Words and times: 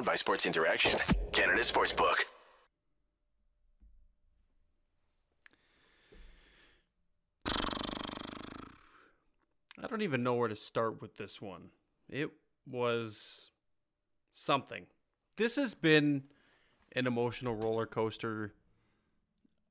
Powered 0.00 0.06
by 0.06 0.14
Sports 0.14 0.46
Interaction, 0.46 0.98
Canada 1.30 1.60
Sportsbook. 1.60 2.24
I 9.78 9.86
don't 9.90 10.00
even 10.00 10.22
know 10.22 10.32
where 10.32 10.48
to 10.48 10.56
start 10.56 11.02
with 11.02 11.18
this 11.18 11.42
one. 11.42 11.68
It 12.08 12.30
was 12.66 13.50
something. 14.32 14.86
This 15.36 15.56
has 15.56 15.74
been 15.74 16.22
an 16.96 17.06
emotional 17.06 17.54
roller 17.56 17.84
coaster 17.84 18.54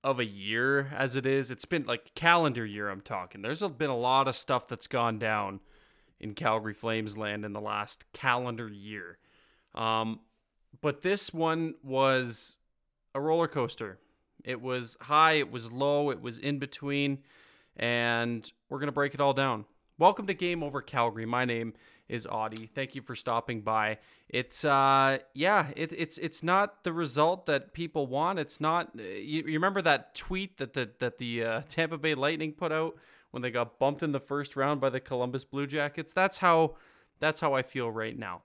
of 0.04 0.20
a 0.20 0.26
year 0.26 0.92
as 0.96 1.16
it 1.16 1.26
is. 1.26 1.50
It's 1.50 1.66
been 1.66 1.86
like 1.86 2.14
calendar 2.14 2.68
year 2.68 2.92
I'm 2.92 3.02
talking. 3.02 3.42
There's 3.42 3.64
been 3.64 3.90
a 3.90 3.98
lot 3.98 4.28
of 4.28 4.36
stuff 4.36 4.68
that's 4.68 4.86
gone 4.86 5.18
down 5.18 5.60
in 6.20 6.36
Calgary 6.36 6.76
Flames 6.76 7.18
land 7.18 7.46
in 7.46 7.54
the 7.54 7.62
last 7.62 8.06
calendar 8.14 8.68
year. 8.68 9.18
Um, 9.76 10.20
but 10.82 11.02
this 11.02 11.34
one 11.34 11.76
was 11.84 12.58
a 13.14 13.22
roller 13.22 13.48
coaster. 13.48 14.00
It 14.44 14.62
was 14.62 14.98
high, 15.02 15.34
it 15.34 15.52
was 15.52 15.72
low, 15.72 16.12
it 16.12 16.22
was 16.22 16.40
in 16.40 16.60
between, 16.60 17.20
and 17.76 18.50
we're 18.70 18.80
going 18.80 18.88
to 18.88 18.94
break 18.94 19.14
it 19.14 19.22
all 19.22 19.34
down. 19.34 19.66
Welcome 19.98 20.28
to 20.28 20.34
Game 20.34 20.64
Over 20.64 20.82
Calgary. 20.82 21.26
My 21.26 21.44
name 21.44 21.74
is 22.08 22.26
Audie. 22.26 22.70
Thank 22.74 22.96
you 22.96 23.02
for 23.02 23.16
stopping 23.16 23.62
by. 23.62 24.00
It's 24.30 24.66
uh 24.66 25.20
yeah, 25.34 25.68
it, 25.76 25.92
it's 25.92 26.18
it's 26.18 26.42
not 26.42 26.84
the 26.84 26.94
result 26.94 27.46
that 27.46 27.74
people 27.74 28.08
want. 28.08 28.40
It's 28.40 28.60
not 28.60 28.96
you, 28.96 29.44
you 29.44 29.54
remember 29.54 29.82
that 29.84 30.16
tweet 30.16 30.58
that 30.58 30.74
the 30.74 30.90
that 31.00 31.18
the 31.20 31.44
uh, 31.44 31.62
Tampa 31.70 31.98
Bay 31.98 32.16
Lightning 32.16 32.54
put 32.54 32.72
out 32.72 32.96
when 33.32 33.44
they 33.44 33.52
got 33.52 33.78
bumped 33.78 34.02
in 34.02 34.12
the 34.12 34.20
first 34.20 34.56
round 34.56 34.82
by 34.82 34.90
the 34.90 35.00
Columbus 35.00 35.44
Blue 35.44 35.68
Jackets? 35.68 36.14
That's 36.14 36.40
how 36.40 36.76
that's 37.20 37.40
how 37.40 37.54
I 37.54 37.62
feel 37.62 37.92
right 37.92 38.18
now. 38.18 38.42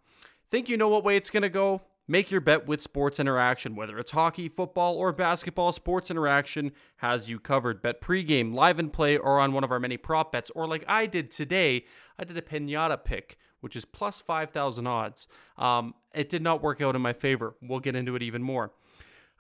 Think 0.55 0.69
you 0.69 0.77
know 0.77 0.88
what 0.88 1.02
way 1.02 1.16
it's 1.16 1.30
going 1.30 1.42
to 1.42 1.48
go? 1.48 1.83
Make 2.06 2.30
your 2.30 2.41
bet 2.41 2.69
with 2.69 2.80
Sports 2.80 3.19
Interaction. 3.19 3.74
Whether 3.74 3.98
it's 3.98 4.12
hockey, 4.12 4.48
football, 4.48 4.94
or 4.94 5.12
basketball, 5.12 5.72
Sports 5.72 6.12
Interaction 6.12 6.70
has 6.98 7.28
you 7.28 7.41
covered. 7.41 7.83
Bet 7.83 8.00
pregame, 8.00 8.55
live 8.55 8.78
and 8.78 8.92
play, 8.92 9.16
or 9.16 9.41
on 9.41 9.52
one 9.52 9.64
of 9.64 9.72
our 9.72 9.80
many 9.80 9.97
prop 9.97 10.30
bets. 10.30 10.52
Or 10.55 10.69
like 10.69 10.84
I 10.86 11.06
did 11.06 11.32
today, 11.32 11.86
I 12.20 12.22
did 12.22 12.36
a 12.36 12.41
pinata 12.41 13.02
pick, 13.05 13.36
which 13.62 13.75
is 13.75 13.84
plus 13.84 14.20
5,000 14.20 14.86
odds. 14.86 15.27
Um, 15.58 15.94
it 16.14 16.28
did 16.28 16.41
not 16.41 16.62
work 16.62 16.80
out 16.80 16.94
in 16.94 17.02
my 17.02 17.14
favor. 17.14 17.56
We'll 17.60 17.80
get 17.80 17.97
into 17.97 18.14
it 18.14 18.22
even 18.22 18.44
more. 18.44 18.70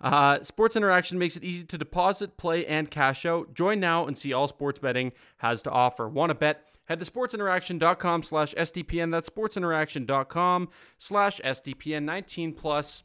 Uh, 0.00 0.42
sports 0.42 0.74
Interaction 0.74 1.16
makes 1.16 1.36
it 1.36 1.44
easy 1.44 1.64
to 1.64 1.78
deposit, 1.78 2.36
play, 2.36 2.66
and 2.66 2.90
cash 2.90 3.24
out. 3.24 3.54
Join 3.54 3.78
now 3.78 4.04
and 4.04 4.18
see 4.18 4.32
all 4.32 4.48
sports 4.48 4.80
betting 4.80 5.12
has 5.36 5.62
to 5.62 5.70
offer. 5.70 6.08
Want 6.08 6.30
to 6.30 6.34
bet? 6.34 6.73
Head 6.86 7.00
to 7.00 7.10
sportsinteraction.com 7.10 8.22
slash 8.22 8.54
SDPN. 8.54 9.10
That's 9.10 9.30
sportsinteraction.com 9.30 10.68
slash 10.98 11.40
SDPN 11.40 12.04
19 12.04 12.52
plus. 12.52 13.04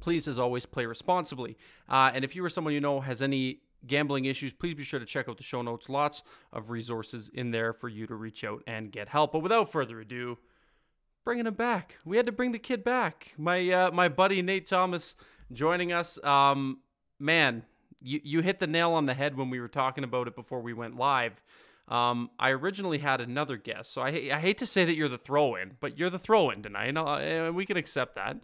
Please, 0.00 0.26
as 0.26 0.38
always, 0.38 0.64
play 0.64 0.86
responsibly. 0.86 1.58
Uh, 1.88 2.10
and 2.14 2.24
if 2.24 2.34
you 2.34 2.44
or 2.44 2.48
someone 2.48 2.72
you 2.72 2.80
know 2.80 3.00
has 3.00 3.20
any 3.20 3.60
gambling 3.86 4.24
issues, 4.24 4.52
please 4.54 4.74
be 4.74 4.82
sure 4.82 4.98
to 4.98 5.06
check 5.06 5.28
out 5.28 5.36
the 5.36 5.42
show 5.42 5.60
notes. 5.60 5.90
Lots 5.90 6.22
of 6.52 6.70
resources 6.70 7.28
in 7.28 7.50
there 7.50 7.74
for 7.74 7.88
you 7.88 8.06
to 8.06 8.14
reach 8.14 8.42
out 8.44 8.62
and 8.66 8.90
get 8.90 9.08
help. 9.08 9.32
But 9.32 9.40
without 9.40 9.70
further 9.70 10.00
ado, 10.00 10.38
bringing 11.24 11.46
him 11.46 11.54
back. 11.54 11.98
We 12.04 12.16
had 12.16 12.26
to 12.26 12.32
bring 12.32 12.52
the 12.52 12.58
kid 12.58 12.84
back. 12.84 13.32
My 13.36 13.70
uh, 13.70 13.90
my 13.90 14.08
buddy 14.08 14.40
Nate 14.42 14.66
Thomas 14.66 15.16
joining 15.52 15.92
us. 15.92 16.22
Um, 16.24 16.80
man, 17.18 17.64
you 18.00 18.20
you 18.22 18.40
hit 18.40 18.60
the 18.60 18.66
nail 18.66 18.92
on 18.92 19.06
the 19.06 19.14
head 19.14 19.36
when 19.36 19.50
we 19.50 19.60
were 19.60 19.68
talking 19.68 20.04
about 20.04 20.28
it 20.28 20.34
before 20.36 20.60
we 20.60 20.72
went 20.72 20.96
live. 20.96 21.42
Um, 21.86 22.30
I 22.38 22.50
originally 22.50 22.98
had 22.98 23.20
another 23.20 23.56
guest, 23.56 23.92
so 23.92 24.00
I, 24.00 24.30
I 24.32 24.40
hate 24.40 24.58
to 24.58 24.66
say 24.66 24.86
that 24.86 24.96
you're 24.96 25.08
the 25.08 25.18
throw-in, 25.18 25.72
but 25.80 25.98
you're 25.98 26.08
the 26.08 26.18
throw-in 26.18 26.62
tonight, 26.62 26.96
and 26.96 26.98
uh, 26.98 27.52
we 27.52 27.66
can 27.66 27.76
accept 27.76 28.14
that. 28.14 28.38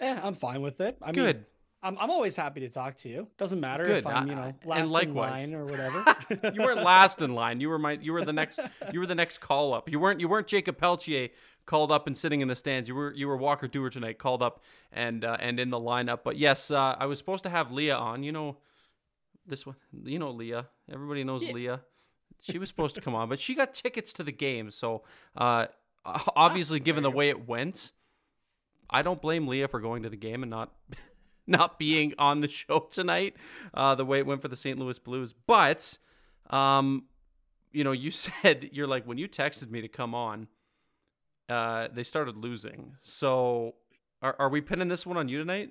Yeah, 0.00 0.20
I'm 0.22 0.34
fine 0.34 0.60
with 0.60 0.80
it. 0.80 0.98
I 1.00 1.12
Good. 1.12 1.36
Mean, 1.36 1.44
I'm, 1.84 1.98
I'm 1.98 2.10
always 2.10 2.34
happy 2.34 2.60
to 2.60 2.70
talk 2.70 2.96
to 2.98 3.10
you. 3.10 3.28
Doesn't 3.36 3.60
matter 3.60 3.84
Good. 3.84 3.98
if 3.98 4.06
I'm 4.06 4.26
you 4.26 4.34
know 4.34 4.54
last 4.64 4.80
and 4.80 4.90
likewise. 4.90 5.42
in 5.42 5.52
line 5.52 5.60
or 5.60 5.66
whatever. 5.66 6.02
you 6.54 6.62
weren't 6.62 6.82
last 6.82 7.20
in 7.20 7.34
line. 7.34 7.60
You 7.60 7.68
were 7.68 7.78
my 7.78 7.92
you 7.92 8.14
were 8.14 8.24
the 8.24 8.32
next 8.32 8.58
you 8.90 9.00
were 9.00 9.06
the 9.06 9.14
next 9.14 9.38
call 9.38 9.74
up. 9.74 9.90
You 9.90 10.00
weren't 10.00 10.18
you 10.18 10.26
weren't 10.26 10.46
Jacob 10.46 10.78
Pelletier 10.78 11.28
called 11.66 11.92
up 11.92 12.06
and 12.06 12.16
sitting 12.16 12.40
in 12.40 12.48
the 12.48 12.56
stands. 12.56 12.88
You 12.88 12.94
were 12.94 13.12
you 13.12 13.28
were 13.28 13.36
Walker 13.36 13.68
Duehr 13.68 13.90
tonight 13.90 14.18
called 14.18 14.42
up 14.42 14.62
and 14.90 15.26
uh, 15.26 15.36
and 15.38 15.60
in 15.60 15.68
the 15.68 15.78
lineup. 15.78 16.20
But 16.24 16.38
yes, 16.38 16.70
uh, 16.70 16.96
I 16.98 17.04
was 17.04 17.18
supposed 17.18 17.42
to 17.44 17.50
have 17.50 17.70
Leah 17.70 17.96
on. 17.96 18.22
You 18.22 18.32
know 18.32 18.56
this 19.46 19.66
one. 19.66 19.76
You 20.04 20.18
know 20.18 20.30
Leah. 20.30 20.68
Everybody 20.90 21.22
knows 21.22 21.42
yeah. 21.42 21.52
Leah. 21.52 21.80
She 22.40 22.58
was 22.58 22.68
supposed 22.68 22.94
to 22.96 23.00
come 23.00 23.14
on, 23.14 23.28
but 23.28 23.40
she 23.40 23.54
got 23.54 23.74
tickets 23.74 24.12
to 24.14 24.22
the 24.22 24.32
game. 24.32 24.70
So 24.70 25.02
uh, 25.36 25.66
obviously, 26.36 26.80
given 26.80 27.02
the 27.02 27.10
way 27.10 27.28
it 27.28 27.48
went, 27.48 27.92
I 28.90 29.02
don't 29.02 29.20
blame 29.20 29.48
Leah 29.48 29.68
for 29.68 29.80
going 29.80 30.02
to 30.02 30.10
the 30.10 30.16
game 30.16 30.42
and 30.42 30.50
not 30.50 30.72
not 31.46 31.78
being 31.78 32.14
on 32.18 32.40
the 32.40 32.48
show 32.48 32.88
tonight. 32.90 33.34
Uh, 33.72 33.94
the 33.94 34.04
way 34.04 34.18
it 34.18 34.26
went 34.26 34.42
for 34.42 34.48
the 34.48 34.56
St. 34.56 34.78
Louis 34.78 34.98
Blues, 34.98 35.34
but 35.46 35.98
um, 36.50 37.04
you 37.72 37.84
know, 37.84 37.92
you 37.92 38.10
said 38.10 38.70
you're 38.72 38.86
like 38.86 39.06
when 39.06 39.18
you 39.18 39.28
texted 39.28 39.70
me 39.70 39.80
to 39.80 39.88
come 39.88 40.14
on, 40.14 40.48
uh, 41.48 41.88
they 41.92 42.02
started 42.02 42.36
losing. 42.36 42.96
So, 43.02 43.74
are 44.22 44.36
are 44.38 44.48
we 44.48 44.60
pinning 44.60 44.88
this 44.88 45.06
one 45.06 45.16
on 45.16 45.28
you 45.28 45.38
tonight? 45.38 45.70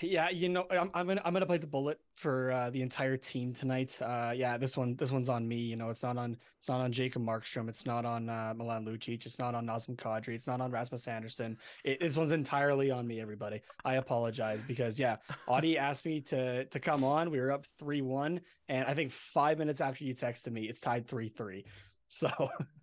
Yeah, 0.00 0.30
you 0.30 0.48
know, 0.48 0.66
I'm, 0.70 0.90
I'm 0.94 1.06
gonna 1.06 1.22
I'm 1.24 1.32
gonna 1.32 1.46
play 1.46 1.58
the 1.58 1.66
bullet 1.66 1.98
for 2.14 2.52
uh, 2.52 2.70
the 2.70 2.82
entire 2.82 3.16
team 3.16 3.54
tonight. 3.54 3.98
Uh, 4.00 4.32
yeah, 4.34 4.56
this 4.56 4.76
one 4.76 4.96
this 4.96 5.10
one's 5.10 5.28
on 5.28 5.46
me. 5.46 5.56
You 5.56 5.76
know, 5.76 5.90
it's 5.90 6.02
not 6.02 6.16
on 6.16 6.36
it's 6.58 6.68
not 6.68 6.80
on 6.80 6.92
Jacob 6.92 7.22
Markstrom. 7.22 7.68
It's 7.68 7.86
not 7.86 8.04
on 8.04 8.28
uh, 8.28 8.54
Milan 8.56 8.84
Lucic. 8.84 9.26
It's 9.26 9.38
not 9.38 9.54
on 9.54 9.66
Nazem 9.66 9.96
Kadri. 9.96 10.34
It's 10.34 10.46
not 10.46 10.60
on 10.60 10.70
Rasmus 10.70 11.06
Andersson. 11.08 11.58
It, 11.84 12.00
this 12.00 12.16
one's 12.16 12.32
entirely 12.32 12.90
on 12.90 13.06
me. 13.06 13.20
Everybody, 13.20 13.62
I 13.84 13.94
apologize 13.94 14.62
because 14.66 14.98
yeah, 14.98 15.16
Audie 15.46 15.78
asked 15.78 16.04
me 16.04 16.20
to 16.22 16.64
to 16.66 16.80
come 16.80 17.04
on. 17.04 17.30
We 17.30 17.40
were 17.40 17.52
up 17.52 17.66
three 17.78 18.02
one, 18.02 18.40
and 18.68 18.86
I 18.86 18.94
think 18.94 19.12
five 19.12 19.58
minutes 19.58 19.80
after 19.80 20.04
you 20.04 20.14
texted 20.14 20.52
me, 20.52 20.64
it's 20.64 20.80
tied 20.80 21.06
three 21.06 21.28
three. 21.28 21.64
So. 22.08 22.30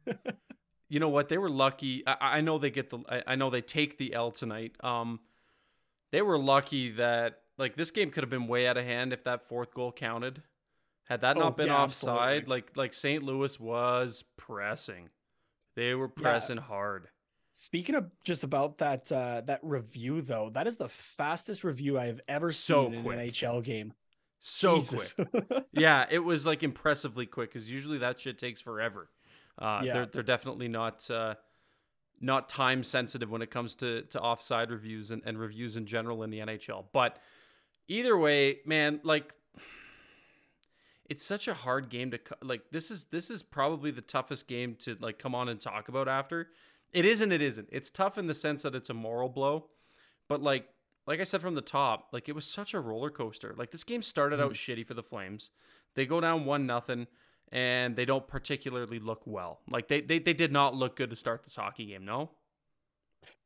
you 0.89 0.99
know 0.99 1.09
what? 1.09 1.29
They 1.29 1.37
were 1.37 1.49
lucky. 1.49 2.03
I, 2.05 2.17
I 2.19 2.41
know 2.41 2.57
they 2.57 2.69
get 2.69 2.89
the. 2.89 2.99
I, 3.07 3.23
I 3.27 3.35
know 3.35 3.49
they 3.49 3.61
take 3.61 3.97
the 3.97 4.13
L 4.13 4.31
tonight. 4.31 4.73
Um 4.83 5.19
they 6.11 6.21
were 6.21 6.37
lucky 6.37 6.91
that 6.91 7.39
like 7.57 7.75
this 7.75 7.91
game 7.91 8.11
could 8.11 8.23
have 8.23 8.29
been 8.29 8.47
way 8.47 8.67
out 8.67 8.77
of 8.77 8.85
hand 8.85 9.13
if 9.13 9.23
that 9.23 9.47
fourth 9.47 9.73
goal 9.73 9.91
counted. 9.91 10.43
Had 11.05 11.21
that 11.21 11.37
oh, 11.37 11.41
not 11.41 11.57
been 11.57 11.67
yeah, 11.67 11.81
offside, 11.81 12.43
absolutely. 12.43 12.49
like 12.49 12.77
like 12.77 12.93
St. 12.93 13.23
Louis 13.23 13.59
was 13.59 14.23
pressing. 14.37 15.09
They 15.75 15.93
were 15.95 16.07
pressing 16.07 16.57
yeah. 16.57 16.63
hard. 16.63 17.07
Speaking 17.53 17.95
of 17.95 18.09
just 18.23 18.43
about 18.43 18.77
that 18.77 19.11
uh, 19.11 19.41
that 19.45 19.59
review 19.61 20.21
though, 20.21 20.51
that 20.53 20.67
is 20.67 20.77
the 20.77 20.87
fastest 20.87 21.63
review 21.63 21.99
I 21.99 22.05
have 22.05 22.21
ever 22.27 22.51
so 22.51 22.89
seen 22.89 23.03
quick. 23.03 23.13
in 23.13 23.19
an 23.19 23.31
NHL 23.31 23.63
game. 23.63 23.93
So 24.39 24.77
Jesus. 24.77 25.13
quick. 25.13 25.45
yeah, 25.73 26.05
it 26.09 26.19
was 26.19 26.45
like 26.45 26.63
impressively 26.63 27.25
quick 27.25 27.51
because 27.51 27.69
usually 27.69 27.99
that 27.99 28.19
shit 28.19 28.37
takes 28.37 28.61
forever. 28.61 29.09
Uh, 29.59 29.81
yeah. 29.83 29.93
they're 29.93 30.05
they're 30.07 30.23
definitely 30.23 30.69
not 30.69 31.09
uh, 31.11 31.35
not 32.21 32.49
time 32.49 32.83
sensitive 32.83 33.29
when 33.29 33.41
it 33.41 33.49
comes 33.49 33.75
to 33.75 34.03
to 34.03 34.19
offside 34.21 34.71
reviews 34.71 35.11
and, 35.11 35.21
and 35.25 35.39
reviews 35.39 35.77
in 35.77 35.85
general 35.85 36.23
in 36.23 36.29
the 36.29 36.39
NHL. 36.39 36.85
But 36.93 37.17
either 37.87 38.17
way, 38.17 38.59
man, 38.65 38.99
like 39.03 39.33
it's 41.09 41.25
such 41.25 41.47
a 41.47 41.53
hard 41.53 41.89
game 41.89 42.11
to 42.11 42.19
like 42.41 42.61
this 42.71 42.91
is 42.91 43.05
this 43.05 43.29
is 43.29 43.43
probably 43.43 43.91
the 43.91 44.01
toughest 44.01 44.47
game 44.47 44.75
to 44.79 44.95
like 45.01 45.19
come 45.19 45.35
on 45.35 45.49
and 45.49 45.59
talk 45.59 45.89
about 45.89 46.07
after. 46.07 46.49
It 46.93 47.05
isn't 47.05 47.31
it 47.31 47.41
isn't. 47.41 47.69
It's 47.71 47.89
tough 47.89 48.17
in 48.17 48.27
the 48.27 48.33
sense 48.33 48.61
that 48.61 48.75
it's 48.75 48.89
a 48.89 48.93
moral 48.93 49.29
blow. 49.29 49.65
But 50.27 50.41
like 50.41 50.69
like 51.07 51.19
I 51.19 51.23
said 51.23 51.41
from 51.41 51.55
the 51.55 51.61
top, 51.61 52.07
like 52.13 52.29
it 52.29 52.35
was 52.35 52.45
such 52.45 52.73
a 52.73 52.79
roller 52.79 53.09
coaster. 53.09 53.53
Like 53.57 53.71
this 53.71 53.83
game 53.83 54.01
started 54.01 54.39
mm. 54.39 54.43
out 54.43 54.53
shitty 54.53 54.85
for 54.85 54.93
the 54.93 55.03
Flames. 55.03 55.51
They 55.95 56.05
go 56.05 56.21
down 56.21 56.45
one 56.45 56.65
nothing 56.65 57.07
and 57.51 57.95
they 57.95 58.05
don't 58.05 58.27
particularly 58.27 58.99
look 58.99 59.21
well. 59.25 59.59
Like 59.69 59.87
they, 59.87 60.01
they, 60.01 60.19
they 60.19 60.33
did 60.33 60.51
not 60.51 60.75
look 60.75 60.95
good 60.95 61.09
to 61.09 61.15
start 61.15 61.43
this 61.43 61.55
hockey 61.55 61.85
game, 61.87 62.05
no? 62.05 62.31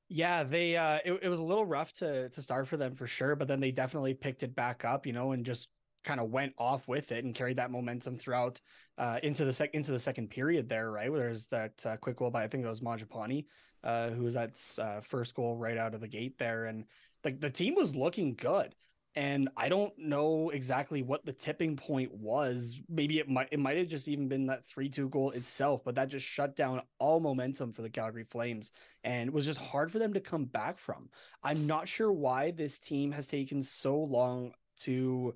Yeah, 0.07 0.44
they 0.44 0.78
uh 0.78 1.00
it, 1.04 1.19
it 1.24 1.30
was 1.30 1.40
a 1.40 1.44
little 1.44 1.66
rough 1.66 1.92
to 1.94 2.30
to 2.30 2.42
start 2.42 2.68
for 2.68 2.78
them 2.78 2.94
for 2.96 3.07
sure, 3.07 3.36
but 3.36 3.48
then 3.48 3.60
they 3.60 3.72
definitely 3.72 4.13
picked 4.13 4.44
it 4.44 4.56
back 4.56 4.86
up, 4.86 5.06
you 5.07 5.13
know, 5.13 5.31
and 5.31 5.46
just 5.46 5.69
kind 6.04 6.19
of 6.19 6.30
went 6.30 6.54
off 6.60 6.88
with 6.88 7.12
it 7.12 7.25
and 7.25 7.34
carried 7.34 7.57
that 7.57 7.72
momentum 7.72 8.18
throughout 8.18 8.62
uh 9.00 9.19
into 9.24 9.44
the 9.46 9.52
sec 9.52 9.72
into 9.74 9.92
the 9.92 10.00
second 10.00 10.30
period 10.30 10.69
there, 10.69 10.92
right? 10.92 11.12
Where 11.12 11.22
there's 11.22 11.48
that 11.48 11.84
uh, 11.86 11.98
quick 11.98 12.18
goal 12.18 12.30
by 12.30 12.44
I 12.44 12.48
think 12.48 12.63
it 12.63 12.69
was 12.69 12.81
Mangiapane, 12.81 13.46
uh 13.84 14.12
who 14.12 14.24
was 14.24 14.36
that 14.36 14.62
uh, 14.78 15.01
first 15.01 15.34
goal 15.34 15.56
right 15.58 15.78
out 15.78 15.96
of 15.96 16.01
the 16.01 16.08
gate 16.08 16.38
there 16.38 16.66
and 16.66 16.86
the 17.24 17.31
the 17.31 17.50
team 17.50 17.74
was 17.74 17.96
looking 17.96 18.36
good 18.36 18.75
and 19.15 19.47
I 19.56 19.69
don't 19.69 19.97
know 19.97 20.50
exactly 20.50 21.01
what 21.01 21.25
the 21.25 21.31
tipping 21.31 21.77
point 21.77 22.13
was. 22.13 22.79
Maybe 22.89 23.19
it 23.19 23.29
might 23.29 23.47
it 23.51 23.59
might 23.59 23.77
have 23.77 23.88
just 23.88 24.07
even 24.07 24.27
been 24.27 24.47
that 24.47 24.67
3-2 24.67 25.09
goal 25.09 25.31
itself, 25.31 25.83
but 25.85 25.95
that 25.95 26.09
just 26.09 26.25
shut 26.25 26.56
down 26.56 26.81
all 27.00 27.19
momentum 27.19 27.71
for 27.71 27.81
the 27.81 27.89
Calgary 27.89 28.25
Flames 28.25 28.71
and 29.03 29.31
was 29.31 29.45
just 29.45 29.59
hard 29.59 29.91
for 29.91 30.00
them 30.00 30.13
to 30.13 30.19
come 30.19 30.45
back 30.45 30.77
from. 30.77 31.09
I'm 31.44 31.65
not 31.65 31.88
sure 31.88 32.12
why 32.12 32.51
this 32.51 32.77
team 32.77 33.12
has 33.13 33.27
taken 33.27 33.63
so 33.63 33.97
long 33.97 34.51
to 34.79 35.35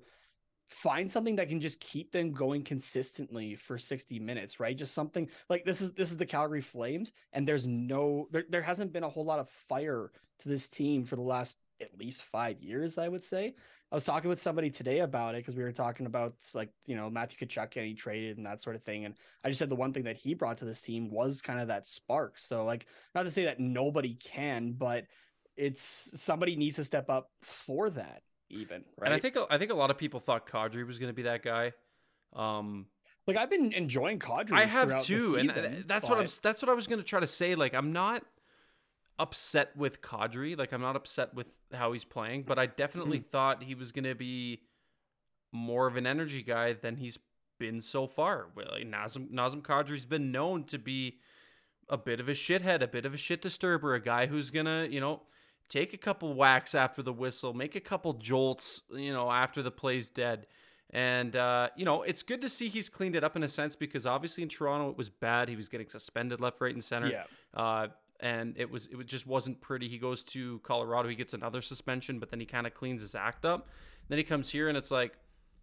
find 0.68 1.10
something 1.10 1.36
that 1.36 1.48
can 1.48 1.60
just 1.60 1.80
keep 1.80 2.12
them 2.12 2.32
going 2.32 2.62
consistently 2.62 3.56
for 3.56 3.76
60 3.76 4.20
minutes, 4.20 4.60
right? 4.60 4.76
Just 4.76 4.94
something 4.94 5.28
like 5.48 5.64
this 5.64 5.80
is 5.80 5.90
this 5.92 6.10
is 6.10 6.18
the 6.18 6.26
Calgary 6.26 6.60
Flames, 6.60 7.12
and 7.32 7.48
there's 7.48 7.66
no 7.66 8.28
there, 8.30 8.44
there 8.50 8.62
hasn't 8.62 8.92
been 8.92 9.04
a 9.04 9.08
whole 9.08 9.24
lot 9.24 9.40
of 9.40 9.48
fire 9.48 10.12
to 10.40 10.48
this 10.48 10.68
team 10.68 11.04
for 11.04 11.16
the 11.16 11.22
last 11.22 11.56
at 11.80 11.98
least 11.98 12.22
five 12.22 12.62
years, 12.62 12.98
I 12.98 13.08
would 13.08 13.24
say. 13.24 13.54
I 13.92 13.94
was 13.94 14.04
talking 14.04 14.28
with 14.28 14.40
somebody 14.40 14.70
today 14.70 15.00
about 15.00 15.34
it 15.34 15.38
because 15.38 15.56
we 15.56 15.62
were 15.62 15.72
talking 15.72 16.06
about 16.06 16.34
like, 16.54 16.70
you 16.86 16.94
know, 16.94 17.10
Matthew 17.10 17.46
Tkachuk 17.46 17.70
getting 17.72 17.96
traded 17.96 18.36
and 18.36 18.46
that 18.46 18.60
sort 18.60 18.76
of 18.76 18.82
thing. 18.82 19.04
And 19.04 19.14
I 19.44 19.48
just 19.48 19.58
said 19.58 19.68
the 19.68 19.76
one 19.76 19.92
thing 19.92 20.04
that 20.04 20.16
he 20.16 20.34
brought 20.34 20.58
to 20.58 20.64
this 20.64 20.80
team 20.80 21.10
was 21.10 21.42
kind 21.42 21.60
of 21.60 21.68
that 21.68 21.86
spark. 21.86 22.38
So 22.38 22.64
like 22.64 22.86
not 23.14 23.24
to 23.24 23.30
say 23.30 23.44
that 23.44 23.58
nobody 23.58 24.14
can, 24.14 24.72
but 24.72 25.06
it's 25.56 25.82
somebody 26.14 26.54
needs 26.56 26.76
to 26.76 26.84
step 26.84 27.10
up 27.10 27.30
for 27.42 27.90
that 27.90 28.22
even. 28.48 28.84
Right. 28.96 29.06
And 29.06 29.14
I 29.14 29.18
think 29.18 29.36
I 29.50 29.58
think 29.58 29.72
a 29.72 29.76
lot 29.76 29.90
of 29.90 29.98
people 29.98 30.20
thought 30.20 30.46
Kadri 30.48 30.86
was 30.86 30.98
gonna 30.98 31.12
be 31.12 31.22
that 31.22 31.42
guy. 31.42 31.72
Um 32.34 32.86
like 33.26 33.36
I've 33.36 33.50
been 33.50 33.72
enjoying 33.72 34.18
Kadri. 34.18 34.52
I 34.52 34.64
have 34.64 35.02
too, 35.02 35.38
season, 35.40 35.64
and 35.64 35.84
that's 35.86 36.08
but... 36.08 36.16
what 36.16 36.24
I'm. 36.24 36.30
That's 36.42 36.62
what 36.62 36.68
I 36.68 36.74
was 36.74 36.86
going 36.86 36.98
to 36.98 37.04
try 37.04 37.20
to 37.20 37.26
say. 37.26 37.54
Like 37.54 37.74
I'm 37.74 37.92
not 37.92 38.24
upset 39.20 39.76
with 39.76 40.02
Kadri. 40.02 40.58
Like 40.58 40.72
I'm 40.72 40.80
not 40.80 40.96
upset 40.96 41.34
with 41.34 41.46
how 41.72 41.92
he's 41.92 42.04
playing, 42.04 42.44
but 42.44 42.58
I 42.58 42.66
definitely 42.66 43.18
mm-hmm. 43.18 43.30
thought 43.30 43.62
he 43.62 43.74
was 43.76 43.92
going 43.92 44.04
to 44.04 44.14
be 44.14 44.62
more 45.52 45.86
of 45.86 45.96
an 45.96 46.06
energy 46.06 46.42
guy 46.42 46.72
than 46.72 46.96
he's 46.96 47.18
been 47.58 47.80
so 47.82 48.06
far. 48.06 48.46
Like 48.56 48.88
Nazem 48.88 49.30
Nazem 49.30 49.62
Kadri's 49.62 50.06
been 50.06 50.32
known 50.32 50.64
to 50.64 50.78
be 50.78 51.18
a 51.88 51.98
bit 51.98 52.18
of 52.18 52.28
a 52.28 52.32
shithead, 52.32 52.82
a 52.82 52.88
bit 52.88 53.04
of 53.04 53.14
a 53.14 53.18
shit 53.18 53.42
disturber, 53.42 53.94
a 53.94 54.00
guy 54.00 54.26
who's 54.26 54.50
gonna, 54.50 54.88
you 54.90 55.00
know, 55.00 55.22
take 55.68 55.92
a 55.92 55.98
couple 55.98 56.34
whacks 56.34 56.74
after 56.74 57.02
the 57.02 57.12
whistle, 57.12 57.52
make 57.52 57.76
a 57.76 57.80
couple 57.80 58.14
jolts, 58.14 58.82
you 58.90 59.12
know, 59.12 59.30
after 59.30 59.62
the 59.62 59.70
play's 59.70 60.08
dead. 60.08 60.46
And 60.92 61.36
uh, 61.36 61.68
you 61.76 61.84
know, 61.84 62.02
it's 62.02 62.22
good 62.22 62.40
to 62.40 62.48
see 62.48 62.68
he's 62.68 62.88
cleaned 62.88 63.14
it 63.14 63.22
up 63.22 63.36
in 63.36 63.42
a 63.42 63.48
sense 63.48 63.76
because 63.76 64.06
obviously 64.06 64.42
in 64.42 64.48
Toronto 64.48 64.90
it 64.90 64.96
was 64.96 65.10
bad. 65.10 65.48
He 65.48 65.56
was 65.56 65.68
getting 65.68 65.88
suspended 65.88 66.40
left, 66.40 66.60
right, 66.60 66.74
and 66.74 66.82
center. 66.82 67.08
Yeah. 67.08 67.24
Uh, 67.54 67.88
and 68.20 68.54
it 68.56 68.70
was 68.70 68.86
it 68.86 69.06
just 69.06 69.26
wasn't 69.26 69.60
pretty. 69.60 69.88
He 69.88 69.98
goes 69.98 70.24
to 70.24 70.60
Colorado, 70.60 71.08
he 71.08 71.14
gets 71.14 71.34
another 71.34 71.62
suspension, 71.62 72.18
but 72.18 72.30
then 72.30 72.40
he 72.40 72.46
kind 72.46 72.66
of 72.66 72.74
cleans 72.74 73.02
his 73.02 73.14
act 73.14 73.44
up. 73.44 73.68
Then 74.08 74.18
he 74.18 74.24
comes 74.24 74.50
here, 74.50 74.68
and 74.68 74.76
it's 74.76 74.90
like 74.90 75.14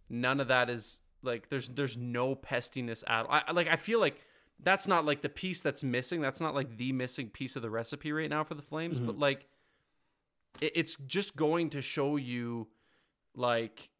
none 0.08 0.40
of 0.40 0.48
that 0.48 0.70
is 0.70 1.00
like 1.22 1.48
there's 1.48 1.68
there's 1.68 1.96
no 1.96 2.34
pestiness 2.34 3.02
at 3.06 3.26
all. 3.26 3.40
I, 3.46 3.52
like 3.52 3.68
I 3.68 3.76
feel 3.76 4.00
like 4.00 4.20
that's 4.60 4.88
not 4.88 5.04
like 5.04 5.22
the 5.22 5.28
piece 5.28 5.62
that's 5.62 5.84
missing. 5.84 6.20
That's 6.20 6.40
not 6.40 6.54
like 6.54 6.76
the 6.76 6.92
missing 6.92 7.28
piece 7.28 7.56
of 7.56 7.62
the 7.62 7.70
recipe 7.70 8.12
right 8.12 8.30
now 8.30 8.44
for 8.44 8.54
the 8.54 8.62
Flames. 8.62 8.96
Mm-hmm. 8.96 9.06
But 9.06 9.18
like 9.18 9.46
it, 10.60 10.72
it's 10.74 10.96
just 11.06 11.36
going 11.36 11.70
to 11.70 11.80
show 11.80 12.16
you 12.16 12.68
like 13.34 13.90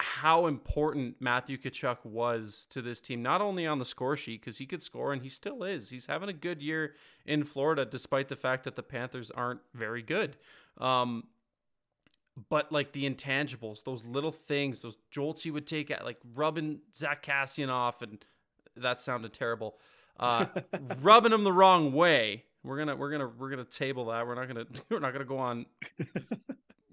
how 0.00 0.46
important 0.46 1.16
Matthew 1.20 1.56
Tkachuk 1.56 2.04
was 2.04 2.66
to 2.70 2.80
this 2.82 3.00
team, 3.00 3.22
not 3.22 3.40
only 3.40 3.66
on 3.66 3.78
the 3.78 3.84
score 3.84 4.16
sheet, 4.16 4.40
because 4.40 4.58
he 4.58 4.66
could 4.66 4.82
score 4.82 5.12
and 5.12 5.22
he 5.22 5.28
still 5.28 5.62
is. 5.62 5.90
He's 5.90 6.06
having 6.06 6.28
a 6.28 6.34
good 6.34 6.62
year 6.62 6.94
in 7.26 7.44
Florida, 7.44 7.84
despite 7.84 8.28
the 8.28 8.36
fact 8.36 8.64
that 8.64 8.76
the 8.76 8.82
Panthers 8.82 9.30
aren't 9.30 9.60
very 9.74 10.02
good. 10.02 10.36
Um, 10.78 11.24
but 12.48 12.72
like 12.72 12.92
the 12.92 13.08
intangibles, 13.08 13.84
those 13.84 14.04
little 14.04 14.32
things, 14.32 14.82
those 14.82 14.96
jolts 15.10 15.42
he 15.42 15.50
would 15.50 15.66
take 15.66 15.90
at 15.90 16.04
like 16.04 16.18
rubbing 16.34 16.80
Zack 16.96 17.24
Kassian 17.24 17.68
off, 17.68 18.02
and 18.02 18.24
that 18.76 19.00
sounded 19.00 19.32
terrible. 19.32 19.76
Uh, 20.18 20.46
rubbing 21.00 21.32
him 21.32 21.44
the 21.44 21.52
wrong 21.52 21.92
way. 21.92 22.44
We're 22.62 22.78
gonna 22.78 22.96
we're 22.96 23.10
gonna 23.10 23.30
we're 23.38 23.50
gonna 23.50 23.64
table 23.64 24.06
that. 24.06 24.26
We're 24.26 24.34
not 24.34 24.48
gonna 24.48 24.66
we're 24.90 25.00
not 25.00 25.12
gonna 25.12 25.24
go 25.24 25.38
on 25.38 25.66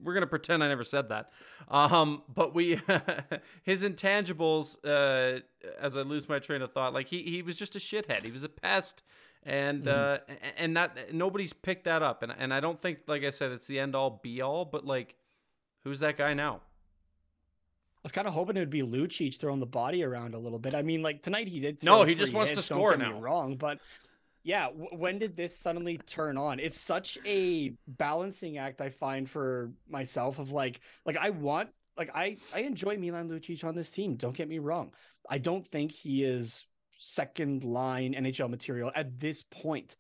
we're 0.04 0.14
gonna 0.14 0.28
pretend 0.28 0.64
I 0.64 0.68
never 0.68 0.84
said 0.84 1.10
that. 1.10 1.32
Um, 1.70 2.24
but 2.34 2.54
we 2.54 2.80
his 3.64 3.84
intangibles, 3.84 4.78
uh, 4.86 5.42
as 5.80 5.98
I 5.98 6.02
lose 6.02 6.30
my 6.30 6.40
train 6.40 6.62
of 6.62 6.72
thought, 6.72 6.94
like 6.94 7.08
he 7.08 7.24
he 7.24 7.42
was 7.42 7.58
just 7.58 7.76
a 7.76 7.80
shithead. 7.80 8.26
He 8.26 8.32
was 8.32 8.44
a 8.44 8.50
pest, 8.50 9.04
and 9.44 9.84
mm-hmm. 9.84 10.34
uh, 10.34 10.36
and 10.58 10.78
that 10.78 11.14
nobody's 11.14 11.54
picked 11.54 11.86
that 11.86 12.02
up. 12.02 12.24
And 12.24 12.34
and 12.38 12.54
I 12.54 12.60
don't 12.60 12.80
think, 12.80 13.00
like 13.08 13.24
I 13.24 13.30
said, 13.30 13.52
it's 13.52 13.68
the 13.68 13.80
end 13.80 13.96
all 13.96 14.20
be 14.22 14.42
all. 14.42 14.66
But 14.66 14.86
like, 14.86 15.16
who's 15.84 16.00
that 16.00 16.18
guy 16.18 16.34
now? 16.34 16.62
I 17.98 18.00
was 18.04 18.12
kind 18.12 18.28
of 18.28 18.34
hoping 18.34 18.56
it 18.56 18.62
would 18.62 18.70
be 18.70 18.84
Lucic 18.84 19.38
throwing 19.38 19.60
the 19.60 19.66
body 19.66 20.04
around 20.04 20.34
a 20.34 20.40
little 20.40 20.60
bit. 20.60 20.74
I 20.74 20.82
mean, 20.82 21.02
like 21.02 21.22
tonight 21.22 21.48
he 21.48 21.60
did. 21.60 21.84
No, 21.84 22.04
he 22.04 22.16
just 22.16 22.34
wants 22.34 22.52
to 22.54 22.62
score 22.62 22.96
now. 22.96 23.20
wrong, 23.20 23.58
but 23.58 23.80
yeah 24.48 24.68
w- 24.68 24.90
when 24.92 25.20
did 25.20 25.36
this 25.36 25.56
suddenly 25.56 25.98
turn 25.98 26.38
on? 26.38 26.60
It's 26.60 26.80
such 26.80 27.18
a 27.26 27.74
balancing 27.88 28.58
act 28.58 28.80
i 28.82 28.90
find 28.90 29.30
for 29.30 29.72
myself 29.90 30.40
of 30.40 30.52
like 30.52 30.80
like 31.06 31.18
i 31.18 31.30
want 31.30 31.70
like 31.98 32.10
i 32.16 32.38
i 32.56 32.62
enjoy 32.62 32.98
milan 32.98 33.30
lucic 33.30 33.64
on 33.64 33.76
this 33.76 33.92
team 33.92 34.16
don't 34.16 34.36
get 34.36 34.48
me 34.48 34.60
wrong. 34.60 34.92
I 35.30 35.38
don't 35.38 35.68
think 35.68 35.92
he 35.92 36.24
is 36.24 36.66
second 36.98 37.64
line 37.64 38.14
nhl 38.14 38.50
material 38.50 38.92
at 38.96 39.20
this 39.20 39.44
point 39.44 39.98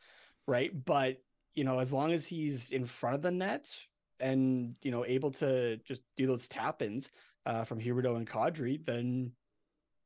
right? 0.48 0.72
But 0.86 1.18
you 1.54 1.64
know 1.64 1.80
as 1.80 1.92
long 1.92 2.14
as 2.14 2.26
he's 2.26 2.72
in 2.72 2.86
front 2.86 3.16
of 3.16 3.22
the 3.22 3.32
net 3.32 3.76
and 4.20 4.76
you 4.82 4.92
know 4.92 5.06
able 5.06 5.32
to 5.32 5.78
just 5.78 6.02
do 6.16 6.26
those 6.26 6.48
tap-ins 6.48 7.12
uh, 7.46 7.64
from 7.64 7.80
Huberdeau 7.80 8.18
and 8.18 8.28
Kadri, 8.28 8.84
then 8.86 9.32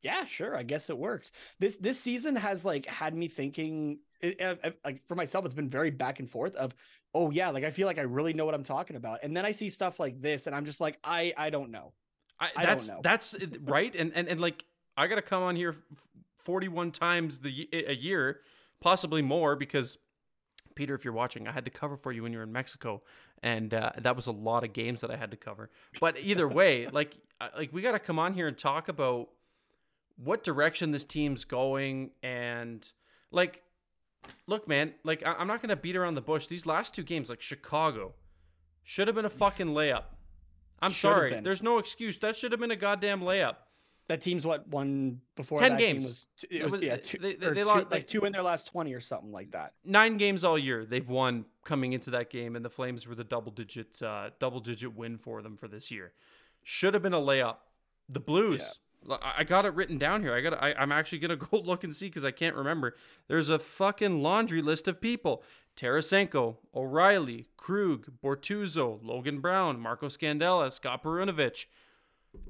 yeah, 0.01 0.25
sure, 0.25 0.55
I 0.57 0.63
guess 0.63 0.89
it 0.89 0.97
works. 0.97 1.31
This 1.59 1.77
this 1.77 1.99
season 1.99 2.35
has 2.35 2.65
like 2.65 2.85
had 2.87 3.15
me 3.15 3.27
thinking 3.27 3.99
it, 4.21 4.59
it, 4.63 4.79
like 4.83 5.05
for 5.07 5.15
myself, 5.15 5.45
it's 5.45 5.53
been 5.53 5.69
very 5.69 5.91
back 5.91 6.19
and 6.19 6.29
forth 6.29 6.55
of, 6.55 6.73
oh 7.13 7.31
yeah, 7.31 7.49
like 7.49 7.63
I 7.63 7.71
feel 7.71 7.87
like 7.87 7.97
I 7.97 8.03
really 8.03 8.33
know 8.33 8.45
what 8.45 8.53
I'm 8.53 8.63
talking 8.63 8.95
about, 8.95 9.19
and 9.23 9.35
then 9.35 9.45
I 9.45 9.51
see 9.51 9.69
stuff 9.69 9.99
like 9.99 10.21
this, 10.21 10.47
and 10.47 10.55
I'm 10.55 10.65
just 10.65 10.79
like, 10.79 10.97
I 11.03 11.33
I 11.37 11.49
don't 11.49 11.71
know. 11.71 11.93
I, 12.39 12.49
I 12.55 12.65
that's 12.65 12.89
that's 13.01 13.35
right, 13.61 13.93
and 13.95 14.11
and 14.15 14.27
and 14.27 14.39
like 14.39 14.63
I 14.97 15.07
gotta 15.07 15.21
come 15.21 15.43
on 15.43 15.55
here 15.55 15.75
41 16.39 16.91
times 16.91 17.39
the 17.39 17.69
a 17.73 17.93
year, 17.93 18.41
possibly 18.81 19.21
more, 19.21 19.55
because 19.55 19.97
Peter, 20.75 20.95
if 20.95 21.03
you're 21.03 21.13
watching, 21.13 21.47
I 21.47 21.51
had 21.51 21.65
to 21.65 21.71
cover 21.71 21.97
for 21.97 22.11
you 22.11 22.23
when 22.23 22.31
you 22.31 22.39
were 22.39 22.43
in 22.43 22.51
Mexico, 22.51 23.01
and 23.43 23.73
uh, 23.73 23.91
that 23.99 24.15
was 24.15 24.27
a 24.27 24.31
lot 24.31 24.63
of 24.63 24.73
games 24.73 25.01
that 25.01 25.11
I 25.11 25.17
had 25.17 25.31
to 25.31 25.37
cover. 25.37 25.69
But 25.99 26.17
either 26.19 26.47
way, 26.59 26.87
like 26.87 27.15
like 27.57 27.73
we 27.73 27.81
got 27.81 27.91
to 27.91 27.99
come 27.99 28.19
on 28.19 28.33
here 28.33 28.47
and 28.47 28.57
talk 28.57 28.87
about 28.87 29.29
what 30.17 30.43
direction 30.43 30.91
this 30.91 31.05
team's 31.05 31.45
going, 31.45 32.11
and 32.23 32.87
like 33.31 33.61
look, 34.47 34.67
man, 34.67 34.93
like 35.03 35.25
I- 35.25 35.41
am 35.41 35.47
not 35.47 35.61
gonna 35.61 35.75
beat 35.75 35.95
around 35.95 36.15
the 36.15 36.21
bush. 36.21 36.47
These 36.47 36.65
last 36.65 36.93
two 36.93 37.03
games, 37.03 37.29
like 37.29 37.41
Chicago, 37.41 38.13
should 38.83 39.07
have 39.07 39.15
been 39.15 39.25
a 39.25 39.29
fucking 39.29 39.67
layup. 39.67 40.05
I'm 40.81 40.91
Should've 40.91 41.15
sorry, 41.15 41.29
been. 41.31 41.43
there's 41.43 41.61
no 41.61 41.77
excuse. 41.77 42.17
That 42.19 42.35
should 42.35 42.51
have 42.51 42.59
been 42.59 42.71
a 42.71 42.75
goddamn 42.75 43.21
layup. 43.21 43.57
That 44.07 44.19
team's 44.19 44.45
what 44.45 44.67
won 44.67 45.21
before 45.35 45.59
ten 45.59 45.71
that 45.71 45.79
games. 45.79 46.03
Was, 46.03 46.27
it 46.49 46.63
was, 46.63 46.73
it 46.73 46.77
was, 46.77 46.85
yeah, 46.85 46.95
two, 46.97 47.17
they, 47.19 47.35
they, 47.35 47.49
they 47.49 47.61
two, 47.61 47.65
lost, 47.65 47.91
like 47.91 48.07
two 48.07 48.25
in 48.25 48.33
their 48.33 48.41
last 48.41 48.67
twenty 48.67 48.93
or 48.93 48.99
something 48.99 49.31
like 49.31 49.51
that. 49.51 49.73
Nine 49.85 50.17
games 50.17 50.43
all 50.43 50.57
year 50.57 50.85
they've 50.85 51.07
won 51.07 51.45
coming 51.63 51.93
into 51.93 52.09
that 52.11 52.29
game, 52.29 52.55
and 52.55 52.65
the 52.65 52.69
Flames 52.69 53.07
were 53.07 53.15
the 53.15 53.23
double 53.23 53.51
digit 53.51 54.01
uh, 54.01 54.31
double 54.39 54.59
digit 54.59 54.95
win 54.95 55.17
for 55.17 55.41
them 55.41 55.55
for 55.55 55.67
this 55.67 55.91
year. 55.91 56.13
Should 56.63 56.93
have 56.93 57.03
been 57.03 57.13
a 57.13 57.19
layup. 57.19 57.57
The 58.09 58.19
Blues. 58.19 58.59
Yeah 58.61 58.67
I 59.09 59.43
got 59.43 59.65
it 59.65 59.73
written 59.73 59.97
down 59.97 60.21
here. 60.21 60.33
I 60.33 60.41
got. 60.41 60.61
I, 60.61 60.73
I'm 60.73 60.91
actually 60.91 61.19
gonna 61.19 61.35
go 61.51 61.57
look 61.57 61.83
and 61.83 61.95
see 61.95 62.07
because 62.07 62.25
I 62.25 62.31
can't 62.31 62.55
remember. 62.55 62.95
There's 63.27 63.49
a 63.49 63.59
fucking 63.59 64.21
laundry 64.21 64.61
list 64.61 64.87
of 64.87 65.01
people: 65.01 65.43
Tarasenko, 65.75 66.57
O'Reilly, 66.75 67.47
Krug, 67.57 68.11
Bortuzzo, 68.23 68.99
Logan 69.03 69.39
Brown, 69.39 69.79
Marco 69.79 70.07
Scandella, 70.07 70.71
Scott 70.71 71.03
Perunovich. 71.03 71.65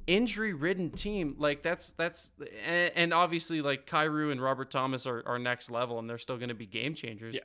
Injury-ridden 0.06 0.92
team, 0.92 1.36
like 1.40 1.64
that's 1.64 1.90
that's, 1.90 2.34
and, 2.68 2.92
and 2.96 3.14
obviously 3.16 3.64
like 3.64 3.88
Kyrou 3.88 4.32
and 4.32 4.40
Robert 4.40 4.70
Thomas 4.70 5.08
are, 5.08 5.24
are 5.26 5.40
next 5.40 5.72
level, 5.72 5.98
and 5.98 6.08
they're 6.08 6.20
still 6.20 6.38
going 6.38 6.50
to 6.50 6.56
be 6.56 6.68
game 6.68 6.94
changers. 6.94 7.34
Yeah. 7.34 7.42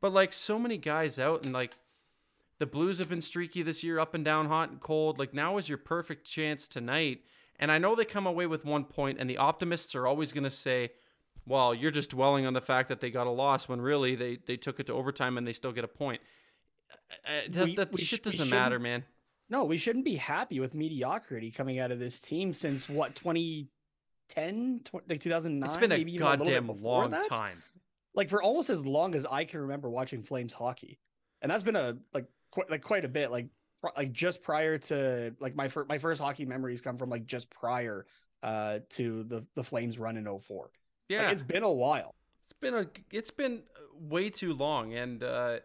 But 0.00 0.12
like 0.12 0.32
so 0.32 0.60
many 0.60 0.76
guys 0.76 1.18
out, 1.18 1.44
and 1.44 1.52
like 1.52 1.76
the 2.60 2.66
Blues 2.66 2.98
have 2.98 3.08
been 3.08 3.20
streaky 3.20 3.62
this 3.62 3.82
year, 3.82 3.98
up 3.98 4.14
and 4.14 4.24
down, 4.24 4.46
hot 4.46 4.70
and 4.70 4.78
cold. 4.78 5.18
Like 5.18 5.34
now 5.34 5.56
is 5.58 5.68
your 5.68 5.78
perfect 5.78 6.24
chance 6.24 6.68
tonight 6.68 7.22
and 7.62 7.70
I 7.70 7.78
know 7.78 7.94
they 7.94 8.04
come 8.04 8.26
away 8.26 8.46
with 8.46 8.64
one 8.64 8.82
point, 8.82 9.18
and 9.20 9.30
the 9.30 9.36
optimists 9.36 9.94
are 9.94 10.04
always 10.04 10.32
going 10.32 10.42
to 10.42 10.50
say, 10.50 10.90
well, 11.46 11.72
you're 11.72 11.92
just 11.92 12.10
dwelling 12.10 12.44
on 12.44 12.54
the 12.54 12.60
fact 12.60 12.88
that 12.88 13.00
they 13.00 13.08
got 13.08 13.28
a 13.28 13.30
loss 13.30 13.68
when 13.68 13.80
really 13.80 14.16
they, 14.16 14.38
they 14.44 14.56
took 14.56 14.80
it 14.80 14.88
to 14.88 14.92
overtime 14.94 15.38
and 15.38 15.46
they 15.46 15.52
still 15.52 15.70
get 15.70 15.84
a 15.84 15.88
point. 15.88 16.20
Uh, 17.24 17.60
uh 17.60 17.64
we, 17.64 17.76
that 17.76 17.92
we 17.92 18.02
shit 18.02 18.24
doesn't 18.24 18.50
matter, 18.50 18.80
man. 18.80 19.04
No, 19.48 19.62
we 19.62 19.76
shouldn't 19.76 20.04
be 20.04 20.16
happy 20.16 20.58
with 20.58 20.74
mediocrity 20.74 21.52
coming 21.52 21.78
out 21.78 21.92
of 21.92 22.00
this 22.00 22.18
team 22.18 22.52
since 22.52 22.88
what, 22.88 23.14
2010, 23.14 24.80
like 25.08 25.20
2009? 25.20 25.64
It's 25.64 25.76
been 25.76 25.92
a 25.92 26.18
goddamn 26.18 26.68
a 26.68 26.72
long 26.72 27.10
that? 27.10 27.28
time. 27.28 27.62
Like 28.12 28.28
for 28.28 28.42
almost 28.42 28.70
as 28.70 28.84
long 28.84 29.14
as 29.14 29.24
I 29.24 29.44
can 29.44 29.60
remember 29.60 29.88
watching 29.88 30.24
Flames 30.24 30.52
hockey. 30.52 30.98
And 31.40 31.48
that's 31.48 31.62
been 31.62 31.76
a 31.76 31.96
like 32.12 32.24
quite 32.50 32.68
like 32.70 32.82
quite 32.82 33.04
a 33.04 33.08
bit. 33.08 33.30
Like 33.30 33.46
like 33.96 34.12
just 34.12 34.42
prior 34.42 34.78
to 34.78 35.34
like 35.40 35.54
my 35.54 35.68
first 35.68 35.88
my 35.88 35.98
first 35.98 36.20
hockey 36.20 36.44
memories 36.44 36.80
come 36.80 36.98
from 36.98 37.10
like 37.10 37.26
just 37.26 37.50
prior 37.50 38.06
uh 38.42 38.78
to 38.90 39.24
the 39.24 39.44
the 39.54 39.64
Flames 39.64 39.98
run 39.98 40.16
in 40.16 40.26
04. 40.40 40.70
Yeah. 41.08 41.24
Like, 41.24 41.32
it's 41.32 41.42
been 41.42 41.62
a 41.62 41.72
while. 41.72 42.14
It's 42.44 42.52
been 42.52 42.74
a 42.74 42.86
it's 43.10 43.30
been 43.30 43.62
way 43.98 44.30
too 44.30 44.52
long 44.52 44.94
and 44.94 45.22
uh 45.22 45.58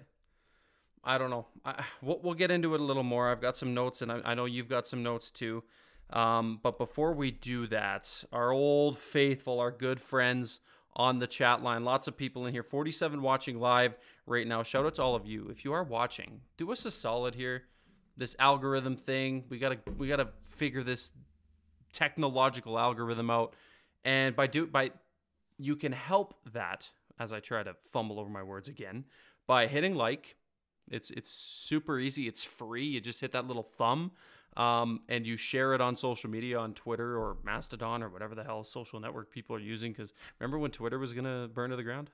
I 1.04 1.18
don't 1.18 1.30
know. 1.30 1.46
I, 1.64 1.84
we'll, 2.02 2.20
we'll 2.22 2.34
get 2.34 2.52
into 2.52 2.76
it 2.76 2.82
a 2.82 2.84
little 2.84 3.04
more. 3.04 3.30
I've 3.30 3.42
got 3.42 3.58
some 3.58 3.74
notes 3.74 4.02
and 4.02 4.12
I, 4.12 4.22
I 4.26 4.34
know 4.34 4.46
you've 4.46 4.70
got 4.70 4.88
some 4.88 5.04
notes 5.04 5.32
too. 5.32 5.64
Um, 6.10 6.60
but 6.64 6.78
before 6.78 7.14
we 7.14 7.32
do 7.32 7.68
that, 7.68 8.24
our 8.32 8.52
old 8.52 8.98
faithful, 8.98 9.60
our 9.60 9.72
good 9.72 10.00
friends 10.00 10.62
on 10.96 11.20
the 11.20 11.28
chat 11.28 11.62
line, 11.62 11.84
lots 11.84 12.08
of 12.08 12.18
people 12.18 12.46
in 12.46 12.54
here, 12.54 12.64
47 12.64 13.22
watching 13.22 13.60
live 13.60 13.98
right 14.26 14.48
now. 14.48 14.64
Shout 14.64 14.86
out 14.86 14.96
to 14.96 15.04
all 15.04 15.16
of 15.16 15.26
you. 15.26 15.48
If 15.50 15.64
you 15.64 15.74
are 15.74 15.84
watching, 15.84 16.42
do 16.58 16.72
us 16.72 16.86
a 16.86 16.92
solid 16.92 17.36
here. 17.36 17.64
This 18.18 18.36
algorithm 18.40 18.96
thing, 18.98 19.46
we 19.50 19.60
gotta 19.60 19.78
we 19.98 20.08
gotta 20.08 20.30
figure 20.46 20.84
this 20.84 21.12
technological 21.94 22.78
algorithm 22.80 23.30
out. 23.30 23.54
And 24.04 24.36
by 24.36 24.48
do 24.48 24.66
by 24.68 24.92
you 25.58 25.76
can 25.76 25.92
help 25.92 26.36
that 26.54 26.90
as 27.20 27.34
I 27.34 27.40
try 27.40 27.64
to 27.64 27.76
fumble 27.92 28.20
over 28.20 28.30
my 28.30 28.44
words 28.44 28.68
again 28.68 29.06
by 29.48 29.68
hitting 29.68 29.96
like. 29.96 30.36
It's 30.90 31.10
it's 31.12 31.30
super 31.30 32.00
easy. 32.00 32.28
It's 32.28 32.44
free. 32.44 32.86
You 32.86 33.02
just 33.02 33.20
hit 33.20 33.34
that 33.34 33.46
little 33.46 33.64
thumb, 33.64 34.12
um, 34.56 35.02
and 35.10 35.28
you 35.28 35.36
share 35.36 35.74
it 35.74 35.82
on 35.82 35.98
social 35.98 36.30
media, 36.30 36.58
on 36.58 36.74
Twitter 36.74 37.18
or 37.18 37.36
Mastodon 37.44 38.02
or 38.02 38.10
whatever 38.10 38.36
the 38.36 38.44
hell 38.46 38.64
social 38.64 39.00
network 39.02 39.30
people 39.30 39.54
are 39.58 39.60
using. 39.60 39.92
Because 39.92 40.14
remember 40.40 40.58
when 40.58 40.72
Twitter 40.72 40.98
was 40.98 41.12
gonna 41.12 41.50
burn 41.54 41.72
to 41.72 41.76
the 41.76 41.84
ground? 41.84 42.10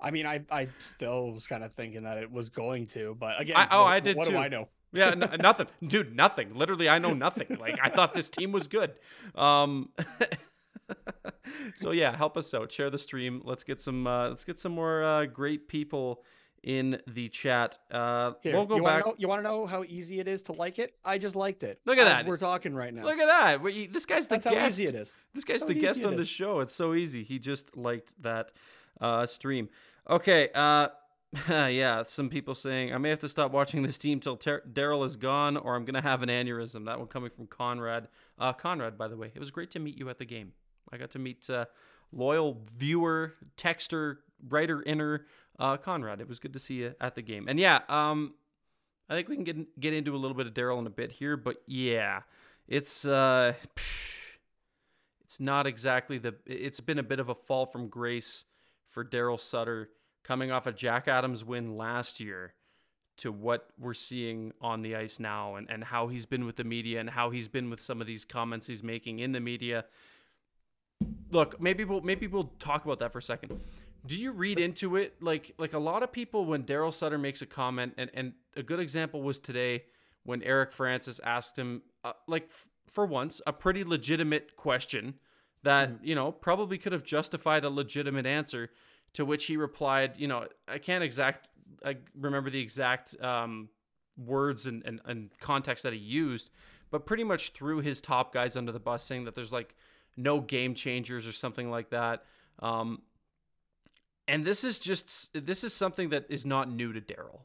I 0.00 0.12
mean, 0.12 0.24
I 0.24 0.44
I 0.50 0.68
still 0.78 1.32
was 1.32 1.48
kind 1.48 1.64
of 1.64 1.72
thinking 1.72 2.04
that 2.04 2.18
it 2.18 2.30
was 2.30 2.48
going 2.48 2.86
to, 2.88 3.16
but 3.18 3.40
again, 3.40 3.56
I- 3.56 3.66
oh, 3.72 3.82
what, 3.84 3.92
I 3.94 3.98
did 4.00 4.16
What 4.16 4.26
too. 4.26 4.32
do 4.32 4.38
I 4.38 4.48
know? 4.48 4.68
Yeah, 4.96 5.10
n- 5.10 5.36
nothing, 5.40 5.66
dude. 5.86 6.14
Nothing. 6.14 6.54
Literally, 6.54 6.88
I 6.88 6.98
know 6.98 7.14
nothing. 7.14 7.56
Like 7.60 7.78
I 7.82 7.88
thought 7.88 8.14
this 8.14 8.30
team 8.30 8.52
was 8.52 8.68
good. 8.68 8.92
Um, 9.34 9.90
so 11.74 11.90
yeah, 11.90 12.16
help 12.16 12.36
us 12.36 12.52
out. 12.54 12.70
Share 12.72 12.90
the 12.90 12.98
stream. 12.98 13.42
Let's 13.44 13.64
get 13.64 13.80
some. 13.80 14.06
Uh, 14.06 14.28
let's 14.28 14.44
get 14.44 14.58
some 14.58 14.72
more 14.72 15.02
uh, 15.04 15.26
great 15.26 15.68
people 15.68 16.22
in 16.62 17.00
the 17.06 17.28
chat. 17.28 17.78
Uh, 17.90 18.32
Here, 18.42 18.52
we'll 18.52 18.66
go 18.66 18.76
you 18.76 18.82
back. 18.82 19.04
Wanna 19.04 19.06
know, 19.06 19.14
you 19.18 19.28
want 19.28 19.38
to 19.40 19.48
know 19.48 19.66
how 19.66 19.84
easy 19.84 20.18
it 20.18 20.26
is 20.26 20.42
to 20.44 20.52
like 20.52 20.78
it? 20.78 20.94
I 21.04 21.18
just 21.18 21.36
liked 21.36 21.62
it. 21.62 21.80
Look 21.86 21.96
at 21.98 22.04
that. 22.04 22.26
We're 22.26 22.38
talking 22.38 22.72
right 22.72 22.92
now. 22.92 23.04
Look 23.04 23.18
at 23.18 23.26
that. 23.26 23.62
We, 23.62 23.86
this 23.86 24.04
guy's 24.04 24.26
the 24.26 24.34
That's 24.36 24.46
how 24.46 24.50
guest. 24.52 24.80
easy 24.80 24.86
it 24.86 24.94
is. 24.96 25.14
This 25.32 25.44
guy's 25.44 25.60
So 25.60 25.66
the 25.66 25.74
guest 25.74 26.04
on 26.04 26.16
the 26.16 26.26
show. 26.26 26.60
It's 26.60 26.74
so 26.74 26.94
easy. 26.94 27.22
He 27.22 27.38
just 27.38 27.76
liked 27.76 28.20
that 28.22 28.50
uh, 29.00 29.26
stream. 29.26 29.68
Okay. 30.10 30.48
Uh, 30.54 30.88
yeah, 31.48 32.02
some 32.02 32.28
people 32.28 32.54
saying 32.54 32.94
I 32.94 32.98
may 32.98 33.10
have 33.10 33.18
to 33.20 33.28
stop 33.28 33.52
watching 33.52 33.82
this 33.82 33.98
team 33.98 34.20
till 34.20 34.36
Ter- 34.36 34.62
Daryl 34.62 35.04
is 35.04 35.16
gone, 35.16 35.56
or 35.56 35.74
I'm 35.74 35.84
gonna 35.84 36.02
have 36.02 36.22
an 36.22 36.28
aneurysm. 36.28 36.86
That 36.86 36.98
one 36.98 37.08
coming 37.08 37.30
from 37.30 37.46
Conrad. 37.46 38.08
Uh, 38.38 38.52
Conrad, 38.52 38.96
by 38.96 39.08
the 39.08 39.16
way, 39.16 39.32
it 39.34 39.40
was 39.40 39.50
great 39.50 39.70
to 39.72 39.78
meet 39.78 39.98
you 39.98 40.08
at 40.08 40.18
the 40.18 40.24
game. 40.24 40.52
I 40.92 40.96
got 40.96 41.10
to 41.12 41.18
meet 41.18 41.48
uh, 41.50 41.66
loyal 42.12 42.62
viewer, 42.76 43.34
texter, 43.56 44.18
writer, 44.48 44.82
inner 44.82 45.26
uh, 45.58 45.76
Conrad. 45.76 46.20
It 46.20 46.28
was 46.28 46.38
good 46.38 46.52
to 46.52 46.58
see 46.58 46.74
you 46.74 46.94
at 47.00 47.14
the 47.14 47.22
game. 47.22 47.48
And 47.48 47.58
yeah, 47.58 47.80
um, 47.88 48.34
I 49.08 49.14
think 49.14 49.28
we 49.28 49.34
can 49.36 49.44
get 49.44 49.80
get 49.80 49.94
into 49.94 50.14
a 50.14 50.18
little 50.18 50.36
bit 50.36 50.46
of 50.46 50.54
Daryl 50.54 50.78
in 50.78 50.86
a 50.86 50.90
bit 50.90 51.12
here, 51.12 51.36
but 51.36 51.56
yeah, 51.66 52.20
it's 52.68 53.04
uh, 53.04 53.54
it's 55.24 55.40
not 55.40 55.66
exactly 55.66 56.18
the. 56.18 56.34
It's 56.46 56.80
been 56.80 56.98
a 56.98 57.04
bit 57.04 57.20
of 57.20 57.28
a 57.28 57.34
fall 57.34 57.66
from 57.66 57.88
grace 57.88 58.44
for 58.88 59.04
Daryl 59.04 59.38
Sutter 59.38 59.90
coming 60.26 60.50
off 60.50 60.66
a 60.66 60.72
Jack 60.72 61.06
Adams 61.06 61.44
win 61.44 61.76
last 61.76 62.18
year 62.18 62.54
to 63.18 63.30
what 63.32 63.68
we're 63.78 63.94
seeing 63.94 64.52
on 64.60 64.82
the 64.82 64.96
ice 64.96 65.20
now 65.20 65.54
and, 65.54 65.70
and 65.70 65.84
how 65.84 66.08
he's 66.08 66.26
been 66.26 66.44
with 66.44 66.56
the 66.56 66.64
media 66.64 67.00
and 67.00 67.10
how 67.10 67.30
he's 67.30 67.48
been 67.48 67.70
with 67.70 67.80
some 67.80 68.00
of 68.00 68.06
these 68.06 68.24
comments 68.24 68.66
he's 68.66 68.82
making 68.82 69.20
in 69.20 69.32
the 69.32 69.40
media. 69.40 69.84
Look, 71.30 71.60
maybe 71.60 71.84
we'll 71.84 72.00
maybe 72.00 72.26
we'll 72.26 72.52
talk 72.58 72.84
about 72.84 72.98
that 72.98 73.12
for 73.12 73.18
a 73.18 73.22
second. 73.22 73.60
Do 74.04 74.16
you 74.16 74.32
read 74.32 74.58
into 74.58 74.96
it 74.96 75.14
like 75.20 75.54
like 75.58 75.72
a 75.72 75.78
lot 75.78 76.02
of 76.02 76.12
people 76.12 76.44
when 76.44 76.64
Daryl 76.64 76.92
Sutter 76.92 77.18
makes 77.18 77.40
a 77.40 77.46
comment 77.46 77.94
and 77.96 78.10
and 78.12 78.32
a 78.56 78.62
good 78.62 78.80
example 78.80 79.22
was 79.22 79.38
today 79.38 79.84
when 80.24 80.42
Eric 80.42 80.72
Francis 80.72 81.20
asked 81.24 81.58
him 81.58 81.82
uh, 82.04 82.12
like 82.26 82.44
f- 82.44 82.68
for 82.86 83.06
once 83.06 83.40
a 83.46 83.52
pretty 83.52 83.84
legitimate 83.84 84.56
question 84.56 85.14
that 85.62 85.90
you 86.02 86.14
know 86.14 86.32
probably 86.32 86.78
could 86.78 86.92
have 86.92 87.04
justified 87.04 87.64
a 87.64 87.70
legitimate 87.70 88.26
answer 88.26 88.70
to 89.16 89.24
which 89.24 89.46
he 89.46 89.56
replied 89.56 90.14
you 90.16 90.28
know 90.28 90.46
I 90.66 90.78
can't 90.78 91.04
exact 91.04 91.48
I 91.84 91.96
remember 92.18 92.48
the 92.48 92.60
exact 92.60 93.20
um, 93.20 93.68
words 94.16 94.66
and, 94.66 94.82
and, 94.86 95.00
and 95.04 95.30
context 95.40 95.82
that 95.82 95.92
he 95.92 95.98
used 95.98 96.50
but 96.90 97.04
pretty 97.04 97.24
much 97.24 97.50
threw 97.50 97.80
his 97.80 98.00
top 98.00 98.32
guys 98.32 98.56
under 98.56 98.72
the 98.72 98.80
bus 98.80 99.04
saying 99.04 99.24
that 99.24 99.34
there's 99.34 99.52
like 99.52 99.74
no 100.16 100.40
game 100.40 100.74
changers 100.74 101.26
or 101.26 101.32
something 101.32 101.70
like 101.70 101.90
that 101.90 102.24
um, 102.60 103.02
and 104.28 104.44
this 104.44 104.64
is 104.64 104.78
just 104.78 105.30
this 105.34 105.62
is 105.64 105.72
something 105.72 106.10
that 106.10 106.26
is 106.28 106.44
not 106.44 106.70
new 106.70 106.92
to 106.92 107.00
Daryl. 107.00 107.42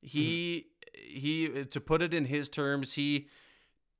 He 0.00 0.66
he 0.92 1.64
to 1.64 1.80
put 1.80 2.02
it 2.02 2.12
in 2.12 2.24
his 2.24 2.48
terms, 2.48 2.94
he 2.94 3.28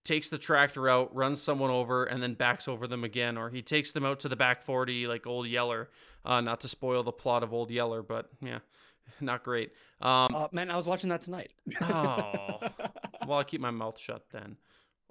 takes 0.08 0.28
the 0.30 0.38
tractor 0.38 0.88
out, 0.88 1.14
runs 1.14 1.40
someone 1.42 1.70
over, 1.70 2.04
and 2.04 2.22
then 2.22 2.34
backs 2.34 2.66
over 2.66 2.86
them 2.86 3.04
again, 3.04 3.36
or 3.36 3.50
he 3.50 3.60
takes 3.62 3.92
them 3.92 4.04
out 4.06 4.20
to 4.20 4.28
the 4.28 4.36
back 4.36 4.62
forty 4.62 5.06
like 5.06 5.26
Old 5.26 5.46
Yeller. 5.46 5.90
Uh, 6.24 6.40
not 6.40 6.60
to 6.60 6.68
spoil 6.68 7.02
the 7.02 7.12
plot 7.12 7.42
of 7.42 7.52
Old 7.52 7.70
Yeller, 7.70 8.02
but 8.02 8.30
yeah, 8.40 8.58
not 9.20 9.44
great. 9.44 9.72
Um, 10.00 10.28
Uh, 10.34 10.48
man, 10.50 10.70
I 10.70 10.76
was 10.76 10.86
watching 10.86 11.10
that 11.10 11.22
tonight. 11.22 11.50
oh, 11.82 12.58
well, 13.26 13.38
I'll 13.38 13.44
keep 13.44 13.60
my 13.60 13.70
mouth 13.70 13.98
shut 14.00 14.24
then. 14.32 14.56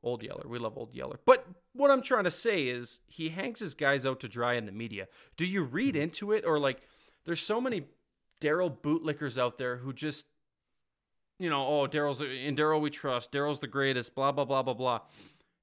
Old 0.04 0.22
Yeller. 0.24 0.44
We 0.48 0.60
love 0.60 0.78
Old 0.78 0.94
Yeller. 0.94 1.20
But 1.26 1.46
what 1.74 1.90
I'm 1.92 2.02
trying 2.02 2.26
to 2.26 2.32
say 2.32 2.68
is 2.68 3.00
he 3.08 3.30
hangs 3.30 3.60
his 3.60 3.74
guys 3.74 4.06
out 4.06 4.20
to 4.22 4.28
dry 4.28 4.54
in 4.54 4.66
the 4.66 4.72
media. 4.72 5.08
Do 5.38 5.46
you 5.46 5.64
read 5.64 5.96
into 5.96 6.32
it 6.32 6.44
or 6.46 6.60
like 6.60 6.82
there's 7.26 7.42
so 7.42 7.60
many 7.60 7.86
Daryl 8.40 8.76
bootlickers 8.78 9.38
out 9.40 9.58
there 9.58 9.78
who 9.78 9.92
just 9.94 10.26
you 11.40 11.50
know, 11.50 11.66
oh, 11.66 11.88
Daryl's 11.88 12.22
in 12.22 12.56
Daryl 12.56 12.82
we 12.82 12.90
trust. 12.90 13.32
Daryl's 13.32 13.60
the 13.60 13.68
greatest, 13.68 14.16
blah 14.16 14.32
blah 14.32 14.46
blah 14.46 14.64
blah 14.64 14.74
blah. 14.74 15.02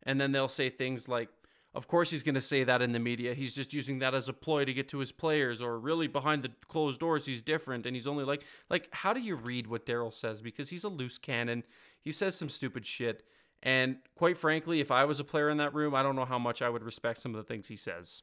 And 0.02 0.20
then 0.20 0.32
they'll 0.32 0.48
say 0.48 0.70
things 0.70 1.08
like 1.08 1.28
of 1.74 1.88
course 1.88 2.10
he's 2.10 2.22
going 2.22 2.36
to 2.36 2.40
say 2.40 2.62
that 2.62 2.82
in 2.82 2.92
the 2.92 3.00
media. 3.00 3.34
He's 3.34 3.52
just 3.52 3.72
using 3.72 3.98
that 3.98 4.14
as 4.14 4.28
a 4.28 4.32
ploy 4.32 4.64
to 4.64 4.72
get 4.72 4.88
to 4.90 4.98
his 4.98 5.10
players 5.10 5.60
or 5.60 5.76
really 5.78 6.06
behind 6.06 6.42
the 6.42 6.52
closed 6.68 7.00
doors 7.00 7.26
he's 7.26 7.42
different 7.42 7.84
and 7.84 7.96
he's 7.96 8.06
only 8.06 8.24
like 8.24 8.44
like 8.70 8.88
how 8.92 9.12
do 9.12 9.20
you 9.20 9.34
read 9.34 9.66
what 9.66 9.84
Daryl 9.84 10.14
says 10.14 10.40
because 10.40 10.70
he's 10.70 10.84
a 10.84 10.88
loose 10.88 11.18
cannon. 11.18 11.64
He 12.00 12.12
says 12.12 12.36
some 12.36 12.48
stupid 12.48 12.86
shit 12.86 13.24
and 13.64 13.96
quite 14.14 14.36
frankly, 14.36 14.80
if 14.80 14.90
I 14.90 15.06
was 15.06 15.18
a 15.18 15.24
player 15.24 15.48
in 15.48 15.56
that 15.56 15.74
room, 15.74 15.94
I 15.94 16.02
don't 16.02 16.16
know 16.16 16.26
how 16.26 16.38
much 16.38 16.60
I 16.60 16.68
would 16.68 16.84
respect 16.84 17.20
some 17.20 17.34
of 17.34 17.38
the 17.38 17.50
things 17.50 17.66
he 17.66 17.76
says. 17.76 18.22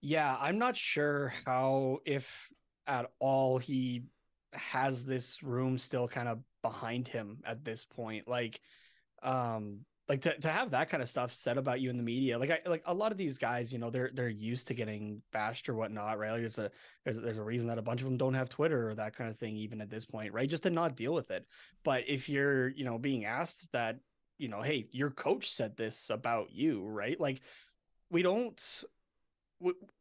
Yeah, 0.00 0.36
I'm 0.40 0.58
not 0.58 0.76
sure 0.76 1.32
how, 1.44 1.98
if 2.04 2.52
at 2.86 3.10
all, 3.18 3.58
he 3.58 4.04
has 4.52 5.04
this 5.04 5.42
room 5.42 5.76
still 5.76 6.06
kind 6.06 6.28
of 6.28 6.38
behind 6.64 7.06
him 7.06 7.42
at 7.44 7.62
this 7.62 7.84
point. 7.84 8.26
Like, 8.26 8.58
um, 9.22 9.80
like 10.08 10.22
to, 10.22 10.38
to 10.40 10.48
have 10.48 10.70
that 10.70 10.88
kind 10.88 11.02
of 11.02 11.10
stuff 11.10 11.32
said 11.32 11.58
about 11.58 11.80
you 11.80 11.90
in 11.90 11.98
the 11.98 12.02
media, 12.02 12.38
like 12.38 12.50
I 12.50 12.60
like 12.66 12.82
a 12.86 12.94
lot 12.94 13.12
of 13.12 13.18
these 13.18 13.36
guys, 13.36 13.70
you 13.70 13.78
know, 13.78 13.90
they're 13.90 14.10
they're 14.12 14.28
used 14.28 14.68
to 14.68 14.74
getting 14.74 15.20
bashed 15.30 15.68
or 15.68 15.74
whatnot, 15.74 16.18
right? 16.18 16.32
Like 16.32 16.40
there's 16.40 16.58
a 16.58 16.70
there's 17.04 17.20
there's 17.20 17.38
a 17.38 17.44
reason 17.44 17.68
that 17.68 17.76
a 17.76 17.82
bunch 17.82 18.00
of 18.00 18.06
them 18.06 18.16
don't 18.16 18.34
have 18.34 18.48
Twitter 18.48 18.88
or 18.88 18.94
that 18.94 19.14
kind 19.14 19.30
of 19.30 19.38
thing, 19.38 19.56
even 19.56 19.82
at 19.82 19.90
this 19.90 20.06
point, 20.06 20.32
right? 20.32 20.48
Just 20.48 20.62
to 20.62 20.70
not 20.70 20.96
deal 20.96 21.12
with 21.12 21.30
it. 21.30 21.46
But 21.84 22.04
if 22.08 22.28
you're, 22.30 22.68
you 22.68 22.86
know, 22.86 22.96
being 22.96 23.26
asked 23.26 23.70
that, 23.72 23.98
you 24.38 24.48
know, 24.48 24.62
hey, 24.62 24.86
your 24.90 25.10
coach 25.10 25.50
said 25.50 25.76
this 25.76 26.08
about 26.08 26.50
you, 26.50 26.82
right? 26.82 27.20
Like, 27.20 27.42
we 28.10 28.22
don't 28.22 28.60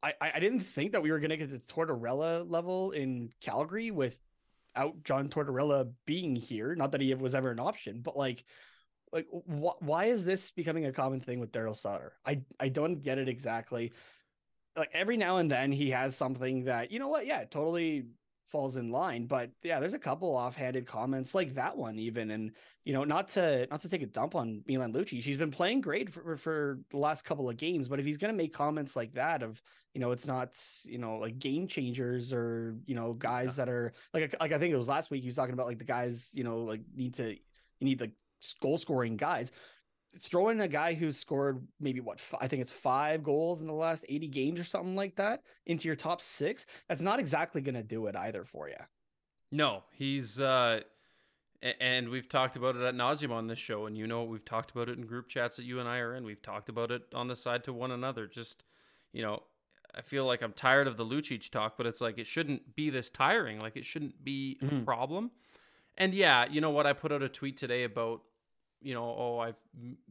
I 0.01 0.13
I 0.20 0.39
didn't 0.39 0.62
think 0.62 0.93
that 0.93 1.03
we 1.03 1.12
were 1.12 1.20
going 1.20 1.29
to 1.29 1.38
get 1.38 1.50
to 1.51 1.74
Tortorella 1.74 2.50
level 2.50 2.91
in 2.91 3.32
Calgary 3.41 3.91
without 4.73 5.03
John 5.03 5.29
Tortorella 5.29 5.91
being 6.05 6.35
here. 6.35 6.75
Not 6.75 6.91
that 6.91 7.01
he 7.01 7.13
was 7.13 7.35
ever 7.35 7.51
an 7.51 7.59
option, 7.59 8.01
but 8.01 8.17
like, 8.17 8.43
like 9.11 9.27
wh- 9.29 9.81
why 9.81 10.05
is 10.05 10.25
this 10.25 10.51
becoming 10.51 10.85
a 10.85 10.91
common 10.91 11.19
thing 11.19 11.39
with 11.39 11.51
Daryl 11.51 11.75
Sutter? 11.75 12.13
I 12.25 12.41
I 12.59 12.69
don't 12.69 13.01
get 13.01 13.17
it 13.17 13.29
exactly. 13.29 13.93
Like 14.75 14.89
every 14.93 15.17
now 15.17 15.37
and 15.37 15.51
then 15.51 15.71
he 15.71 15.91
has 15.91 16.15
something 16.15 16.65
that 16.65 16.91
you 16.91 16.99
know 16.99 17.09
what, 17.09 17.25
yeah, 17.25 17.43
totally 17.45 18.05
falls 18.45 18.77
in 18.77 18.91
line. 18.91 19.25
But 19.25 19.51
yeah, 19.63 19.79
there's 19.79 19.93
a 19.93 20.00
couple 20.00 20.35
offhanded 20.35 20.85
comments 20.85 21.33
like 21.33 21.55
that 21.55 21.77
one 21.77 21.97
even, 22.00 22.31
and 22.31 22.51
you 22.85 22.93
know, 22.93 23.03
not 23.03 23.29
to 23.29 23.67
not 23.71 23.81
to 23.81 23.89
take 23.89 24.01
a 24.01 24.07
dump 24.07 24.35
on 24.35 24.63
Milan 24.67 24.93
Lucic. 24.93 25.21
She's 25.21 25.38
been 25.38 25.51
playing 25.51 25.81
great 25.81 26.12
for 26.12 26.38
for 26.38 26.79
the 26.91 26.97
last 26.97 27.23
couple 27.25 27.50
of 27.50 27.57
games, 27.57 27.88
but 27.88 28.00
if 28.00 28.05
he's 28.05 28.17
gonna 28.17 28.33
make 28.33 28.53
comments 28.53 28.95
like 28.95 29.13
that 29.13 29.43
of 29.43 29.62
you 29.93 30.01
know, 30.01 30.12
it's 30.12 30.27
not 30.27 30.59
you 30.85 30.97
know 30.97 31.17
like 31.17 31.39
game 31.39 31.67
changers 31.67 32.33
or 32.33 32.75
you 32.85 32.95
know 32.95 33.13
guys 33.13 33.55
that 33.55 33.69
are 33.69 33.93
like 34.13 34.35
like 34.39 34.51
I 34.51 34.59
think 34.59 34.73
it 34.73 34.77
was 34.77 34.88
last 34.88 35.12
week 35.12 35.21
he 35.21 35.27
was 35.27 35.35
talking 35.35 35.53
about 35.53 35.67
like 35.67 35.79
the 35.79 35.85
guys 35.85 36.31
you 36.33 36.43
know 36.43 36.59
like 36.59 36.81
need 36.95 37.13
to 37.15 37.29
you 37.29 37.85
need 37.85 38.01
like 38.01 38.12
goal 38.62 38.77
scoring 38.77 39.17
guys. 39.17 39.51
Throw 40.20 40.50
in 40.50 40.62
a 40.62 40.67
guy 40.67 40.93
who's 40.93 41.17
scored 41.17 41.67
maybe 41.79 42.00
what 42.00 42.17
f- 42.20 42.36
I 42.39 42.48
think 42.48 42.62
it's 42.62 42.72
five 42.72 43.24
goals 43.24 43.62
in 43.62 43.67
the 43.67 43.74
last 43.74 44.05
80 44.08 44.27
games 44.27 44.60
or 44.60 44.63
something 44.63 44.96
like 44.96 45.15
that 45.15 45.41
into 45.65 45.88
your 45.88 45.96
top 45.96 46.22
six. 46.22 46.65
That's 46.88 47.01
not 47.01 47.20
exactly 47.20 47.62
going 47.62 47.75
to 47.75 47.84
do 47.84 48.05
it 48.08 48.15
either 48.15 48.43
for 48.46 48.67
you. 48.70 48.75
No, 49.51 49.84
he's 49.91 50.39
uh 50.39 50.82
and 51.79 52.10
we've 52.10 52.27
talked 52.27 52.58
about 52.58 52.75
it 52.75 52.82
at 52.82 52.93
nauseum 52.93 53.32
on 53.32 53.48
this 53.48 53.58
show, 53.60 53.86
and 53.86 53.98
you 53.98 54.05
know 54.05 54.24
we've 54.24 54.43
talked 54.43 54.72
about 54.72 54.89
it 54.89 54.98
in 54.98 55.05
group 55.05 55.29
chats 55.29 55.55
that 55.55 55.63
you 55.63 55.79
and 55.79 55.88
I 55.88 56.00
are 56.00 56.13
in. 56.15 56.25
We've 56.25 56.41
talked 56.41 56.67
about 56.70 56.91
it 56.91 57.03
on 57.13 57.27
the 57.27 57.36
side 57.36 57.63
to 57.65 57.74
one 57.74 57.91
another. 57.91 58.27
Just 58.27 58.63
you 59.13 59.22
know, 59.22 59.43
I 59.96 60.01
feel 60.01 60.25
like 60.25 60.41
I'm 60.41 60.51
tired 60.53 60.88
of 60.88 60.98
the 60.98 61.05
Lucic 61.05 61.50
talk, 61.50 61.75
but 61.77 61.86
it's 61.86 62.01
like 62.01 62.17
it 62.17 62.27
shouldn't 62.27 62.75
be 62.75 62.89
this 62.89 63.10
tiring. 63.10 63.60
Like 63.60 63.77
it 63.77 63.86
shouldn't 63.86 64.24
be 64.25 64.58
a 64.62 64.65
Mhm. 64.65 64.86
problem. 64.86 65.32
And 65.98 66.13
yeah, 66.13 66.46
you 66.50 66.60
know 66.60 66.72
what? 66.72 66.86
I 66.86 66.93
put 66.93 67.12
out 67.13 67.22
a 67.22 67.29
tweet 67.29 67.55
today 67.55 67.84
about 67.84 68.24
you 68.83 68.93
know, 68.93 69.03
oh, 69.03 69.39
I 69.39 69.53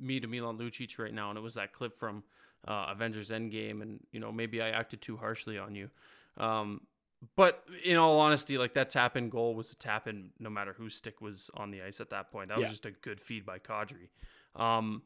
me 0.00 0.20
to 0.20 0.26
Milan 0.26 0.58
Lucic 0.58 0.98
right 0.98 1.12
now, 1.12 1.30
and 1.30 1.38
it 1.38 1.42
was 1.42 1.54
that 1.54 1.72
clip 1.72 1.98
from 1.98 2.22
uh, 2.66 2.86
Avengers 2.90 3.30
Endgame, 3.30 3.82
and 3.82 4.00
you 4.12 4.20
know, 4.20 4.32
maybe 4.32 4.62
I 4.62 4.70
acted 4.70 5.00
too 5.00 5.16
harshly 5.16 5.58
on 5.58 5.74
you. 5.74 5.90
Um, 6.38 6.80
but 7.36 7.64
in 7.84 7.96
all 7.96 8.18
honesty, 8.18 8.58
like 8.58 8.74
that 8.74 8.90
tap 8.90 9.16
in 9.16 9.28
goal 9.28 9.54
was 9.54 9.70
a 9.72 9.76
tap 9.76 10.08
in 10.08 10.30
no 10.40 10.50
matter 10.50 10.74
whose 10.76 10.96
stick 10.96 11.20
was 11.20 11.50
on 11.54 11.70
the 11.70 11.82
ice 11.82 12.00
at 12.00 12.10
that 12.10 12.32
point. 12.32 12.48
That 12.48 12.58
was 12.58 12.70
just 12.70 12.86
a 12.86 12.90
good 12.90 13.20
feed 13.20 13.46
by 13.46 13.58
Kadri. 13.58 14.08
Um, 14.56 15.02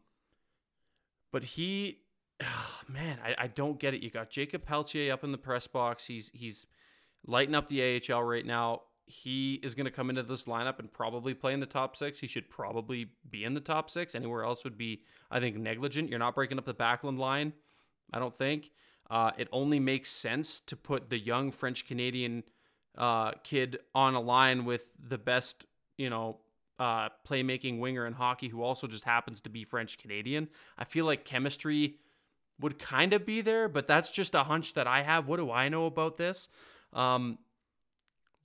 but 1.30 1.44
he, 1.44 1.98
man, 2.88 3.18
I, 3.24 3.34
I 3.38 3.46
don't 3.48 3.78
get 3.78 3.94
it. 3.94 4.02
You 4.02 4.10
got 4.10 4.30
Jacob 4.30 4.64
Pelletier 4.64 5.12
up 5.12 5.24
in 5.24 5.32
the 5.32 5.38
press 5.38 5.66
box. 5.66 6.06
He's 6.06 6.30
he's 6.30 6.66
lighting 7.26 7.54
up 7.54 7.68
the 7.68 8.00
AHL 8.10 8.22
right 8.22 8.46
now. 8.46 8.82
He 9.06 9.54
is 9.62 9.74
going 9.76 9.84
to 9.84 9.90
come 9.90 10.10
into 10.10 10.24
this 10.24 10.46
lineup 10.46 10.80
and 10.80 10.92
probably 10.92 11.32
play 11.32 11.52
in 11.52 11.60
the 11.60 11.66
top 11.66 11.94
six. 11.94 12.18
He 12.18 12.26
should 12.26 12.50
probably 12.50 13.10
be 13.30 13.44
in 13.44 13.54
the 13.54 13.60
top 13.60 13.88
six. 13.88 14.14
Anywhere 14.14 14.42
else 14.42 14.64
would 14.64 14.76
be, 14.76 15.02
I 15.30 15.38
think, 15.38 15.56
negligent. 15.56 16.10
You're 16.10 16.18
not 16.18 16.34
breaking 16.34 16.58
up 16.58 16.64
the 16.64 16.74
Backlund 16.74 17.18
line, 17.18 17.52
I 18.12 18.18
don't 18.18 18.34
think. 18.34 18.72
Uh, 19.08 19.30
it 19.38 19.48
only 19.52 19.78
makes 19.78 20.10
sense 20.10 20.60
to 20.62 20.76
put 20.76 21.08
the 21.08 21.18
young 21.18 21.52
French 21.52 21.86
Canadian 21.86 22.42
uh, 22.98 23.32
kid 23.44 23.78
on 23.94 24.14
a 24.14 24.20
line 24.20 24.64
with 24.64 24.92
the 24.98 25.18
best, 25.18 25.66
you 25.96 26.10
know, 26.10 26.40
uh, 26.78 27.08
playmaking 27.26 27.78
winger 27.78 28.06
in 28.06 28.12
hockey 28.12 28.48
who 28.48 28.62
also 28.62 28.86
just 28.86 29.04
happens 29.04 29.40
to 29.42 29.48
be 29.48 29.64
French 29.64 29.98
Canadian. 29.98 30.48
I 30.76 30.84
feel 30.84 31.04
like 31.04 31.24
chemistry 31.24 31.96
would 32.60 32.78
kind 32.78 33.12
of 33.12 33.24
be 33.24 33.40
there, 33.40 33.68
but 33.68 33.86
that's 33.86 34.10
just 34.10 34.34
a 34.34 34.44
hunch 34.44 34.74
that 34.74 34.86
I 34.86 35.02
have. 35.02 35.26
What 35.26 35.36
do 35.36 35.50
I 35.50 35.68
know 35.68 35.86
about 35.86 36.16
this? 36.16 36.48
Um, 36.92 37.38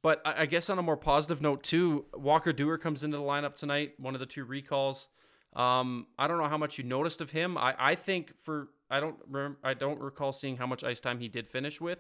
but 0.01 0.22
I, 0.25 0.41
I 0.41 0.46
guess 0.46 0.70
on 0.70 0.79
a 0.79 0.81
more 0.81 0.98
positive 0.98 1.41
note 1.41 1.63
too, 1.63 2.05
Walker 2.13 2.53
Duehr 2.53 2.79
comes 2.79 3.03
into 3.03 3.17
the 3.17 3.24
lineup 3.24 3.55
tonight. 3.55 3.93
One 4.00 4.13
of 4.13 4.20
the 4.20 4.25
two 4.25 4.43
recalls. 4.43 5.10
Um, 5.53 6.08
I 6.17 6.27
don't 6.27 6.38
know 6.38 6.48
how 6.48 6.58
much 6.58 6.77
you 6.77 6.84
noticed 6.84 7.20
of 7.22 7.29
him. 7.31 7.58
I, 7.58 7.75
I 7.77 7.96
think 7.96 8.34
for 8.41 8.70
I 8.89 9.00
don't 9.00 9.17
remember, 9.29 9.58
I 9.63 9.74
don't 9.74 10.00
recall 10.00 10.31
seeing 10.34 10.58
how 10.58 10.65
much 10.67 10.84
ice 10.84 11.00
time 11.00 11.20
he 11.20 11.27
did 11.27 11.48
finish 11.48 11.79
with. 11.81 12.00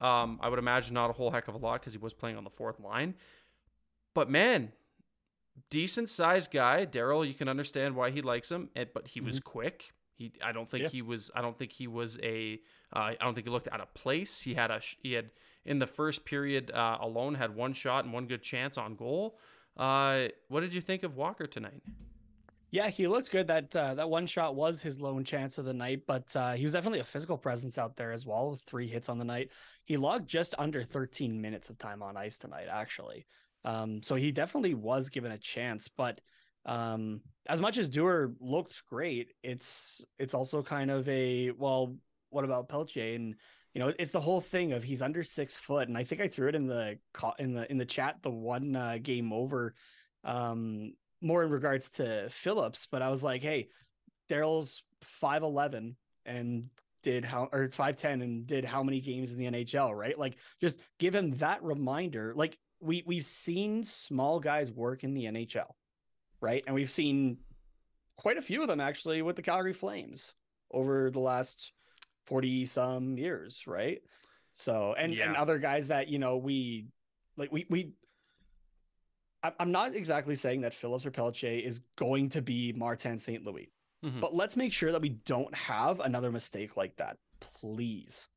Um, 0.00 0.38
I 0.42 0.48
would 0.48 0.58
imagine 0.58 0.94
not 0.94 1.10
a 1.10 1.12
whole 1.12 1.30
heck 1.30 1.48
of 1.48 1.54
a 1.54 1.58
lot 1.58 1.80
because 1.80 1.92
he 1.92 1.98
was 1.98 2.12
playing 2.12 2.36
on 2.36 2.44
the 2.44 2.50
fourth 2.50 2.80
line. 2.80 3.14
But 4.14 4.28
man, 4.28 4.72
decent 5.70 6.10
sized 6.10 6.50
guy. 6.50 6.86
Daryl, 6.86 7.26
you 7.26 7.34
can 7.34 7.48
understand 7.48 7.94
why 7.94 8.10
he 8.10 8.20
likes 8.22 8.50
him, 8.50 8.68
and, 8.74 8.88
but 8.92 9.08
he 9.08 9.20
was 9.20 9.40
quick. 9.40 9.92
He, 10.14 10.32
I 10.44 10.52
don't 10.52 10.68
think 10.68 10.84
Yeah. 10.84 10.88
he 10.90 11.02
was. 11.02 11.30
I 11.34 11.40
don't 11.40 11.56
think 11.58 11.72
he 11.72 11.86
was 11.86 12.18
a. 12.22 12.60
Uh, 12.94 12.98
I 12.98 13.16
don't 13.20 13.34
think 13.34 13.46
he 13.46 13.50
looked 13.52 13.68
out 13.72 13.80
of 13.80 13.92
place. 13.94 14.40
He 14.40 14.54
had 14.54 14.70
a. 14.70 14.80
He 15.02 15.12
had 15.12 15.30
in 15.64 15.78
the 15.78 15.86
first 15.86 16.24
period 16.24 16.70
uh, 16.70 16.98
alone 17.00 17.34
had 17.34 17.54
one 17.54 17.72
shot 17.72 18.04
and 18.04 18.12
one 18.12 18.26
good 18.26 18.42
chance 18.42 18.76
on 18.76 18.94
goal. 18.94 19.38
Uh, 19.76 20.28
what 20.48 20.60
did 20.60 20.74
you 20.74 20.80
think 20.80 21.02
of 21.02 21.16
Walker 21.16 21.46
tonight? 21.46 21.82
Yeah, 22.70 22.88
he 22.88 23.06
looked 23.06 23.30
good. 23.30 23.48
That 23.48 23.76
uh, 23.76 23.94
that 23.94 24.08
one 24.08 24.26
shot 24.26 24.54
was 24.54 24.80
his 24.80 24.98
lone 24.98 25.24
chance 25.24 25.58
of 25.58 25.66
the 25.66 25.74
night, 25.74 26.02
but 26.06 26.34
uh, 26.34 26.52
he 26.52 26.64
was 26.64 26.72
definitely 26.72 27.00
a 27.00 27.04
physical 27.04 27.36
presence 27.36 27.76
out 27.76 27.96
there 27.96 28.12
as 28.12 28.24
well. 28.24 28.50
With 28.50 28.62
three 28.62 28.88
hits 28.88 29.10
on 29.10 29.18
the 29.18 29.26
night, 29.26 29.50
he 29.84 29.98
logged 29.98 30.28
just 30.28 30.54
under 30.56 30.82
13 30.82 31.40
minutes 31.40 31.68
of 31.68 31.76
time 31.76 32.02
on 32.02 32.16
ice 32.16 32.38
tonight, 32.38 32.68
actually. 32.70 33.26
Um, 33.66 34.02
so 34.02 34.14
he 34.14 34.32
definitely 34.32 34.72
was 34.72 35.10
given 35.10 35.32
a 35.32 35.38
chance. 35.38 35.88
But 35.88 36.22
um, 36.64 37.20
as 37.46 37.60
much 37.60 37.76
as 37.76 37.90
Duehr 37.90 38.34
looked 38.40 38.86
great, 38.86 39.34
it's 39.42 40.02
it's 40.18 40.32
also 40.32 40.62
kind 40.62 40.90
of 40.90 41.06
a 41.10 41.50
well, 41.50 41.96
what 42.30 42.44
about 42.44 42.70
Pelletier? 42.70 43.16
And 43.16 43.34
you 43.74 43.80
know, 43.80 43.92
it's 43.98 44.12
the 44.12 44.20
whole 44.20 44.40
thing 44.40 44.72
of 44.72 44.82
he's 44.82 45.02
under 45.02 45.24
six 45.24 45.56
foot, 45.56 45.88
and 45.88 45.96
I 45.96 46.04
think 46.04 46.20
I 46.20 46.28
threw 46.28 46.48
it 46.48 46.54
in 46.54 46.66
the 46.66 46.98
in 47.38 47.54
the 47.54 47.70
in 47.70 47.78
the 47.78 47.86
chat 47.86 48.16
the 48.22 48.30
one 48.30 48.76
uh, 48.76 48.98
game 49.02 49.32
over 49.32 49.74
um 50.24 50.92
more 51.20 51.44
in 51.44 51.50
regards 51.50 51.90
to 51.92 52.28
Phillips, 52.30 52.88
but 52.90 53.00
I 53.00 53.08
was 53.08 53.22
like, 53.22 53.42
hey, 53.42 53.68
Daryl's 54.28 54.82
five 55.02 55.42
eleven 55.42 55.96
and 56.26 56.68
did 57.02 57.24
how 57.24 57.48
or 57.52 57.70
five 57.70 57.96
ten 57.96 58.22
and 58.22 58.46
did 58.46 58.64
how 58.64 58.82
many 58.82 59.00
games 59.00 59.32
in 59.32 59.38
the 59.38 59.46
NHL, 59.46 59.96
right? 59.96 60.18
Like 60.18 60.36
just 60.60 60.78
give 60.98 61.14
him 61.14 61.36
that 61.38 61.62
reminder. 61.62 62.34
Like 62.36 62.58
we 62.80 63.02
we've 63.06 63.24
seen 63.24 63.84
small 63.84 64.40
guys 64.40 64.70
work 64.70 65.04
in 65.04 65.14
the 65.14 65.24
NHL, 65.24 65.70
right? 66.40 66.62
And 66.66 66.74
we've 66.74 66.90
seen 66.90 67.38
quite 68.16 68.36
a 68.36 68.42
few 68.42 68.62
of 68.62 68.68
them 68.68 68.80
actually 68.80 69.22
with 69.22 69.36
the 69.36 69.42
Calgary 69.42 69.72
Flames 69.72 70.32
over 70.70 71.10
the 71.10 71.20
last 71.20 71.72
40 72.26 72.66
some 72.66 73.18
years, 73.18 73.66
right? 73.66 74.02
So 74.52 74.94
and, 74.98 75.14
and 75.14 75.36
other 75.36 75.58
guys 75.58 75.88
that, 75.88 76.08
you 76.08 76.18
know, 76.18 76.36
we 76.36 76.86
like 77.36 77.50
we 77.52 77.66
we 77.70 77.92
I'm 79.58 79.72
not 79.72 79.94
exactly 79.96 80.36
saying 80.36 80.60
that 80.60 80.72
Phillips 80.72 81.04
or 81.04 81.10
Pelletier 81.10 81.58
is 81.66 81.80
going 81.96 82.28
to 82.30 82.42
be 82.42 82.72
Martin 82.72 83.18
St. 83.18 83.44
Louis, 83.44 83.72
Mhm. 84.04 84.20
but 84.20 84.34
let's 84.34 84.56
make 84.56 84.72
sure 84.72 84.92
that 84.92 85.00
we 85.02 85.08
don't 85.08 85.52
have 85.54 85.98
another 86.00 86.30
mistake 86.30 86.76
like 86.76 86.96
that, 86.96 87.18
please. 87.40 88.28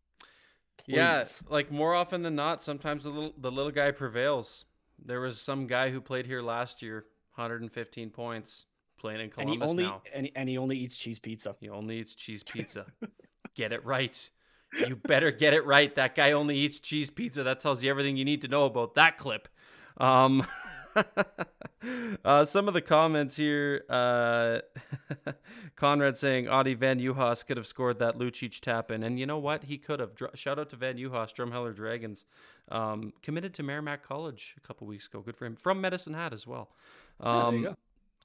Yeah, 0.87 1.23
like 1.47 1.71
more 1.71 1.93
often 1.93 2.21
than 2.23 2.35
not, 2.35 2.63
sometimes 2.63 3.03
the 3.03 3.09
little 3.11 3.33
the 3.37 3.51
little 3.51 3.71
guy 3.71 3.91
prevails. 3.91 4.65
There 4.97 5.19
was 5.19 5.39
some 5.39 5.67
guy 5.67 5.89
who 5.91 5.99
played 6.01 6.25
here 6.25 6.41
last 6.41 6.81
year, 6.81 7.05
115 7.35 8.09
points, 8.11 8.65
playing 8.97 9.19
in 9.19 9.31
and 9.37 9.49
he 9.49 9.57
Columbus 9.57 9.69
only 9.69 9.83
now. 9.83 10.01
and, 10.13 10.29
and 10.35 10.47
he 10.49 10.57
only 10.57 10.77
eats 10.77 10.97
cheese 10.97 11.19
pizza. 11.19 11.55
He 11.59 11.69
only 11.69 11.99
eats 11.99 12.15
cheese 12.15 12.41
pizza. 12.43 12.85
get 13.55 13.71
it 13.73 13.83
right. 13.85 14.29
You 14.77 14.95
better 14.95 15.31
get 15.31 15.53
it 15.53 15.65
right. 15.65 15.93
That 15.95 16.15
guy 16.15 16.31
only 16.33 16.57
eats 16.57 16.79
cheese 16.79 17.09
pizza. 17.09 17.43
That 17.43 17.59
tells 17.59 17.81
you 17.83 17.89
everything 17.89 18.17
you 18.17 18.25
need 18.25 18.41
to 18.41 18.47
know 18.47 18.65
about 18.65 18.95
that 18.95 19.17
clip. 19.17 19.47
Um, 19.97 20.45
uh, 22.25 22.45
some 22.45 22.67
of 22.67 22.73
the 22.73 22.81
comments 22.81 23.35
here 23.37 23.83
uh, 23.89 24.59
Conrad 25.75 26.17
saying 26.17 26.47
Audie 26.49 26.73
Van 26.73 26.99
Uhas 26.99 27.45
could 27.45 27.57
have 27.57 27.67
scored 27.67 27.99
that 27.99 28.17
Lucic 28.17 28.59
tap 28.59 28.91
in. 28.91 29.03
And 29.03 29.19
you 29.19 29.25
know 29.25 29.37
what? 29.39 29.63
He 29.65 29.77
could 29.77 29.99
have. 29.99 30.15
Dr- 30.15 30.37
Shout 30.37 30.59
out 30.59 30.69
to 30.71 30.75
Van 30.75 30.97
Uhas, 30.97 31.33
Drumheller 31.33 31.73
Dragons. 31.75 32.25
Um, 32.69 33.13
committed 33.21 33.53
to 33.55 33.63
Merrimack 33.63 34.03
College 34.03 34.55
a 34.57 34.61
couple 34.67 34.87
weeks 34.87 35.07
ago. 35.07 35.21
Good 35.21 35.35
for 35.37 35.45
him. 35.45 35.55
From 35.55 35.79
Medicine 35.81 36.13
Hat 36.13 36.33
as 36.33 36.47
well. 36.47 36.69
Yeah, 37.23 37.31
there 37.33 37.43
Um, 37.43 37.55
you 37.55 37.63
go. 37.63 37.75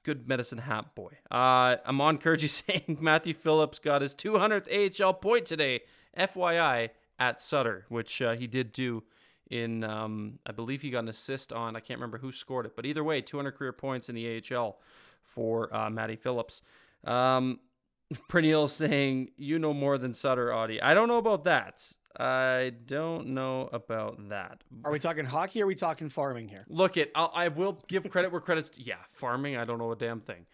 Good 0.03 0.27
medicine 0.27 0.59
hat 0.59 0.95
boy. 0.95 1.17
Uh, 1.29 1.77
Amon 1.85 2.17
Kurji 2.17 2.49
saying 2.67 2.97
Matthew 3.01 3.33
Phillips 3.33 3.79
got 3.79 4.01
his 4.01 4.15
200th 4.15 5.03
AHL 5.03 5.13
point 5.13 5.45
today, 5.45 5.81
FYI, 6.17 6.89
at 7.19 7.39
Sutter, 7.39 7.85
which 7.89 8.21
uh, 8.21 8.33
he 8.33 8.47
did 8.47 8.73
do 8.73 9.03
in, 9.49 9.83
um, 9.83 10.39
I 10.45 10.53
believe 10.53 10.81
he 10.81 10.89
got 10.89 10.99
an 10.99 11.09
assist 11.09 11.51
on, 11.53 11.75
I 11.75 11.81
can't 11.81 11.99
remember 11.99 12.17
who 12.17 12.31
scored 12.31 12.65
it, 12.65 12.75
but 12.75 12.85
either 12.85 13.03
way, 13.03 13.21
200 13.21 13.51
career 13.51 13.73
points 13.73 14.09
in 14.09 14.15
the 14.15 14.41
AHL 14.51 14.79
for 15.21 15.73
uh, 15.75 15.89
Matty 15.89 16.15
Phillips. 16.15 16.61
Um, 17.03 17.59
saying, 18.67 19.31
you 19.37 19.59
know 19.59 19.73
more 19.73 19.97
than 19.97 20.13
Sutter, 20.13 20.53
Audie. 20.53 20.81
I 20.81 20.93
don't 20.93 21.07
know 21.07 21.17
about 21.17 21.43
that. 21.43 21.93
I 22.19 22.73
don't 22.85 23.27
know 23.27 23.69
about 23.71 24.29
that. 24.29 24.63
Are 24.83 24.91
we 24.91 24.99
talking 24.99 25.25
hockey 25.25 25.61
or 25.61 25.65
are 25.65 25.67
we 25.67 25.75
talking 25.75 26.09
farming 26.09 26.49
here? 26.49 26.65
Look, 26.67 26.97
it. 26.97 27.11
I'll, 27.15 27.31
I 27.33 27.47
will 27.47 27.83
give 27.87 28.09
credit 28.09 28.31
where 28.31 28.41
credit's. 28.41 28.71
Yeah, 28.75 28.95
farming. 29.13 29.57
I 29.57 29.65
don't 29.65 29.77
know 29.77 29.91
a 29.91 29.95
damn 29.95 30.19
thing. 30.19 30.45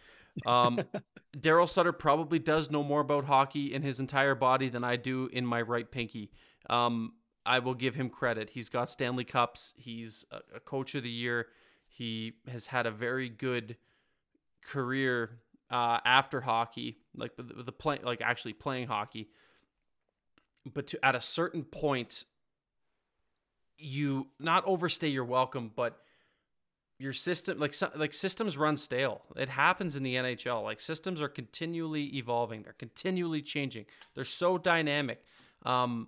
Um, 0.45 0.79
Daryl 1.37 1.67
Sutter 1.67 1.91
probably 1.91 2.39
does 2.39 2.69
know 2.69 2.83
more 2.83 3.01
about 3.01 3.25
hockey 3.25 3.73
in 3.73 3.81
his 3.81 3.99
entire 3.99 4.35
body 4.35 4.69
than 4.69 4.83
I 4.83 4.95
do 4.95 5.29
in 5.33 5.45
my 5.45 5.61
right 5.61 5.89
pinky. 5.89 6.31
Um, 6.69 7.13
I 7.45 7.59
will 7.59 7.73
give 7.73 7.95
him 7.95 8.09
credit. 8.09 8.51
He's 8.51 8.69
got 8.69 8.91
Stanley 8.91 9.23
Cups. 9.23 9.73
He's 9.77 10.25
a, 10.31 10.57
a 10.57 10.59
coach 10.59 10.95
of 10.95 11.03
the 11.03 11.09
year. 11.09 11.47
He 11.87 12.33
has 12.47 12.67
had 12.67 12.85
a 12.85 12.91
very 12.91 13.29
good 13.29 13.77
career 14.63 15.39
uh, 15.71 15.99
after 16.05 16.41
hockey, 16.41 16.99
like 17.15 17.35
the, 17.35 17.43
the 17.43 17.71
play, 17.71 17.99
like 18.03 18.21
actually 18.21 18.53
playing 18.53 18.87
hockey. 18.87 19.29
But 20.73 20.87
to, 20.87 21.05
at 21.05 21.15
a 21.15 21.21
certain 21.21 21.63
point, 21.63 22.25
you 23.77 24.27
not 24.39 24.63
overstay 24.65 25.07
your 25.07 25.25
welcome, 25.25 25.71
but 25.75 25.99
your 26.99 27.13
system 27.13 27.59
like 27.59 27.75
like 27.95 28.13
systems 28.13 28.57
run 28.57 28.75
stale. 28.75 29.21
It 29.35 29.49
happens 29.49 29.95
in 29.95 30.03
the 30.03 30.15
NHL. 30.15 30.63
Like 30.63 30.79
systems 30.79 31.21
are 31.21 31.29
continually 31.29 32.05
evolving. 32.17 32.63
They're 32.63 32.73
continually 32.73 33.41
changing. 33.41 33.85
They're 34.15 34.25
so 34.25 34.57
dynamic. 34.57 35.21
Um 35.63 36.07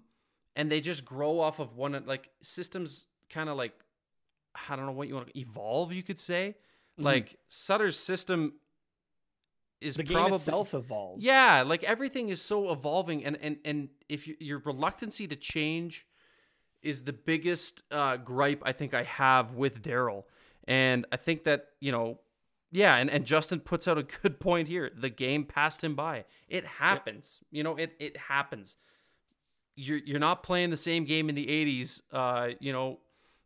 and 0.56 0.72
they 0.72 0.82
just 0.82 1.06
grow 1.06 1.40
off 1.40 1.60
of 1.60 1.76
one 1.76 2.02
like 2.08 2.30
systems 2.42 3.08
kind 3.30 3.50
of 3.50 3.58
like 3.58 3.74
I 4.68 4.76
don't 4.76 4.88
know 4.88 4.92
what 4.92 5.08
you 5.08 5.14
want 5.14 5.28
to 5.28 5.40
evolve, 5.40 5.94
you 5.94 6.02
could 6.02 6.20
say. 6.20 6.56
Mhm. 7.00 7.04
Like 7.04 7.38
Sutter's 7.50 7.98
system 7.98 8.54
is 9.82 9.96
the 9.96 10.04
game 10.04 10.18
probably 10.18 10.36
itself 10.36 10.74
evolves. 10.74 11.24
yeah, 11.24 11.64
like 11.66 11.84
everything 11.84 12.30
is 12.30 12.42
so 12.42 12.72
evolving, 12.72 13.24
and 13.24 13.38
and 13.42 13.58
and 13.64 13.90
if 14.08 14.28
you, 14.28 14.36
your 14.40 14.60
reluctancy 14.60 15.28
to 15.28 15.36
change 15.36 16.06
is 16.82 17.04
the 17.04 17.14
biggest 17.14 17.84
uh, 17.92 18.18
gripe 18.18 18.62
I 18.66 18.72
think 18.72 18.94
I 18.94 19.04
have 19.04 19.56
with 19.56 19.82
Daryl, 19.82 20.24
and 20.68 21.06
I 21.12 21.18
think 21.18 21.46
that 21.46 21.68
you 21.80 21.92
know, 21.92 22.20
yeah, 22.72 22.98
and, 22.98 23.10
and 23.10 23.26
Justin 23.26 23.60
puts 23.60 23.88
out 23.88 23.98
a 23.98 24.04
good 24.04 24.40
point 24.42 24.68
here. 24.68 24.92
The 24.96 25.10
game 25.10 25.46
passed 25.46 25.84
him 25.84 25.96
by. 25.96 26.26
It 26.48 26.66
happens, 26.66 27.42
you 27.52 27.64
know, 27.64 27.76
it 27.76 27.94
it 28.00 28.18
happens. 28.18 28.76
You're 29.76 30.00
you're 30.00 30.20
not 30.20 30.44
playing 30.44 30.72
the 30.72 30.78
same 30.78 31.06
game 31.06 31.30
in 31.30 31.36
the 31.36 31.48
'80s, 31.48 32.02
uh, 32.12 32.50
you 32.60 32.74
know. 32.74 33.00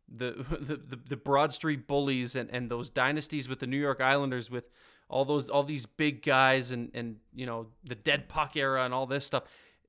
The, 0.06 0.32
the 0.60 0.76
the 0.76 1.00
the 1.08 1.16
Broad 1.16 1.54
Street 1.54 1.86
Bullies 1.86 2.36
and, 2.36 2.50
and 2.50 2.70
those 2.70 2.90
dynasties 2.90 3.48
with 3.48 3.60
the 3.60 3.66
New 3.66 3.78
York 3.78 4.02
Islanders 4.02 4.50
with 4.50 4.68
all 5.08 5.24
those 5.24 5.48
all 5.48 5.62
these 5.62 5.86
big 5.86 6.22
guys 6.22 6.70
and 6.70 6.90
and 6.94 7.16
you 7.34 7.46
know 7.46 7.68
the 7.84 7.94
dead 7.94 8.28
puck 8.28 8.56
era 8.56 8.84
and 8.84 8.94
all 8.94 9.06
this 9.06 9.24
stuff, 9.24 9.44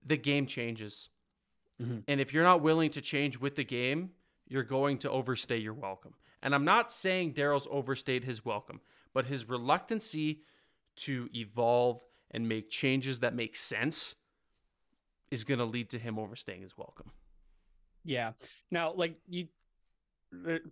the 0.05 0.17
game 0.17 0.45
changes. 0.45 1.09
Mhm. 1.81 2.03
And 2.07 2.21
if 2.21 2.33
you're 2.33 2.43
not 2.43 2.61
willing 2.61 2.89
to 2.91 3.01
change 3.01 3.39
with 3.39 3.55
the 3.55 3.63
game, 3.63 4.11
you're 4.47 4.63
going 4.63 4.97
to 4.99 5.09
overstay 5.09 5.57
your 5.57 5.73
welcome. 5.73 6.13
And 6.41 6.53
I'm 6.53 6.63
not 6.63 6.91
saying 6.91 7.33
Daryl's 7.33 7.67
overstayed 7.71 8.23
his 8.23 8.45
welcome, 8.45 8.79
but 9.13 9.25
his 9.25 9.49
reluctancy 9.49 10.41
to 10.97 11.29
evolve 11.33 12.05
and 12.31 12.47
make 12.47 12.69
changes 12.69 13.19
that 13.19 13.33
make 13.33 13.55
sense 13.55 14.15
is 15.31 15.43
going 15.43 15.57
to 15.57 15.65
lead 15.65 15.89
to 15.89 15.99
him 15.99 16.19
overstaying 16.19 16.61
his 16.61 16.77
welcome. 16.77 17.11
Yeah. 18.03 18.33
Now, 18.71 18.93
like 18.93 19.17
you, 19.27 19.47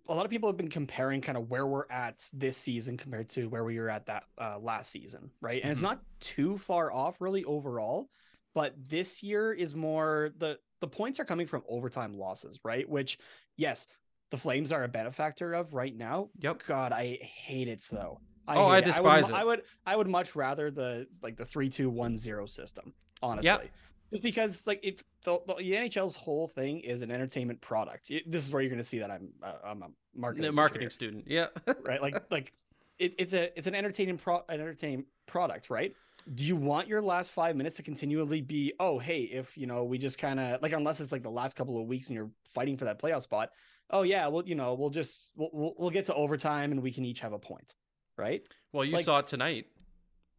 a 0.08 0.14
lot 0.14 0.26
of 0.26 0.30
people 0.32 0.50
have 0.50 0.58
been 0.58 0.70
comparing 0.70 1.22
kind 1.22 1.38
of 1.38 1.50
where 1.50 1.66
we're 1.66 1.90
at 1.90 2.24
this 2.34 2.58
season 2.58 2.98
compared 2.98 3.30
to 3.30 3.48
where 3.48 3.64
we 3.64 3.80
were 3.80 3.90
at 3.90 4.06
that 4.08 4.24
uh, 4.38 4.58
last 4.60 4.92
season, 4.92 5.32
right? 5.42 5.62
And 5.62 5.72
it's 5.72 5.80
Mhm. 5.80 5.84
not 5.84 6.02
too 6.20 6.58
far 6.58 6.92
off, 6.92 7.22
really, 7.22 7.44
overall. 7.44 8.10
But 8.54 8.76
this 8.78 9.24
year 9.24 9.52
is 9.54 9.74
more 9.76 10.32
the 10.38 10.60
the 10.80 10.88
points 10.88 11.20
are 11.20 11.26
coming 11.26 11.48
from 11.48 11.64
overtime 11.68 12.14
losses, 12.14 12.60
right? 12.64 12.88
Which, 12.88 13.18
yes, 13.56 13.88
the 14.32 14.38
Flames 14.38 14.72
are 14.72 14.84
a 14.84 14.88
benefactor 14.90 15.54
of 15.54 15.74
right 15.74 15.96
now. 15.96 16.30
Yep. 16.40 16.64
God, 16.68 16.92
I 16.92 17.18
hate 17.22 17.68
it 17.68 17.86
though. 17.90 18.20
Oh, 18.48 18.68
I 18.68 18.76
hate 18.76 18.80
it. 18.80 18.86
despise 18.86 19.26
would, 19.26 19.34
it. 19.34 19.38
I 19.38 19.44
would 19.44 19.62
I 19.86 19.96
would 19.96 20.08
much 20.08 20.36
rather 20.36 20.70
the 20.72 21.08
like 21.22 21.38
the 21.38 21.46
three 21.46 21.70
two 21.70 21.90
one 21.90 22.18
zero 22.18 22.46
system, 22.46 22.94
honestly. 23.22 23.70
Just 24.14 24.24
because 24.24 24.66
like 24.68 24.80
it 24.84 25.04
the, 25.24 25.40
the 25.46 25.54
NHL's 25.56 26.16
whole 26.16 26.48
thing 26.48 26.80
is 26.80 27.02
an 27.02 27.12
entertainment 27.12 27.62
product. 27.62 28.10
It- 28.10 28.30
this 28.32 28.46
is 28.46 28.52
where 28.52 28.62
you're 28.62 28.70
going 28.70 28.82
to 28.82 28.88
see 28.88 29.00
that 29.00 29.12
I'm 29.12 29.30
uh, 29.44 29.54
I'm 29.66 29.84
a 29.84 29.88
marketing 30.16 30.44
The 30.46 30.52
marketing 30.52 30.90
student. 30.90 31.26
Yeah. 31.28 31.48
right? 31.84 32.02
Like 32.02 32.32
like 32.32 32.54
it, 33.00 33.16
it's 33.18 33.34
a 33.34 33.56
it's 33.58 33.68
an 33.68 33.76
entertaining 33.76 34.18
pro 34.18 34.38
an 34.50 34.62
entertaining 34.62 35.06
product, 35.26 35.70
right? 35.70 35.96
Do 36.34 36.44
you 36.46 36.56
want 36.56 36.88
your 36.88 37.02
last 37.02 37.32
five 37.32 37.56
minutes 37.56 37.76
to 37.78 37.84
continually 37.84 38.40
be 38.42 38.74
oh 38.80 38.98
hey 39.00 39.22
if 39.24 39.58
you 39.58 39.68
know 39.68 39.84
we 39.84 39.98
just 39.98 40.18
kind 40.18 40.40
of 40.40 40.62
like 40.62 40.72
unless 40.72 41.02
it's 41.02 41.12
like 41.12 41.24
the 41.24 41.30
last 41.32 41.56
couple 41.58 41.82
of 41.82 41.88
weeks 41.88 42.08
and 42.08 42.16
you're 42.16 42.30
fighting 42.46 42.78
for 42.78 42.86
that 42.86 42.98
playoff 42.98 43.24
spot 43.24 43.50
oh 43.90 44.04
yeah 44.04 44.28
well 44.28 44.42
you 44.46 44.56
know 44.56 44.74
we'll 44.74 44.90
just 44.90 45.32
we'll 45.36 45.50
we'll, 45.52 45.74
we'll 45.78 45.90
get 45.90 46.06
to 46.06 46.14
overtime 46.14 46.72
and 46.72 46.82
we 46.82 46.94
can 46.94 47.04
each 47.04 47.20
have 47.20 47.34
a 47.34 47.40
point 47.40 47.76
right 48.18 48.42
well, 48.72 48.84
you 48.86 48.94
Like- 48.96 49.06
saw 49.06 49.20
it 49.20 49.28
tonight. 49.28 49.68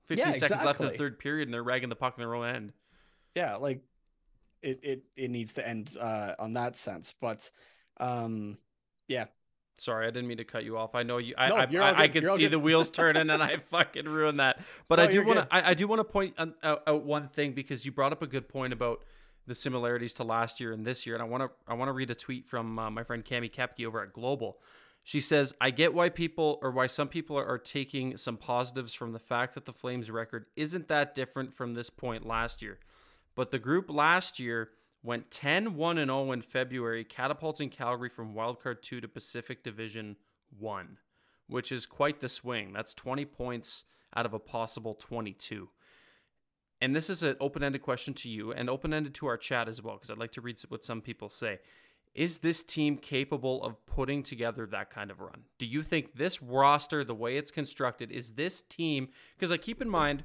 15 0.07 0.19
Yeah, 0.27 0.33
seconds 0.39 0.65
left 0.65 0.81
in 0.81 0.87
the 0.87 0.93
third 0.99 1.19
period, 1.19 1.49
and 1.49 1.55
they're 1.55 1.63
ragging 1.63 1.89
the 1.89 1.97
puck 1.97 2.15
in 2.19 2.21
their 2.21 2.35
own 2.35 2.47
end. 2.47 2.73
Yeah 3.35 3.57
like 3.57 3.83
it 4.63 4.81
it 4.83 5.05
it 5.17 5.31
needs 5.31 5.55
to 5.55 5.67
end 5.67 5.97
uh 6.01 6.35
on 6.39 6.55
that 6.55 6.77
sense 6.77 7.15
but 7.21 7.51
um 7.99 8.59
yeah. 9.09 9.27
Sorry, 9.77 10.07
I 10.07 10.11
didn't 10.11 10.29
mean 10.29 10.37
to 10.39 10.45
cut 10.45 10.65
you 10.65 10.79
off. 10.79 10.95
I 10.95 11.03
know 11.03 11.19
you. 11.19 11.35
I 11.37 11.49
No, 11.49 11.83
I, 11.83 11.91
I, 11.91 12.03
I 12.03 12.09
could 12.09 12.29
see 12.31 12.47
the 12.47 12.61
wheels 12.61 12.91
turning, 12.91 13.29
and 13.29 13.43
I 13.43 13.57
fucking 13.71 14.05
ruined 14.05 14.39
that. 14.39 14.61
But 14.89 14.97
No, 14.97 15.03
I 15.03 15.07
do 15.09 15.25
want 15.25 15.41
to. 15.41 15.49
I, 15.51 15.71
I 15.71 15.75
do 15.75 15.89
want 15.89 15.99
to 15.99 16.05
point 16.05 16.35
out, 16.39 16.83
out 16.87 17.05
one 17.05 17.29
thing 17.29 17.53
because 17.53 17.85
you 17.85 17.91
brought 17.91 18.13
up 18.13 18.23
a 18.23 18.27
good 18.29 18.49
point 18.49 18.73
about 18.73 19.05
the 19.49 19.55
similarities 19.55 20.15
to 20.15 20.25
last 20.25 20.61
year 20.61 20.73
and 20.73 20.87
this 20.87 21.07
year, 21.07 21.17
and 21.17 21.23
I 21.23 21.27
want 21.27 21.43
to. 21.43 21.51
I 21.67 21.75
want 21.75 21.89
to 21.89 21.93
read 21.93 22.11
a 22.11 22.15
tweet 22.15 22.47
from 22.47 22.79
uh, 22.79 22.89
my 22.89 23.03
friend 23.03 23.25
Cami 23.25 23.51
Kepke 23.51 23.85
over 23.85 24.01
at 24.01 24.13
Global. 24.13 24.61
She 25.03 25.21
says, 25.21 25.53
"I 25.61 25.71
get 25.71 25.93
why 25.93 26.09
people 26.09 26.61
or 26.63 26.71
why 26.71 26.87
some 26.87 27.09
people 27.09 27.37
are, 27.37 27.47
are 27.47 27.59
taking 27.59 28.17
some 28.17 28.37
positives 28.37 28.95
from 28.95 29.13
the 29.13 29.19
fact 29.19 29.55
that 29.55 29.65
the 29.65 29.73
Flames' 29.73 30.09
record 30.09 30.47
isn't 30.55 30.87
that 30.87 31.17
different 31.17 31.53
from 31.53 31.75
this 31.75 31.91
point 31.91 32.25
last 32.25 32.63
year, 32.63 32.79
but 33.35 33.51
the 33.51 33.59
group 33.59 33.91
last 33.91 34.39
year." 34.39 34.71
Went 35.03 35.31
10 35.31 35.75
1 35.75 35.99
and 35.99 36.11
0 36.11 36.33
in 36.33 36.41
February, 36.41 37.05
catapulting 37.05 37.69
Calgary 37.69 38.09
from 38.09 38.33
wildcard 38.33 38.81
2 38.81 39.03
to 39.03 39.07
Pacific 39.07 39.63
Division 39.63 40.17
1, 40.59 40.97
which 41.47 41.71
is 41.71 41.85
quite 41.85 42.23
the 42.23 42.29
swing. 42.31 42.73
That's 42.73 42.95
20 42.95 43.27
points 43.27 43.85
out 44.17 44.25
of 44.25 44.33
a 44.33 44.39
possible 44.39 44.95
22. 44.95 45.69
And 46.81 46.95
this 46.95 47.09
is 47.09 47.23
an 47.23 47.37
open 47.41 47.63
ended 47.63 47.83
question 47.83 48.15
to 48.15 48.29
you 48.29 48.53
and 48.53 48.69
open 48.69 48.93
ended 48.93 49.15
to 49.15 49.27
our 49.27 49.37
chat 49.37 49.69
as 49.69 49.83
well, 49.83 49.97
because 49.97 50.11
I'd 50.11 50.19
like 50.19 50.33
to 50.33 50.41
read 50.41 50.59
what 50.69 50.85
some 50.85 51.01
people 51.01 51.29
say. 51.29 51.61
Is 52.15 52.39
this 52.39 52.63
team 52.63 52.97
capable 52.97 53.63
of 53.65 53.85
putting 53.87 54.23
together 54.23 54.67
that 54.67 54.91
kind 54.91 55.11
of 55.11 55.21
run? 55.21 55.45
Do 55.59 55.67
you 55.67 55.83
think 55.83 56.15
this 56.15 56.41
roster, 56.41 57.03
the 57.03 57.15
way 57.15 57.37
it's 57.37 57.51
constructed, 57.51 58.13
is 58.13 58.33
this 58.33 58.63
team? 58.63 59.09
Because 59.37 59.51
I 59.51 59.57
keep 59.57 59.83
in 59.83 59.89
mind, 59.89 60.23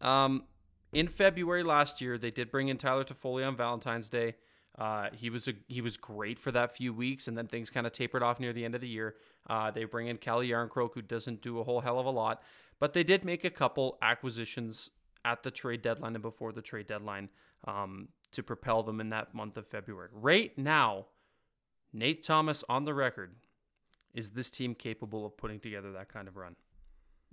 um, 0.00 0.44
in 0.92 1.08
February 1.08 1.62
last 1.62 2.00
year, 2.00 2.18
they 2.18 2.30
did 2.30 2.50
bring 2.50 2.68
in 2.68 2.76
Tyler 2.76 3.04
Toffoli 3.04 3.46
on 3.46 3.56
Valentine's 3.56 4.08
Day. 4.08 4.34
Uh, 4.78 5.08
he 5.12 5.30
was 5.30 5.48
a, 5.48 5.52
he 5.68 5.80
was 5.80 5.96
great 5.96 6.38
for 6.38 6.50
that 6.52 6.74
few 6.74 6.92
weeks, 6.92 7.28
and 7.28 7.36
then 7.36 7.46
things 7.46 7.70
kind 7.70 7.86
of 7.86 7.92
tapered 7.92 8.22
off 8.22 8.40
near 8.40 8.52
the 8.52 8.64
end 8.64 8.74
of 8.74 8.80
the 8.80 8.88
year. 8.88 9.16
Uh, 9.48 9.70
they 9.70 9.84
bring 9.84 10.06
in 10.06 10.16
Calle 10.16 10.42
Järnkrok, 10.42 10.94
who 10.94 11.02
doesn't 11.02 11.42
do 11.42 11.58
a 11.58 11.64
whole 11.64 11.80
hell 11.80 11.98
of 11.98 12.06
a 12.06 12.10
lot, 12.10 12.42
but 12.78 12.92
they 12.92 13.02
did 13.02 13.24
make 13.24 13.44
a 13.44 13.50
couple 13.50 13.98
acquisitions 14.00 14.90
at 15.24 15.42
the 15.42 15.50
trade 15.50 15.82
deadline 15.82 16.14
and 16.14 16.22
before 16.22 16.52
the 16.52 16.62
trade 16.62 16.86
deadline 16.86 17.28
um, 17.66 18.08
to 18.32 18.42
propel 18.42 18.82
them 18.82 19.00
in 19.00 19.10
that 19.10 19.34
month 19.34 19.56
of 19.56 19.66
February. 19.66 20.08
Right 20.12 20.56
now, 20.56 21.06
Nate 21.92 22.22
Thomas 22.22 22.64
on 22.68 22.84
the 22.84 22.94
record 22.94 23.34
is 24.14 24.30
this 24.30 24.50
team 24.50 24.74
capable 24.74 25.26
of 25.26 25.36
putting 25.36 25.60
together 25.60 25.92
that 25.92 26.08
kind 26.08 26.26
of 26.26 26.36
run? 26.36 26.56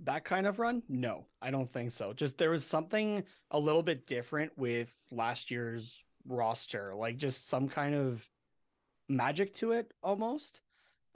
That 0.00 0.24
kind 0.24 0.46
of 0.46 0.58
run? 0.58 0.82
No 0.88 1.26
i 1.40 1.50
don't 1.50 1.72
think 1.72 1.92
so. 1.92 2.12
Just 2.12 2.38
there 2.38 2.50
was 2.50 2.64
something 2.64 3.24
a 3.50 3.58
little 3.58 3.82
bit 3.82 4.06
different 4.06 4.56
with 4.56 4.96
last 5.10 5.50
year's 5.50 6.04
roster 6.26 6.94
like 6.94 7.16
just 7.16 7.48
some 7.48 7.68
kind 7.68 7.94
of 7.94 8.28
magic 9.08 9.54
to 9.54 9.72
it 9.72 9.92
almost. 10.02 10.60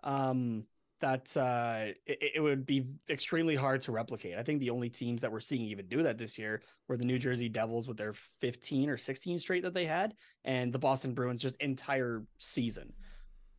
Um 0.03 0.65
that 1.01 1.37
uh 1.37 1.93
it, 2.07 2.33
it 2.37 2.41
would 2.41 2.65
be 2.65 2.85
extremely 3.11 3.57
hard 3.57 3.83
to 3.83 3.93
replicate. 3.93 4.39
I 4.39 4.43
think 4.45 4.61
the 4.61 4.71
only 4.71 4.89
teams 4.89 5.23
that 5.23 5.33
we're 5.33 5.41
seeing 5.41 5.63
even 5.63 5.89
do 5.89 6.05
that 6.05 6.17
this 6.19 6.39
year 6.39 6.63
were 6.89 6.97
the 6.97 7.05
new 7.05 7.19
jersey 7.19 7.49
devils 7.49 7.89
with 7.89 7.97
their 7.97 8.13
15 8.13 8.89
or 8.89 8.97
16 8.97 9.39
straight 9.39 9.65
that 9.65 9.75
they 9.75 9.87
had 9.87 10.15
and 10.45 10.73
the 10.73 10.79
boston 10.79 11.15
bruins 11.15 11.43
just 11.43 11.57
entire 11.57 12.23
season 12.39 12.93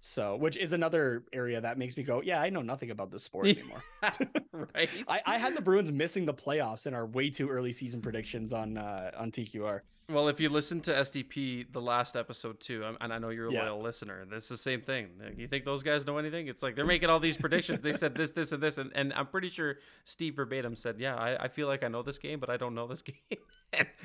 so 0.05 0.35
which 0.35 0.57
is 0.57 0.73
another 0.73 1.23
area 1.31 1.61
that 1.61 1.77
makes 1.77 1.95
me 1.95 2.03
go 2.03 2.21
yeah 2.21 2.41
i 2.41 2.49
know 2.49 2.61
nothing 2.61 2.91
about 2.91 3.09
this 3.09 3.23
sport 3.23 3.47
anymore 3.47 3.81
right? 4.75 4.89
I, 5.07 5.21
I 5.25 5.37
had 5.37 5.55
the 5.55 5.61
Bruins 5.61 5.91
missing 5.91 6.25
the 6.25 6.33
playoffs 6.33 6.87
in 6.87 6.93
our 6.93 7.05
way 7.05 7.29
too 7.29 7.49
early 7.49 7.71
season 7.71 8.01
predictions 8.01 8.53
on 8.53 8.77
uh, 8.77 9.11
on 9.17 9.31
TQR. 9.31 9.81
Well, 10.13 10.27
if 10.27 10.39
you 10.39 10.49
listen 10.49 10.79
to 10.81 10.91
SDP 10.93 11.71
the 11.71 11.81
last 11.81 12.15
episode 12.15 12.59
too, 12.59 12.83
and 13.01 13.11
I 13.13 13.17
know 13.17 13.29
you're 13.29 13.47
a 13.49 13.51
Yeah. 13.53 13.63
loyal 13.63 13.81
listener, 13.81 14.25
this 14.29 14.43
is 14.45 14.49
the 14.49 14.57
same 14.57 14.81
thing. 14.81 15.09
You 15.37 15.47
think 15.47 15.65
those 15.65 15.83
guys 15.83 16.05
know 16.05 16.17
anything? 16.17 16.47
It's 16.47 16.61
like 16.63 16.75
they're 16.75 16.85
making 16.85 17.09
all 17.09 17.19
these 17.19 17.37
predictions. 17.37 17.81
They 17.81 17.93
said 17.93 18.15
this, 18.15 18.31
this, 18.31 18.51
and 18.51 18.61
this, 18.61 18.77
and, 18.77 18.91
and 18.95 19.11
I'm 19.13 19.27
pretty 19.27 19.49
sure 19.49 19.77
Steve 20.05 20.35
verbatim 20.35 20.75
said, 20.75 20.99
"Yeah, 20.99 21.15
I, 21.15 21.45
I 21.45 21.47
feel 21.47 21.67
like 21.67 21.83
I 21.83 21.87
know 21.87 22.01
this 22.03 22.17
game, 22.17 22.39
but 22.39 22.49
I 22.49 22.57
don't 22.57 22.75
know 22.75 22.87
this 22.87 23.01
game." 23.03 23.15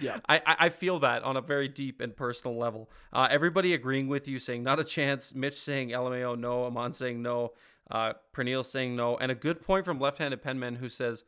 Yeah. 0.01 0.19
I, 0.29 0.37
I 0.47 0.57
I 0.61 0.69
feel 0.71 0.99
that 1.01 1.23
on 1.23 1.37
a 1.37 1.41
very 1.43 1.69
deep 1.69 2.01
and 2.01 2.17
personal 2.17 2.57
level. 2.59 2.91
Uh, 3.13 3.29
everybody 3.31 3.75
agreeing 3.75 4.09
with 4.09 4.27
you, 4.27 4.39
saying 4.39 4.63
not 4.63 4.81
a 4.81 4.85
chance. 4.85 5.35
Mitch 5.35 5.55
saying 5.57 5.91
LMAO 5.91 6.39
no. 6.39 6.65
Amon 6.65 6.93
saying 6.93 7.21
no. 7.23 7.53
Uh, 7.91 8.13
Pernille 8.35 8.65
saying 8.65 8.97
no. 8.97 9.17
And 9.17 9.31
a 9.33 9.35
good 9.35 9.61
point 9.63 9.85
from 9.85 9.99
left-handed 9.99 10.43
penman 10.43 10.75
who 10.77 10.89
says, 10.91 11.25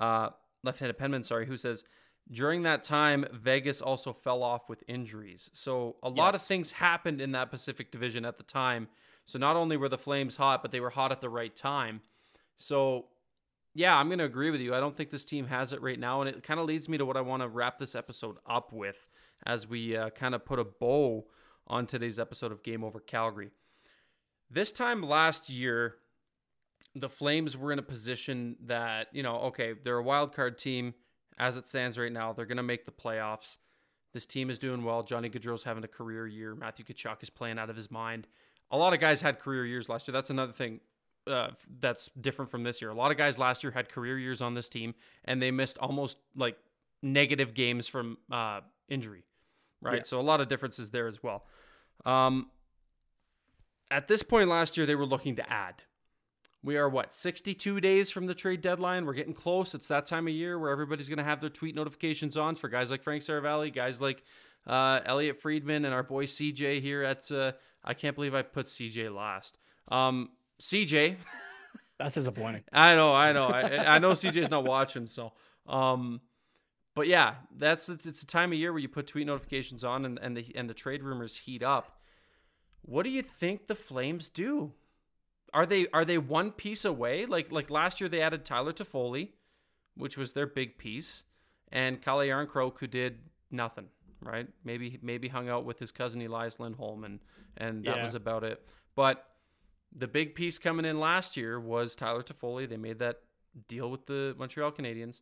uh, 0.00 0.30
left-handed 0.62 0.96
penman, 0.96 1.24
sorry, 1.24 1.46
who 1.46 1.56
says 1.56 1.84
during 2.30 2.62
that 2.62 2.82
time 2.82 3.26
Vegas 3.32 3.80
also 3.80 4.12
fell 4.12 4.42
off 4.42 4.68
with 4.68 4.82
injuries. 4.88 5.50
So 5.52 5.96
a 6.02 6.08
lot 6.08 6.34
of 6.34 6.42
things 6.42 6.72
happened 6.72 7.20
in 7.20 7.32
that 7.32 7.50
Pacific 7.50 7.90
Division 7.90 8.24
at 8.24 8.38
the 8.38 8.42
time. 8.42 8.88
So 9.26 9.38
not 9.38 9.56
only 9.56 9.76
were 9.76 9.88
the 9.88 9.98
Flames 9.98 10.36
hot, 10.36 10.62
but 10.62 10.72
they 10.72 10.80
were 10.80 10.90
hot 10.90 11.12
at 11.12 11.20
the 11.20 11.28
right 11.28 11.54
time. 11.54 12.00
So 12.56 13.06
yeah, 13.74 13.96
I'm 13.96 14.08
going 14.08 14.20
to 14.20 14.24
agree 14.24 14.50
with 14.50 14.60
you. 14.60 14.74
I 14.74 14.80
don't 14.80 14.96
think 14.96 15.10
this 15.10 15.24
team 15.24 15.48
has 15.48 15.72
it 15.72 15.82
right 15.82 15.98
now. 15.98 16.20
And 16.20 16.30
it 16.30 16.42
kind 16.42 16.60
of 16.60 16.66
leads 16.66 16.88
me 16.88 16.96
to 16.96 17.04
what 17.04 17.16
I 17.16 17.20
want 17.20 17.42
to 17.42 17.48
wrap 17.48 17.78
this 17.78 17.94
episode 17.94 18.36
up 18.46 18.72
with 18.72 19.08
as 19.44 19.68
we 19.68 19.96
uh, 19.96 20.10
kind 20.10 20.34
of 20.34 20.44
put 20.44 20.58
a 20.58 20.64
bow 20.64 21.26
on 21.66 21.86
today's 21.86 22.18
episode 22.18 22.52
of 22.52 22.62
Game 22.62 22.84
Over 22.84 23.00
Calgary. 23.00 23.50
This 24.48 24.70
time 24.70 25.02
last 25.02 25.50
year, 25.50 25.96
the 26.94 27.08
Flames 27.08 27.56
were 27.56 27.72
in 27.72 27.80
a 27.80 27.82
position 27.82 28.56
that, 28.66 29.08
you 29.12 29.22
know, 29.24 29.36
okay, 29.40 29.74
they're 29.82 29.98
a 29.98 30.02
wild 30.02 30.32
card 30.32 30.56
team 30.56 30.94
as 31.38 31.56
it 31.56 31.66
stands 31.66 31.98
right 31.98 32.12
now. 32.12 32.32
They're 32.32 32.46
going 32.46 32.56
to 32.56 32.62
make 32.62 32.86
the 32.86 32.92
playoffs. 32.92 33.58
This 34.12 34.26
team 34.26 34.50
is 34.50 34.58
doing 34.58 34.84
well. 34.84 35.02
Johnny 35.02 35.28
Gaudreau's 35.28 35.64
having 35.64 35.84
a 35.84 35.88
career 35.88 36.26
year. 36.26 36.54
Matthew 36.54 36.84
Tkachuk 36.84 37.22
is 37.22 37.30
playing 37.30 37.58
out 37.58 37.70
of 37.70 37.76
his 37.76 37.90
mind. 37.90 38.26
A 38.70 38.76
lot 38.76 38.94
of 38.94 39.00
guys 39.00 39.20
had 39.20 39.38
career 39.38 39.66
years 39.66 39.88
last 39.88 40.06
year. 40.06 40.12
That's 40.12 40.30
another 40.30 40.52
thing 40.52 40.80
uh, 41.26 41.48
that's 41.80 42.08
different 42.20 42.50
from 42.50 42.62
this 42.62 42.80
year. 42.80 42.90
A 42.90 42.94
lot 42.94 43.10
of 43.10 43.16
guys 43.16 43.38
last 43.38 43.64
year 43.64 43.72
had 43.72 43.88
career 43.88 44.18
years 44.18 44.40
on 44.40 44.54
this 44.54 44.68
team, 44.68 44.94
and 45.24 45.42
they 45.42 45.50
missed 45.50 45.78
almost 45.78 46.18
like 46.36 46.56
negative 47.02 47.54
games 47.54 47.88
from 47.88 48.18
uh, 48.30 48.60
injury, 48.88 49.24
right? 49.80 49.98
Yeah. 49.98 50.02
So 50.04 50.20
a 50.20 50.22
lot 50.22 50.40
of 50.40 50.48
differences 50.48 50.90
there 50.90 51.08
as 51.08 51.22
well. 51.22 51.44
Um, 52.04 52.50
at 53.90 54.08
this 54.08 54.22
point 54.22 54.48
last 54.48 54.76
year, 54.76 54.86
they 54.86 54.94
were 54.94 55.06
looking 55.06 55.36
to 55.36 55.52
add. 55.52 55.82
We 56.64 56.76
are 56.78 56.88
what 56.88 57.14
62 57.14 57.80
days 57.80 58.10
from 58.10 58.26
the 58.26 58.34
trade 58.34 58.62
deadline. 58.62 59.04
We're 59.04 59.12
getting 59.12 59.34
close. 59.34 59.74
It's 59.74 59.88
that 59.88 60.06
time 60.06 60.26
of 60.26 60.32
year 60.32 60.58
where 60.58 60.70
everybody's 60.70 61.08
going 61.08 61.18
to 61.18 61.24
have 61.24 61.40
their 61.40 61.50
tweet 61.50 61.74
notifications 61.74 62.36
on 62.36 62.54
for 62.54 62.68
guys 62.68 62.90
like 62.90 63.02
Frank 63.02 63.22
Seravalli, 63.22 63.72
guys 63.72 64.00
like 64.00 64.22
uh, 64.66 65.00
Elliotte 65.04 65.40
Friedman, 65.40 65.84
and 65.84 65.94
our 65.94 66.02
boy 66.02 66.24
CJ 66.24 66.80
here 66.80 67.02
at. 67.02 67.30
Uh, 67.30 67.52
I 67.84 67.92
can't 67.92 68.16
believe 68.16 68.34
I 68.34 68.40
put 68.40 68.66
CJ 68.66 69.14
last. 69.14 69.58
Um, 69.88 70.30
CJ, 70.60 71.16
That's 71.98 72.14
disappointing. 72.14 72.64
I 72.72 72.94
know, 72.94 73.14
I 73.14 73.32
know. 73.32 73.46
I, 73.46 73.96
I 73.96 73.98
know 73.98 74.12
CJ's 74.12 74.50
not 74.50 74.64
watching, 74.64 75.06
so 75.06 75.32
um 75.66 76.20
but 76.94 77.08
yeah, 77.08 77.34
that's 77.56 77.88
it's, 77.88 78.06
it's 78.06 78.22
a 78.22 78.26
time 78.26 78.52
of 78.52 78.58
year 78.58 78.72
where 78.72 78.80
you 78.80 78.88
put 78.88 79.06
tweet 79.06 79.26
notifications 79.26 79.84
on 79.84 80.04
and, 80.04 80.18
and 80.22 80.36
the 80.36 80.52
and 80.54 80.68
the 80.68 80.74
trade 80.74 81.02
rumors 81.02 81.36
heat 81.38 81.62
up. 81.62 82.00
What 82.82 83.04
do 83.04 83.10
you 83.10 83.22
think 83.22 83.66
the 83.66 83.74
Flames 83.74 84.28
do? 84.28 84.72
Are 85.54 85.64
they 85.66 85.86
are 85.94 86.04
they 86.04 86.18
one 86.18 86.50
piece 86.50 86.84
away? 86.84 87.24
Like 87.26 87.50
like 87.52 87.70
last 87.70 88.00
year 88.00 88.08
they 88.08 88.20
added 88.20 88.44
Tyler 88.44 88.72
Toffoli, 88.72 89.30
which 89.96 90.18
was 90.18 90.32
their 90.32 90.46
big 90.48 90.76
piece, 90.78 91.24
and 91.72 92.02
Calle 92.02 92.26
Järnkrok 92.26 92.78
who 92.80 92.86
did 92.88 93.20
nothing, 93.50 93.86
right? 94.20 94.48
Maybe 94.64 94.98
maybe 95.00 95.28
hung 95.28 95.48
out 95.48 95.64
with 95.64 95.78
his 95.78 95.92
cousin 95.92 96.20
Elias 96.22 96.58
Lindholm 96.58 97.04
and 97.04 97.20
and 97.56 97.84
that 97.84 97.96
Yeah. 97.96 98.02
was 98.02 98.14
about 98.14 98.42
it. 98.44 98.66
But 98.96 99.24
the 99.96 100.08
big 100.08 100.34
piece 100.34 100.58
coming 100.58 100.84
in 100.84 100.98
last 100.98 101.36
year 101.36 101.60
was 101.60 101.94
Tyler 101.94 102.24
Toffoli. 102.24 102.68
They 102.68 102.76
made 102.76 102.98
that 102.98 103.20
deal 103.68 103.88
with 103.90 104.06
the 104.06 104.34
Montreal 104.36 104.72
Canadiens. 104.72 105.20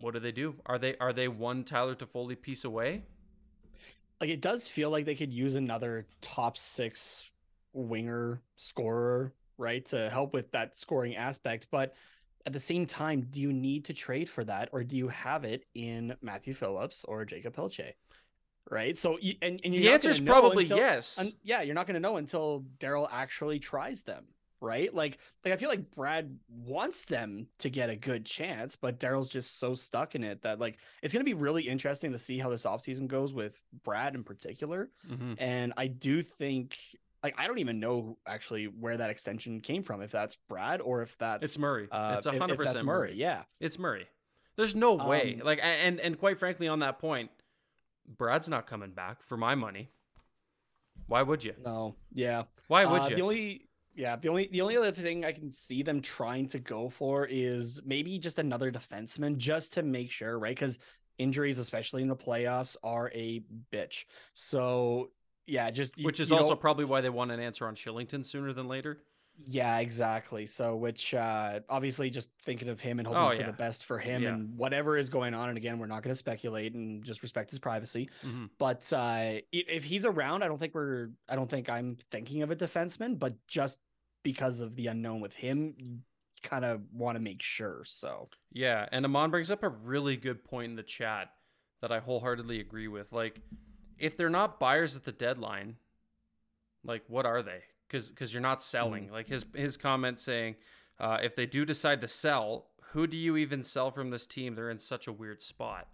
What 0.00 0.12
do 0.12 0.20
they 0.20 0.32
do? 0.32 0.56
Are 0.66 0.78
they 0.78 0.98
are 0.98 1.14
they 1.14 1.28
one 1.28 1.64
Tyler 1.64 1.94
Toffoli 1.94 2.38
piece 2.40 2.64
away? 2.64 3.04
Like 4.20 4.28
it 4.28 4.42
does 4.42 4.68
feel 4.68 4.90
like 4.90 5.06
they 5.06 5.14
could 5.14 5.32
use 5.32 5.54
another 5.54 6.06
top 6.20 6.58
six 6.58 7.30
winger 7.74 8.40
scorer, 8.56 9.32
right, 9.58 9.84
to 9.86 10.08
help 10.08 10.32
with 10.32 10.50
that 10.52 10.76
scoring 10.78 11.16
aspect. 11.16 11.66
But 11.70 11.94
at 12.46 12.52
the 12.52 12.60
same 12.60 12.86
time, 12.86 13.26
do 13.30 13.40
you 13.40 13.52
need 13.52 13.84
to 13.86 13.92
trade 13.94 14.28
for 14.28 14.44
that, 14.44 14.68
or 14.72 14.84
do 14.84 14.96
you 14.96 15.08
have 15.08 15.44
it 15.44 15.64
in 15.74 16.16
Matthew 16.22 16.54
Phillips 16.54 17.04
or 17.04 17.24
Jacob 17.24 17.54
Pelletier? 17.54 17.92
Right. 18.70 18.96
So 18.96 19.18
you, 19.20 19.34
and, 19.42 19.60
and 19.62 19.74
you're 19.74 19.82
The 19.82 19.92
answer 19.92 20.08
is 20.08 20.20
probably 20.20 20.64
until- 20.64 20.78
yes. 20.78 21.18
un- 21.18 21.34
yeah, 21.42 21.60
you're 21.60 21.74
not 21.74 21.86
going 21.86 21.94
to 21.94 22.00
know 22.00 22.16
until 22.16 22.64
Daryl 22.80 23.06
actually 23.12 23.58
tries 23.58 24.02
them, 24.04 24.24
right? 24.62 24.92
Like, 24.94 25.18
like 25.44 25.52
I 25.52 25.58
feel 25.58 25.68
like 25.68 25.90
Brad 25.90 26.38
wants 26.48 27.04
them 27.04 27.48
to 27.58 27.68
get 27.68 27.90
a 27.90 27.96
good 27.96 28.24
chance, 28.24 28.74
but 28.74 28.98
Daryl's 28.98 29.28
just 29.28 29.58
so 29.58 29.74
stuck 29.74 30.14
in 30.14 30.24
it 30.24 30.40
that 30.42 30.60
like 30.60 30.78
it's 31.02 31.12
going 31.12 31.20
to 31.20 31.28
be 31.28 31.34
really 31.38 31.68
interesting 31.68 32.12
to 32.12 32.18
see 32.18 32.38
how 32.38 32.48
this 32.48 32.64
offseason 32.64 33.06
goes 33.06 33.34
with 33.34 33.62
Brad 33.84 34.14
in 34.14 34.24
particular. 34.24 34.88
Mhm. 35.10 35.36
And 35.38 35.74
I 35.76 35.86
do 35.88 36.22
think 36.22 36.78
like 37.24 37.34
I 37.38 37.48
don't 37.48 37.58
even 37.58 37.80
know 37.80 38.18
actually 38.26 38.66
where 38.66 38.96
that 38.96 39.10
extension 39.10 39.60
came 39.60 39.82
from, 39.82 40.02
if 40.02 40.12
that's 40.12 40.36
Brad 40.48 40.80
or 40.80 41.02
if 41.02 41.18
that's 41.18 41.42
It's 41.42 41.58
Murray. 41.58 41.88
uh, 41.90 42.16
it's 42.18 42.26
hundred 42.26 42.58
percent 42.58 42.84
Murray. 42.84 43.08
Murray. 43.08 43.14
Yeah. 43.16 43.42
It's 43.58 43.78
Murray. 43.78 44.06
There's 44.56 44.76
no 44.76 44.94
way. 44.94 45.38
Um, 45.40 45.44
like 45.46 45.58
and 45.62 45.98
and 45.98 46.16
quite 46.18 46.38
frankly, 46.38 46.68
on 46.68 46.78
that 46.80 47.00
point, 47.00 47.30
Brad's 48.06 48.48
not 48.48 48.66
coming 48.66 48.90
back 48.92 49.22
for 49.22 49.36
my 49.36 49.56
money. 49.56 49.88
Why 51.06 51.22
would 51.22 51.42
you? 51.42 51.54
No. 51.64 51.96
Yeah. 52.12 52.44
Why 52.68 52.84
would 52.84 53.02
Uh, 53.02 53.08
you? 53.08 53.16
The 53.16 53.22
only 53.22 53.68
yeah, 53.96 54.16
the 54.16 54.28
only 54.28 54.48
the 54.52 54.60
only 54.60 54.76
other 54.76 54.92
thing 54.92 55.24
I 55.24 55.32
can 55.32 55.50
see 55.50 55.82
them 55.82 56.02
trying 56.02 56.48
to 56.48 56.58
go 56.58 56.88
for 56.88 57.26
is 57.26 57.82
maybe 57.84 58.18
just 58.18 58.38
another 58.38 58.70
defenseman 58.70 59.36
just 59.38 59.72
to 59.74 59.82
make 59.82 60.10
sure, 60.10 60.38
right? 60.38 60.54
Because 60.54 60.78
injuries, 61.18 61.58
especially 61.58 62.02
in 62.02 62.08
the 62.08 62.16
playoffs, 62.16 62.76
are 62.82 63.10
a 63.14 63.42
bitch. 63.72 64.04
So 64.34 65.10
yeah, 65.46 65.70
just 65.70 65.96
you- 65.98 66.04
Which 66.04 66.20
is 66.20 66.30
you 66.30 66.36
also 66.36 66.50
don't- 66.50 66.60
probably 66.60 66.84
why 66.84 67.00
they 67.00 67.10
want 67.10 67.30
an 67.30 67.40
answer 67.40 67.66
on 67.66 67.74
Kylington 67.74 68.24
sooner 68.24 68.52
than 68.52 68.66
later. 68.68 68.98
yeah, 69.48 69.78
exactly. 69.78 70.46
So 70.46 70.76
which 70.76 71.12
uh 71.12 71.58
obviously 71.68 72.08
just 72.08 72.30
thinking 72.44 72.68
of 72.68 72.78
him 72.80 73.00
and 73.00 73.08
hoping 73.08 73.20
Oh, 73.22 73.30
for 73.30 73.40
yeah. 73.40 73.46
the 73.46 73.52
best 73.52 73.84
for 73.84 73.98
him 73.98 74.22
Yeah. 74.22 74.32
and 74.34 74.56
whatever 74.56 74.96
is 74.96 75.08
going 75.10 75.34
on. 75.34 75.48
And 75.48 75.58
again, 75.58 75.80
we're 75.80 75.86
not 75.88 76.04
going 76.04 76.12
to 76.12 76.16
speculate 76.18 76.72
and 76.74 77.02
just 77.02 77.20
respect 77.20 77.50
his 77.50 77.58
privacy. 77.58 78.08
Mhm. 78.22 78.50
But 78.58 78.92
uh, 78.92 79.40
if 79.50 79.82
he's 79.84 80.06
around, 80.06 80.44
I 80.44 80.46
don't 80.46 80.58
think 80.58 80.72
we're. 80.72 81.10
I 81.28 81.34
don't 81.34 81.50
think 81.50 81.68
I'm 81.68 81.96
thinking 82.12 82.42
of 82.42 82.52
a 82.52 82.56
defenseman. 82.56 83.18
But 83.18 83.44
just 83.48 83.78
because 84.22 84.60
of 84.60 84.76
the 84.76 84.86
unknown 84.86 85.20
with 85.20 85.34
him, 85.34 86.04
kind 86.44 86.64
of 86.64 86.82
want 86.92 87.16
to 87.16 87.20
make 87.20 87.42
sure. 87.42 87.82
So 87.86 88.28
Yeah, 88.52 88.88
and 88.92 89.04
Amon 89.04 89.30
brings 89.32 89.50
up 89.50 89.64
a 89.64 89.68
really 89.68 90.16
good 90.16 90.44
point 90.44 90.70
in 90.70 90.76
the 90.76 90.82
chat 90.84 91.30
that 91.82 91.90
I 91.90 91.98
wholeheartedly 91.98 92.60
agree 92.60 92.86
with. 92.86 93.10
Like, 93.12 93.40
if 93.98 94.16
they're 94.16 94.30
not 94.30 94.58
buyers 94.60 94.96
at 94.96 95.04
the 95.04 95.12
deadline, 95.12 95.76
like 96.84 97.02
what 97.08 97.26
are 97.26 97.42
they? 97.42 97.62
Because 97.88 98.08
because 98.08 98.32
you're 98.32 98.40
not 98.42 98.62
selling. 98.62 99.10
Like 99.10 99.28
his 99.28 99.44
his 99.54 99.76
comment 99.76 100.18
saying, 100.18 100.56
uh, 100.98 101.18
if 101.22 101.34
they 101.36 101.46
do 101.46 101.64
decide 101.64 102.00
to 102.00 102.08
sell, 102.08 102.66
who 102.92 103.06
do 103.06 103.16
you 103.16 103.36
even 103.36 103.62
sell 103.62 103.90
from 103.90 104.10
this 104.10 104.26
team? 104.26 104.54
They're 104.54 104.70
in 104.70 104.78
such 104.78 105.06
a 105.06 105.12
weird 105.12 105.42
spot. 105.42 105.88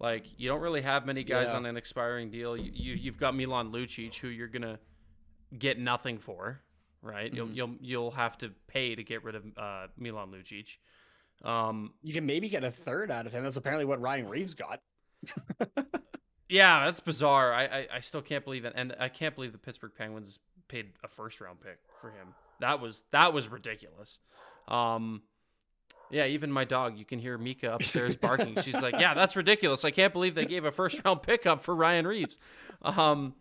Like 0.00 0.26
you 0.38 0.48
don't 0.48 0.60
really 0.60 0.82
have 0.82 1.06
many 1.06 1.24
guys 1.24 1.48
Yeah. 1.50 1.56
on 1.56 1.66
an 1.66 1.76
expiring 1.76 2.30
deal. 2.30 2.56
You, 2.56 2.70
you 2.72 2.94
you've 2.94 3.18
got 3.18 3.34
Milan 3.34 3.72
Lucic, 3.72 4.16
who 4.18 4.28
you're 4.28 4.46
gonna 4.48 4.78
get 5.58 5.78
nothing 5.78 6.18
for, 6.18 6.60
right? 7.02 7.32
You'll 7.34 7.48
Mhm. 7.48 7.56
you'll 7.56 7.74
you'll 7.80 8.10
have 8.12 8.38
to 8.38 8.50
pay 8.68 8.94
to 8.94 9.02
get 9.02 9.24
rid 9.24 9.34
of 9.34 9.44
uh, 9.56 9.86
Milan 9.96 10.30
Lucic. 10.30 10.76
Um, 11.44 11.94
you 12.02 12.12
can 12.12 12.26
maybe 12.26 12.48
get 12.48 12.62
a 12.64 12.70
third 12.70 13.10
out 13.10 13.26
of 13.26 13.32
him. 13.32 13.42
That's 13.44 13.56
apparently 13.56 13.84
what 13.84 14.00
Ryan 14.00 14.28
Reaves 14.28 14.54
got. 14.54 14.80
Yeah, 16.48 16.86
that's 16.86 17.00
bizarre. 17.00 17.52
I, 17.52 17.64
I, 17.64 17.86
I 17.94 18.00
still 18.00 18.22
can't 18.22 18.44
believe 18.44 18.64
it, 18.64 18.72
and 18.74 18.94
I 18.98 19.08
can't 19.08 19.34
believe 19.34 19.52
the 19.52 19.58
Pittsburgh 19.58 19.92
Penguins 19.96 20.38
paid 20.68 20.92
a 21.04 21.08
first 21.08 21.40
round 21.40 21.60
pick 21.60 21.78
for 22.00 22.10
him. 22.10 22.34
That 22.60 22.80
was 22.80 23.02
that 23.12 23.32
was 23.32 23.48
ridiculous. 23.48 24.20
Um, 24.66 25.22
yeah, 26.10 26.26
even 26.26 26.50
my 26.50 26.64
dog, 26.64 26.96
you 26.96 27.04
can 27.04 27.18
hear 27.18 27.36
Mika 27.36 27.74
upstairs 27.74 28.16
barking. 28.20 28.60
She's 28.62 28.80
like, 28.80 28.94
"Yeah, 28.98 29.14
that's 29.14 29.36
ridiculous. 29.36 29.84
I 29.84 29.90
can't 29.90 30.12
believe 30.12 30.34
they 30.34 30.46
gave 30.46 30.64
a 30.64 30.72
first 30.72 31.02
round 31.04 31.22
pickup 31.22 31.62
for 31.62 31.74
Ryan 31.74 32.06
Reaves." 32.06 32.38
Um, 32.82 33.34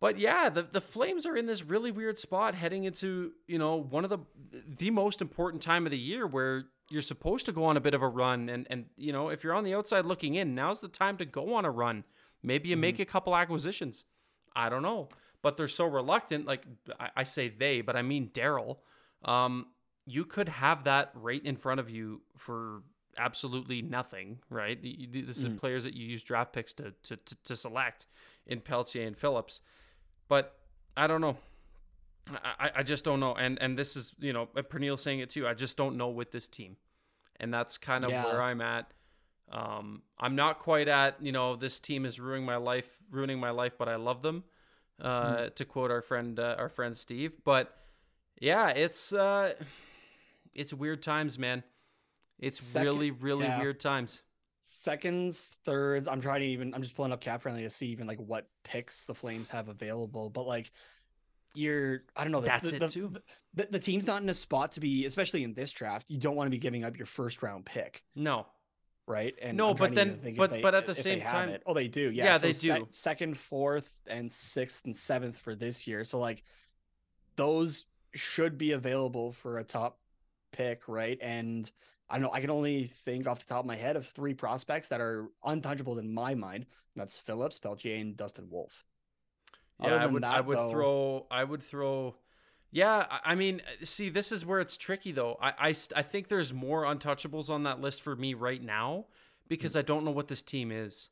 but 0.00 0.18
yeah, 0.18 0.48
the 0.48 0.62
the 0.62 0.80
Flames 0.80 1.26
are 1.26 1.36
in 1.36 1.46
this 1.46 1.64
really 1.64 1.90
weird 1.90 2.18
spot 2.18 2.54
heading 2.54 2.84
into 2.84 3.32
you 3.46 3.58
know 3.58 3.76
one 3.76 4.04
of 4.04 4.10
the 4.10 4.18
the 4.66 4.90
most 4.90 5.20
important 5.20 5.62
time 5.62 5.86
of 5.86 5.92
the 5.92 5.98
year 5.98 6.26
where 6.26 6.64
you're 6.90 7.02
supposed 7.02 7.46
to 7.46 7.52
go 7.52 7.64
on 7.64 7.76
a 7.76 7.80
bit 7.80 7.94
of 7.94 8.02
a 8.02 8.08
run 8.08 8.48
and 8.48 8.66
and 8.70 8.86
you 8.96 9.12
know 9.12 9.28
if 9.28 9.44
you're 9.44 9.54
on 9.54 9.64
the 9.64 9.74
outside 9.74 10.04
looking 10.06 10.34
in, 10.34 10.54
now's 10.54 10.80
the 10.80 10.88
time 10.88 11.16
to 11.18 11.24
go 11.24 11.54
on 11.54 11.64
a 11.64 11.70
run. 11.70 12.04
Maybe 12.42 12.68
you 12.68 12.76
make 12.76 12.98
a 12.98 13.04
couple 13.04 13.34
acquisitions. 13.36 14.04
I 14.54 14.68
don't 14.68 14.82
know, 14.82 15.08
but 15.42 15.56
they're 15.56 15.68
so 15.68 15.86
reluctant. 15.86 16.46
Like 16.46 16.64
I, 16.98 17.10
I 17.18 17.24
say 17.24 17.48
they, 17.48 17.80
but 17.80 17.96
I 17.96 18.02
mean 18.02 18.30
Daryl. 18.32 18.78
Um, 19.24 19.66
you 20.06 20.24
could 20.24 20.48
have 20.48 20.84
that 20.84 21.10
right 21.14 21.44
in 21.44 21.56
front 21.56 21.80
of 21.80 21.90
you 21.90 22.22
for 22.36 22.82
absolutely 23.18 23.82
nothing, 23.82 24.38
right? 24.48 24.80
This 24.80 25.38
is 25.38 25.48
Mhm. 25.48 25.58
players 25.58 25.84
that 25.84 25.94
you 25.94 26.06
use 26.06 26.22
draft 26.22 26.52
picks 26.52 26.72
to, 26.74 26.94
to, 27.02 27.16
to, 27.16 27.36
to 27.44 27.56
select 27.56 28.06
in 28.46 28.60
Pelletier 28.60 29.06
and 29.06 29.16
Phillips. 29.18 29.60
But 30.28 30.56
I 30.96 31.06
don't 31.08 31.20
know. 31.20 31.36
I, 32.36 32.70
I- 32.76 32.82
just 32.82 33.04
don't 33.04 33.20
know. 33.20 33.34
And 33.34 33.60
and 33.60 33.78
this 33.78 33.96
is, 33.96 34.14
you 34.18 34.32
know, 34.32 34.46
Pernille 34.46 34.98
saying 34.98 35.20
it 35.20 35.30
too. 35.30 35.46
I 35.46 35.54
just 35.54 35.76
don't 35.76 35.96
know 35.96 36.08
with 36.08 36.30
this 36.32 36.48
team. 36.48 36.76
And 37.40 37.52
that's 37.54 37.78
kind 37.78 38.04
of 38.04 38.10
Yeah. 38.10 38.24
where 38.24 38.42
I'm 38.42 38.60
at. 38.60 38.92
Um, 39.50 40.02
I'm 40.18 40.34
not 40.36 40.58
quite 40.58 40.88
at, 40.88 41.22
you 41.22 41.32
know, 41.32 41.56
this 41.56 41.80
team 41.80 42.04
is 42.04 42.18
ruining 42.20 42.44
my 42.44 42.56
life, 42.56 42.98
ruining 43.10 43.38
my 43.38 43.50
life, 43.50 43.74
but 43.78 43.88
I 43.88 43.96
love 43.96 44.22
them. 44.22 44.44
Uh, 45.00 45.48
to 45.50 45.64
quote 45.64 45.92
our 45.92 46.02
friend, 46.02 46.40
uh, 46.40 46.56
our 46.58 46.68
friend 46.68 46.96
Steve. 46.96 47.36
But 47.44 47.72
yeah, 48.40 48.68
it's 48.70 49.12
uh, 49.12 49.54
it's 50.54 50.74
weird 50.74 51.02
times, 51.02 51.38
man. 51.38 51.62
It's 52.40 52.60
Second- 52.60 52.86
really, 52.88 53.10
really 53.12 53.44
yeah. 53.46 53.60
weird 53.60 53.78
times. 53.80 54.22
Seconds, 54.62 55.56
thirds. 55.64 56.06
I'm 56.08 56.20
trying 56.20 56.40
to 56.40 56.46
even. 56.46 56.74
I'm 56.74 56.82
just 56.82 56.94
pulling 56.94 57.12
up 57.12 57.20
cap 57.20 57.40
friendly 57.42 57.62
to 57.62 57.70
see 57.70 57.86
even 57.86 58.06
like 58.06 58.18
what 58.18 58.48
picks 58.64 59.04
the 59.06 59.14
Flames 59.14 59.48
have 59.50 59.68
available. 59.68 60.28
But 60.30 60.46
like, 60.46 60.72
you're. 61.54 62.02
I 62.16 62.24
don't 62.24 62.32
know. 62.32 62.40
the- 62.40 62.46
That's 62.46 62.70
the, 62.70 62.76
it 62.76 62.80
the, 62.80 62.88
too. 62.88 63.12
The, 63.54 63.68
the 63.70 63.78
team's 63.78 64.06
not 64.06 64.22
in 64.22 64.28
a 64.28 64.34
spot 64.34 64.72
to 64.72 64.80
be, 64.80 65.04
especially 65.06 65.42
in 65.42 65.54
this 65.54 65.72
draft. 65.72 66.10
You 66.10 66.18
don't 66.18 66.36
want 66.36 66.46
to 66.46 66.50
be 66.50 66.58
giving 66.58 66.84
up 66.84 66.96
your 66.96 67.06
first 67.06 67.42
round 67.42 67.64
pick. 67.64 68.04
No, 68.14 68.46
right? 69.06 69.34
And 69.40 69.56
No, 69.56 69.72
but 69.74 69.92
trying 69.92 69.94
to 69.94 70.00
even 70.02 70.20
then- 70.24 70.34
but- 70.36 70.50
they- 70.50 70.60
but 70.62 70.74
at 70.74 70.86
the 70.86 70.94
same 70.94 71.20
time- 71.22 71.48
it. 71.50 71.62
oh, 71.66 71.74
they 71.74 71.88
do. 71.88 72.10
Yeah, 72.10 72.24
Yeah, 72.24 72.36
so 72.38 72.46
they 72.46 72.52
do. 72.52 72.86
second, 72.90 73.36
fourth, 73.38 73.92
and 74.06 74.30
sixth 74.30 74.84
and 74.84 74.96
seventh 74.96 75.38
for 75.40 75.54
this 75.54 75.86
year. 75.86 76.04
So 76.04 76.18
like, 76.18 76.42
those 77.36 77.86
should 78.14 78.58
be 78.58 78.72
available 78.72 79.32
for 79.32 79.58
a 79.58 79.64
top 79.64 79.98
pick, 80.52 80.88
right? 80.88 81.18
And 81.20 81.70
I 82.08 82.14
don't 82.16 82.22
know. 82.22 82.32
I 82.32 82.40
can 82.40 82.50
only 82.50 82.84
think 82.84 83.26
off 83.26 83.40
the 83.40 83.46
top 83.46 83.60
of 83.60 83.66
my 83.66 83.76
head 83.76 83.96
of 83.96 84.06
three 84.06 84.34
prospects 84.34 84.88
that 84.88 85.00
are 85.00 85.28
untouchables 85.44 85.98
in 85.98 86.12
my 86.12 86.34
mind. 86.34 86.66
That's 86.96 87.18
Phillips, 87.18 87.58
Pelletier, 87.58 87.96
and 87.96 88.16
Dustin 88.16 88.48
Wolf. 88.50 88.84
Yeah, 89.82 89.94
I 89.94 90.06
would. 90.06 90.24
I 90.24 90.40
would 90.40 90.58
though- 90.58 90.70
throw. 90.70 91.26
I 91.30 91.44
would 91.44 91.62
throw. 91.62 92.16
Yeah, 92.70 93.06
I- 93.24 93.34
mean, 93.34 93.62
see, 93.82 94.10
this 94.10 94.30
is 94.30 94.44
where 94.44 94.60
it's 94.60 94.76
tricky, 94.76 95.10
though. 95.12 95.38
I, 95.40 95.68
I, 95.70 95.74
I 95.96 96.02
think 96.02 96.28
there's 96.28 96.52
more 96.52 96.82
untouchables 96.84 97.48
on 97.48 97.62
that 97.62 97.80
list 97.80 98.02
for 98.02 98.14
me 98.14 98.34
right 98.34 98.62
now 98.62 99.06
because 99.48 99.74
I 99.74 99.80
don't 99.82 100.04
know 100.04 100.10
what 100.10 100.28
this 100.28 100.42
team 100.42 100.70
is. 100.70 101.08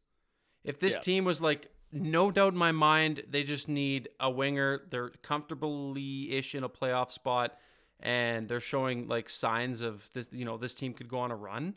If 0.64 0.78
this 0.78 0.94
Yeah. 0.94 1.00
team 1.00 1.24
was 1.24 1.40
like, 1.40 1.70
no 1.92 2.30
doubt 2.30 2.52
in 2.52 2.58
my 2.58 2.72
mind, 2.72 3.22
they 3.30 3.42
just 3.42 3.68
need 3.68 4.10
a 4.20 4.30
winger. 4.30 4.82
They're 4.90 5.10
comfortably 5.22 6.32
ish 6.32 6.54
in 6.54 6.62
a 6.64 6.68
playoff 6.68 7.10
spot, 7.10 7.56
and 8.00 8.48
they're 8.48 8.60
showing 8.60 9.08
like 9.08 9.30
signs 9.30 9.80
of 9.80 10.10
this. 10.12 10.28
You 10.32 10.44
know, 10.44 10.58
this 10.58 10.74
team 10.74 10.92
could 10.92 11.08
go 11.08 11.20
on 11.20 11.30
a 11.30 11.36
run. 11.36 11.74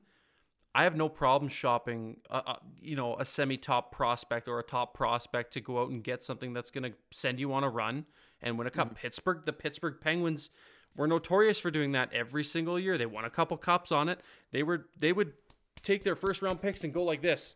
I 0.75 0.83
have 0.83 0.95
no 0.95 1.09
problem 1.09 1.49
shopping, 1.49 2.17
uh, 2.29 2.41
uh, 2.45 2.55
you 2.81 2.95
know, 2.95 3.15
a 3.17 3.25
semi-top 3.25 3.91
prospect 3.91 4.47
or 4.47 4.59
a 4.59 4.63
top 4.63 4.93
prospect 4.93 5.53
to 5.53 5.61
go 5.61 5.81
out 5.81 5.89
and 5.89 6.03
get 6.03 6.23
something 6.23 6.53
that's 6.53 6.69
going 6.69 6.83
to 6.83 6.93
send 7.11 7.39
you 7.39 7.51
on 7.53 7.63
a 7.63 7.69
run 7.69 8.05
and 8.41 8.57
win 8.57 8.67
a 8.67 8.71
cup. 8.71 8.95
Pittsburgh, 8.95 9.45
the 9.45 9.53
Pittsburgh 9.53 9.95
Penguins 9.99 10.51
were 10.95 11.07
notorious 11.07 11.59
for 11.59 11.71
doing 11.71 11.91
that 11.93 12.13
every 12.13 12.43
single 12.43 12.79
year. 12.79 12.97
They 12.97 13.05
won 13.05 13.25
a 13.25 13.29
couple 13.29 13.57
cups 13.57 13.91
on 13.91 14.09
it. 14.09 14.19
They 14.51 14.63
were 14.63 14.87
they 14.97 15.11
would 15.11 15.33
take 15.81 16.03
their 16.03 16.15
first 16.15 16.41
round 16.41 16.61
picks 16.61 16.83
and 16.83 16.93
go 16.93 17.03
like 17.03 17.21
this. 17.21 17.55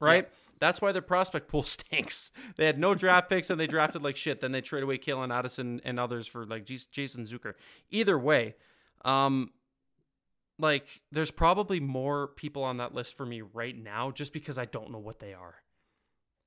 Right? 0.00 0.28
That's 0.58 0.80
why 0.80 0.92
their 0.92 1.02
prospect 1.02 1.48
pool 1.48 1.62
stinks. 1.64 2.32
They 2.56 2.66
had 2.66 2.78
no 2.78 2.94
draft 2.94 3.28
picks 3.28 3.50
and 3.50 3.60
they 3.60 3.66
drafted 3.66 4.02
like 4.02 4.16
shit. 4.16 4.40
Then 4.40 4.52
they 4.52 4.60
trade 4.60 4.82
away 4.82 4.98
Calen 4.98 5.32
Addison 5.32 5.80
and 5.84 6.00
others 6.00 6.26
for 6.26 6.46
like 6.46 6.64
Jason 6.64 7.26
Zucker. 7.26 7.54
Either 7.90 8.18
way, 8.18 8.54
um, 9.04 9.50
like 10.58 11.00
there's 11.10 11.30
probably 11.30 11.80
more 11.80 12.28
people 12.28 12.62
on 12.64 12.76
that 12.78 12.94
list 12.94 13.16
for 13.16 13.26
me 13.26 13.42
right 13.42 13.76
now 13.76 14.10
just 14.10 14.32
because 14.32 14.58
I 14.58 14.64
don't 14.66 14.90
know 14.90 14.98
what 14.98 15.18
they 15.18 15.34
are. 15.34 15.54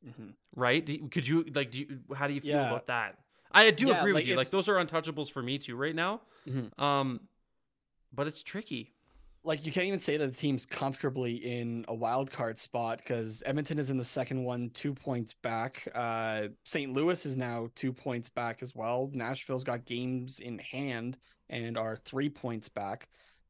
Mm-hmm. 0.08 0.30
Right? 0.56 0.86
Do, 0.86 1.08
could 1.10 1.28
you 1.28 1.44
like? 1.54 1.72
Do 1.72 1.80
you, 1.80 2.00
how 2.16 2.28
do 2.28 2.34
you 2.34 2.42
feel 2.42 2.52
Yeah. 2.52 2.68
about 2.68 2.88
that? 2.88 3.18
I 3.52 3.72
do 3.72 3.88
Yeah, 3.88 4.00
agree 4.00 4.12
with 4.12 4.22
like, 4.22 4.28
you. 4.28 4.36
Like 4.36 4.50
those 4.50 4.70
are 4.70 4.76
untouchables 4.76 5.32
for 5.32 5.42
me 5.42 5.58
too 5.58 5.76
right 5.76 5.96
now. 5.96 6.22
Mhm. 6.48 6.78
Um, 6.80 7.22
but 8.14 8.28
it's 8.28 8.44
tricky. 8.44 8.92
like 9.44 9.64
you 9.64 9.72
can't 9.72 9.86
even 9.86 10.00
say 10.00 10.18
that 10.18 10.26
the 10.32 10.36
team's 10.36 10.66
comfortably 10.66 11.36
in 11.36 11.86
a 11.88 11.94
wild 11.94 12.32
card 12.32 12.58
spot 12.58 12.98
because 12.98 13.44
Edmonton 13.46 13.78
is 13.78 13.92
in 13.92 13.98
the 13.98 14.04
second 14.04 14.44
one, 14.44 14.72
two 14.72 14.92
points 14.94 15.34
back. 15.36 15.88
Uh, 15.94 16.48
St. 16.64 16.92
Louis 16.92 17.24
is 17.28 17.38
now 17.38 17.70
two 17.76 17.94
points 17.94 18.28
back 18.28 18.64
as 18.64 18.76
well. 18.76 19.12
Nashville's 19.14 19.64
got 19.64 19.86
games 19.86 20.40
in 20.40 20.58
hand 20.58 21.18
and 21.48 21.78
are 21.78 21.96
three 21.96 22.28
points 22.28 22.70
back. 22.70 23.08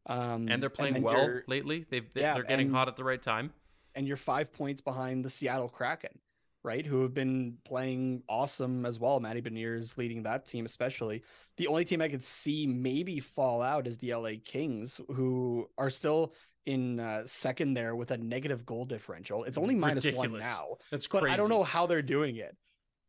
Um, 0.08 0.48
And 0.50 0.62
they're 0.62 0.70
playing 0.70 0.94
then 0.96 1.04
well 1.04 1.42
lately. 1.48 1.86
They've 1.90 2.06
they, 2.14 2.22
Yeah, 2.22 2.34
they're 2.36 2.44
getting 2.44 2.68
and- 2.68 2.76
hot 2.76 2.88
at 2.88 2.96
the 2.96 3.04
right 3.04 3.22
time. 3.22 3.54
and 3.96 4.08
you're 4.08 4.18
five 4.18 4.52
points 4.54 4.82
behind 4.82 5.24
the 5.26 5.30
Seattle 5.30 5.70
Kraken, 5.70 6.20
right? 6.64 6.86
Who 6.86 7.02
have 7.04 7.14
been 7.14 7.58
playing 7.64 8.24
awesome 8.28 8.86
as 8.86 9.00
well. 9.00 9.20
Matty 9.20 9.42
Beniers 9.42 9.98
leading 9.98 10.24
that 10.24 10.46
team, 10.46 10.66
especially. 10.66 11.24
The 11.58 11.68
only 11.68 11.86
team 11.86 12.02
I 12.02 12.10
could 12.10 12.24
see 12.24 12.68
maybe 12.68 13.20
fall 13.20 13.62
out 13.62 13.88
is 13.88 13.98
the 14.00 14.14
LA 14.14 14.32
Kings, 14.44 15.00
who 15.14 15.70
are 15.78 15.90
still 15.90 16.34
in 16.66 17.00
uh, 17.00 17.22
second 17.26 17.74
there 17.76 17.96
with 17.96 18.12
a 18.12 18.18
negative 18.18 18.66
goal 18.66 18.86
differential. 18.86 19.44
It's 19.46 19.58
only 19.58 19.76
minus 19.76 20.06
one 20.08 20.38
now, 20.40 20.78
That's 20.92 21.08
but 21.08 21.22
crazy. 21.22 21.34
I 21.34 21.38
don't 21.38 21.50
know 21.50 21.64
how 21.64 21.86
they're 21.88 22.02
doing 22.02 22.36
it. 22.38 22.58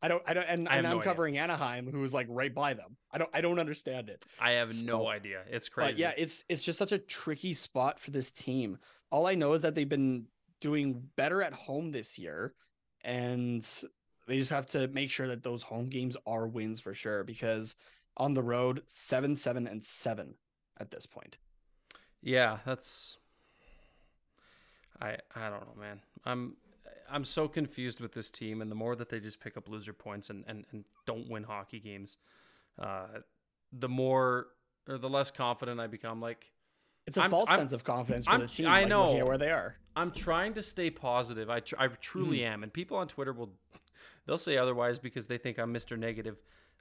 I 0.06 0.08
don't, 0.08 0.22
I 0.24 0.34
don't, 0.34 0.44
and, 0.44 0.68
I 0.68 0.76
and 0.76 0.84
no 0.84 0.90
I'm 0.90 0.98
idea. 0.98 1.04
covering 1.04 1.38
Anaheim, 1.38 1.90
who's 1.90 2.14
like 2.14 2.28
right 2.30 2.54
by 2.54 2.74
them. 2.74 2.96
I 3.10 3.18
don't, 3.18 3.30
I 3.34 3.40
don't 3.40 3.58
understand 3.58 4.08
it. 4.08 4.24
I 4.40 4.52
have 4.52 4.72
no 4.84 5.08
idea. 5.08 5.42
It's 5.50 5.68
crazy. 5.68 5.90
But 5.90 5.98
yeah, 5.98 6.12
it's 6.16 6.44
it's 6.48 6.62
just 6.62 6.78
such 6.78 6.92
a 6.92 6.98
tricky 6.98 7.52
spot 7.54 7.98
for 7.98 8.12
this 8.12 8.30
team. 8.30 8.78
All 9.10 9.26
I 9.26 9.34
know 9.34 9.52
is 9.54 9.62
that 9.62 9.74
they've 9.74 9.88
been 9.88 10.26
doing 10.60 11.02
better 11.16 11.42
at 11.42 11.52
home 11.52 11.90
this 11.90 12.20
year, 12.20 12.54
and 13.02 13.66
they 14.28 14.38
just 14.38 14.50
have 14.50 14.66
to 14.68 14.86
make 14.86 15.10
sure 15.10 15.26
that 15.26 15.42
those 15.42 15.64
home 15.64 15.88
games 15.88 16.16
are 16.24 16.46
wins 16.46 16.78
for 16.80 16.94
sure. 16.94 17.24
Because 17.24 17.74
on 18.16 18.34
the 18.34 18.44
road, 18.44 18.82
seven, 18.86 19.34
seven, 19.34 19.66
and 19.66 19.82
seven 19.82 20.36
at 20.78 20.92
this 20.92 21.04
point. 21.04 21.36
Yeah, 22.22 22.58
that's 22.64 23.18
I 25.00 25.16
I 25.34 25.50
don't 25.50 25.66
know, 25.66 25.80
man. 25.80 26.00
I'm 26.24 26.56
I'm 27.10 27.24
so 27.24 27.48
confused 27.48 28.00
with 28.00 28.12
this 28.12 28.30
team 28.30 28.60
and 28.62 28.70
the 28.70 28.74
more 28.74 28.96
that 28.96 29.08
they 29.08 29.20
just 29.20 29.40
pick 29.40 29.56
up 29.56 29.68
loser 29.68 29.92
points 29.92 30.30
and 30.30 30.44
and, 30.46 30.64
and 30.72 30.84
don't 31.06 31.28
win 31.28 31.44
hockey 31.44 31.80
games, 31.80 32.16
uh 32.78 33.06
the 33.72 33.88
more 33.88 34.48
or 34.88 34.98
the 34.98 35.08
less 35.08 35.30
confident 35.30 35.80
I 35.80 35.86
become 35.88 36.20
like 36.20 36.52
It's 37.06 37.16
a 37.16 37.22
I'm- 37.22 37.30
false 37.30 37.50
I'm- 37.50 37.58
sense 37.60 37.72
of 37.72 37.84
confidence 37.84 38.26
for 38.26 38.32
I'm- 38.32 38.40
the 38.40 38.48
team. 38.48 38.66
I 38.68 38.80
like, 38.80 38.88
know. 38.88 39.24
where 39.24 39.38
they 39.38 39.50
are. 39.50 39.76
I'm 39.96 40.10
trying 40.10 40.54
to 40.54 40.62
stay 40.62 40.90
positive. 40.90 41.48
I, 41.48 41.60
tr- 41.60 41.76
I 41.78 41.88
truly 41.88 42.38
Mm-hmm. 42.38 42.52
am. 42.52 42.62
And 42.64 42.72
people 42.72 42.96
on 42.98 43.08
Twitter 43.08 43.32
will, 43.32 43.50
they'll 44.26 44.36
say 44.38 44.56
otherwise 44.58 44.98
because 44.98 45.26
they 45.26 45.38
think 45.38 45.58
I'm 45.58 45.72
Mr. 45.72 45.98
Negative. 45.98 46.36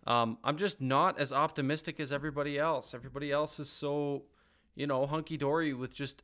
Um, 0.06 0.38
I'm 0.44 0.58
just 0.58 0.82
not 0.82 1.18
as 1.20 1.32
optimistic 1.32 2.00
as 2.00 2.12
everybody 2.12 2.60
else. 2.60 2.94
Everybody 2.94 3.32
else 3.32 3.58
is 3.60 3.70
so, 3.70 4.24
you 4.76 4.88
know, 4.88 5.06
hunky 5.06 5.38
dory 5.38 5.74
with 5.74 5.94
just 5.94 6.24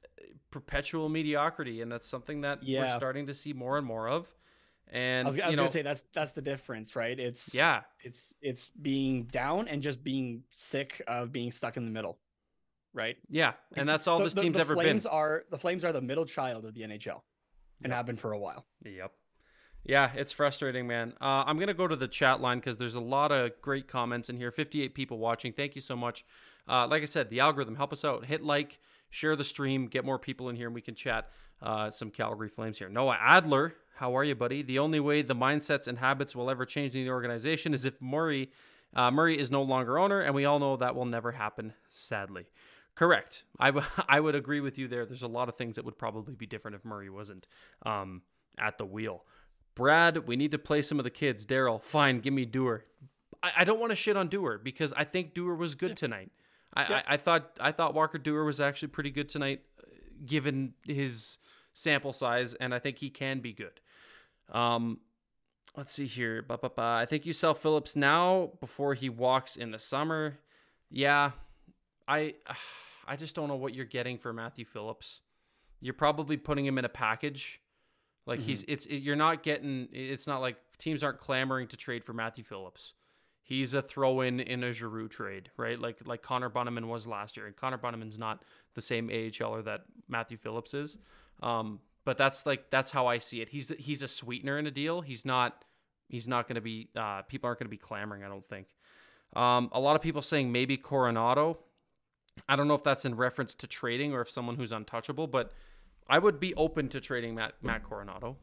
perpetual 0.52 1.10
mediocrity. 1.10 1.82
And 1.82 1.92
that's 1.92 2.08
something 2.08 2.42
that 2.42 2.60
we're 2.66 2.88
starting 2.98 3.28
to 3.28 3.34
see 3.34 3.54
more 3.54 3.78
and 3.78 3.86
more 3.88 4.08
of. 4.08 4.34
And, 4.94 5.26
I 5.26 5.30
was, 5.30 5.40
I 5.40 5.42
you 5.44 5.48
was 5.48 5.56
know, 5.58 5.64
gonna 5.64 5.72
say 5.72 5.82
that's 5.84 6.04
that's 6.14 6.32
the 6.34 6.42
difference, 6.42 6.96
right? 6.98 7.18
It's 7.18 7.56
yeah, 7.56 7.82
it's 8.04 8.36
it's 8.42 8.68
being 8.82 9.24
down 9.24 9.70
and 9.70 9.82
just 9.82 10.04
being 10.04 10.44
sick 10.50 11.02
of 11.08 11.32
being 11.32 11.52
stuck 11.52 11.78
in 11.78 11.86
the 11.86 11.92
middle, 11.92 12.20
right? 12.94 13.16
yeah. 13.30 13.54
And 13.78 13.88
that's 13.88 14.06
all 14.08 14.18
The- 14.18 14.26
this 14.26 14.34
the- 14.34 14.42
team's 14.42 14.56
the 14.56 14.62
ever 14.62 14.76
been. 14.76 14.84
Flames 14.84 15.06
Are 15.06 15.46
the 15.50 15.58
Flames 15.58 15.86
are 15.86 15.94
the 15.94 16.02
middle 16.02 16.26
child 16.26 16.66
of 16.66 16.74
the 16.74 16.82
NHL, 16.82 17.24
and 17.84 17.92
Yep. 17.92 17.96
have 17.96 18.06
been 18.06 18.18
for 18.18 18.34
a 18.34 18.38
while. 18.40 18.66
Yep. 18.84 19.14
Yeah, 19.86 20.12
it's 20.14 20.34
frustrating, 20.34 20.88
man. 20.88 21.14
Uh, 21.22 21.44
I'm 21.48 21.56
going 21.56 21.70
to 21.70 21.74
go 21.74 21.88
to 21.88 21.96
the 21.96 22.08
chat 22.10 22.40
line 22.42 22.60
because 22.60 22.76
there's 22.78 22.94
a 22.94 23.00
lot 23.00 23.32
of 23.32 23.60
great 23.62 23.88
comments 23.88 24.30
in 24.30 24.36
here. 24.38 24.52
58 24.52 24.94
people 24.94 25.18
watching. 25.18 25.54
Thank 25.54 25.74
you 25.74 25.82
so 25.82 25.96
much. 25.96 26.24
Uh, 26.67 26.88
like 26.88 27.02
I 27.02 27.06
said, 27.06 27.30
the 27.30 27.39
algorithm, 27.39 27.76
help 27.76 27.93
us 27.93 28.06
out. 28.06 28.26
Hit 28.26 28.43
like, 28.43 28.80
share 29.10 29.36
the 29.36 29.43
stream, 29.43 29.88
get 29.88 30.06
more 30.06 30.19
people 30.19 30.50
in 30.50 30.56
here, 30.56 30.67
and 30.67 30.76
we 30.76 30.82
can 30.82 30.95
chat 30.95 31.30
uh, 31.62 31.89
some 31.89 32.10
Calgary 32.10 32.50
Flames 32.50 32.80
here. 32.80 32.89
Noah 32.89 33.17
Adler, 33.19 33.74
how 33.95 34.15
are 34.15 34.24
you, 34.24 34.36
buddy? 34.36 34.62
The 34.62 34.80
only 34.80 35.00
way 35.00 35.21
the 35.21 35.36
mindsets 35.36 35.88
and 35.88 35.97
habits 35.97 36.36
will 36.36 36.50
ever 36.50 36.65
change 36.65 36.95
in 36.95 37.04
the 37.04 37.12
organization 37.12 37.74
is 37.74 37.86
if 37.86 38.02
Murray, 38.02 38.50
uh, 38.95 39.12
Murray 39.12 39.38
is 39.38 39.52
no 39.52 39.62
longer 39.62 40.00
owner, 40.00 40.21
and 40.21 40.34
we 40.34 40.45
all 40.45 40.60
know 40.60 40.78
that 40.78 40.95
will 40.95 41.06
never 41.06 41.34
happen, 41.34 41.74
sadly. 41.89 42.45
Correct. 42.95 43.43
I, 43.60 43.67
w- 43.67 43.86
I 44.10 44.19
would 44.19 44.36
agree 44.36 44.60
with 44.60 44.78
you 44.78 44.88
there. 44.88 45.06
There's 45.06 45.21
a 45.21 45.28
lot 45.28 45.50
of 45.50 45.56
things 45.56 45.76
that 45.76 45.86
would 45.86 45.97
probably 45.97 46.34
be 46.34 46.45
different 46.45 46.76
if 46.76 46.86
Murray 46.86 47.10
wasn't 47.10 47.47
um, 47.86 48.21
at 48.58 48.78
the 48.78 48.86
wheel. 48.86 49.24
Brad, 49.76 50.28
we 50.28 50.36
need 50.36 50.52
to 50.52 50.58
play 50.58 50.82
some 50.82 51.00
of 51.00 51.04
the 51.04 51.10
kids. 51.10 51.45
Daryl, 51.45 51.82
fine, 51.82 52.19
give 52.19 52.34
me 52.34 52.45
Duehr. 52.45 52.82
I, 53.41 53.52
I 53.60 53.63
don't 53.63 53.80
want 53.80 53.91
to 53.91 53.95
shit 53.95 54.17
on 54.17 54.30
Duehr 54.30 54.62
because 54.62 54.93
I 54.93 55.04
think 55.04 55.34
Duehr 55.34 55.58
was 55.58 55.76
good 55.76 55.95
tonight. 55.95 56.32
I, 56.74 56.82
Yeah. 56.82 57.02
I, 57.08 57.14
I 57.14 57.18
thought 57.18 57.58
I 57.60 57.72
thought 57.72 57.94
Walker 57.94 58.18
Duehr 58.20 58.46
was 58.46 58.60
actually 58.60 58.90
pretty 58.90 59.12
good 59.12 59.30
tonight, 59.30 59.62
uh, 59.80 59.86
given 60.26 60.74
his 60.86 61.38
sample 61.74 62.14
size, 62.14 62.54
and 62.54 62.74
I 62.74 62.80
think 62.80 62.98
he 62.98 63.10
can 63.10 63.40
be 63.40 63.54
good. 63.54 63.80
Um, 64.50 65.00
let's 65.76 65.94
see 65.94 66.06
here. 66.06 66.42
Ba, 66.42 66.58
ba, 66.58 66.70
ba. 66.70 67.00
I 67.02 67.06
think 67.06 67.26
you 67.26 67.34
sell 67.34 67.54
Phillips 67.54 67.96
now 67.96 68.52
before 68.60 68.94
he 68.94 69.10
walks 69.10 69.56
in 69.56 69.72
the 69.72 69.80
summer. 69.80 70.40
Yeah, 70.90 71.32
I 72.08 72.36
I 73.08 73.16
just 73.16 73.36
don't 73.36 73.48
know 73.48 73.56
what 73.56 73.74
you're 73.74 73.86
getting 73.86 74.18
for 74.18 74.32
Matthew 74.34 74.66
Phillips. 74.66 75.22
You're 75.80 75.94
probably 75.94 76.38
putting 76.38 76.66
him 76.66 76.78
in 76.78 76.86
a 76.86 76.90
package. 76.90 77.60
Like 78.28 78.40
he's 78.40 78.64
it's 78.68 78.86
it, 78.86 78.98
you're 78.98 79.16
not 79.16 79.42
getting 79.44 79.88
it's 79.92 80.28
not 80.28 80.42
like 80.42 80.58
teams 80.78 81.04
aren't 81.04 81.18
clamoring 81.20 81.68
to 81.70 81.78
trade 81.78 82.04
for 82.04 82.14
Matthew 82.14 82.44
Phillips. 82.44 82.94
He's 83.52 83.74
a 83.74 83.82
throw 83.82 84.22
in 84.22 84.40
in 84.40 84.64
a 84.64 84.72
Giroux 84.72 85.10
trade, 85.10 85.52
right? 85.58 85.78
Like 85.78 85.98
like 86.08 86.22
Connor 86.22 86.50
Bunnaman 86.50 86.88
was 86.88 87.06
last 87.06 87.36
year, 87.36 87.48
and 87.48 87.54
Connor 87.54 87.78
Bunnaman's 87.78 88.18
not 88.18 88.46
the 88.76 88.82
same 88.82 89.10
AHLer 89.10 89.66
that 89.66 89.82
Matthew 90.08 90.38
Phillips 90.38 90.74
is. 90.74 90.98
Um, 91.44 91.82
but 92.06 92.16
that's 92.16 92.46
like 92.46 92.70
that's 92.70 92.92
how 92.92 93.08
I 93.08 93.18
see 93.18 93.42
it. 93.42 93.50
He's 93.50 93.68
he's 93.78 94.04
a 94.04 94.08
sweetener 94.08 94.58
in 94.58 94.68
a 94.68 94.72
deal. 94.72 95.02
He's 95.02 95.26
not 95.26 95.66
he's 96.08 96.30
not 96.30 96.48
going 96.48 96.56
to 96.56 96.62
be 96.62 96.88
uh, 96.96 97.24
people 97.24 97.50
aren't 97.50 97.60
going 97.60 97.66
to 97.66 97.70
be 97.72 97.76
clamoring. 97.76 98.24
I 98.24 98.30
don't 98.30 98.46
think. 98.46 98.68
Um, 99.36 99.68
a 99.74 99.82
lot 99.82 99.98
of 99.98 100.02
people 100.02 100.22
saying 100.22 100.50
maybe 100.54 100.78
Coronato. 100.78 101.58
I 102.48 102.56
don't 102.56 102.70
know 102.70 102.76
if 102.76 102.84
that's 102.84 103.04
in 103.04 103.16
reference 103.16 103.54
to 103.56 103.68
trading 103.68 104.14
or 104.14 104.22
if 104.22 104.30
someone 104.30 104.56
who's 104.56 104.72
untouchable, 104.72 105.28
but 105.28 105.52
I 106.08 106.20
would 106.20 106.40
be 106.40 106.56
open 106.56 106.88
to 106.88 107.02
trading 107.02 107.36
Matt 107.36 107.56
Matt 107.62 107.84
Coronato. 107.84 108.38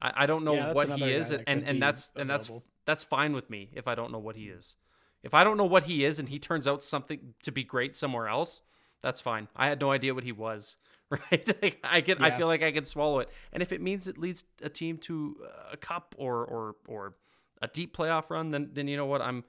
I, 0.00 0.24
I 0.24 0.26
don't 0.26 0.42
know 0.42 0.54
Yeah, 0.54 0.72
what 0.72 0.90
he 0.90 1.04
is, 1.12 1.30
and 1.30 1.44
and 1.46 1.64
be 1.64 1.78
that's 1.78 2.10
and 2.16 2.28
that's 2.28 2.48
available. 2.48 2.66
That's 2.86 3.04
fine 3.04 3.32
with 3.32 3.50
me 3.50 3.70
if 3.72 3.86
I 3.86 3.94
don't 3.94 4.12
know 4.12 4.18
what 4.18 4.36
he 4.36 4.44
is. 4.44 4.76
If 5.22 5.34
I 5.34 5.44
don't 5.44 5.56
know 5.56 5.64
what 5.64 5.84
he 5.84 6.04
is 6.04 6.18
and 6.18 6.28
he 6.28 6.38
turns 6.38 6.66
out 6.66 6.82
something 6.82 7.34
to 7.42 7.52
be 7.52 7.62
great 7.62 7.94
somewhere 7.94 8.28
else, 8.28 8.62
that's 9.00 9.20
fine. 9.20 9.48
I 9.54 9.68
had 9.68 9.80
no 9.80 9.90
idea 9.90 10.14
what 10.14 10.24
he 10.24 10.32
was. 10.32 10.76
Right? 11.30 11.46
Like, 11.62 11.78
I 11.84 12.00
can. 12.00 12.24
I 12.24 12.30
feel 12.30 12.46
like 12.46 12.62
I 12.62 12.72
can 12.72 12.86
swallow 12.86 13.18
it. 13.18 13.28
And 13.52 13.62
if 13.62 13.70
it 13.70 13.82
means 13.82 14.08
it 14.08 14.16
leads 14.16 14.44
a 14.62 14.70
team 14.70 14.96
to 15.00 15.36
uh, 15.44 15.74
a 15.74 15.76
cup 15.76 16.14
or 16.16 16.42
or 16.42 16.76
or 16.88 17.16
a 17.60 17.68
deep 17.68 17.94
playoff 17.94 18.30
run, 18.30 18.50
then 18.50 18.70
then 18.72 18.88
you 18.88 18.96
know 18.96 19.04
what 19.04 19.20
I'm 19.20 19.44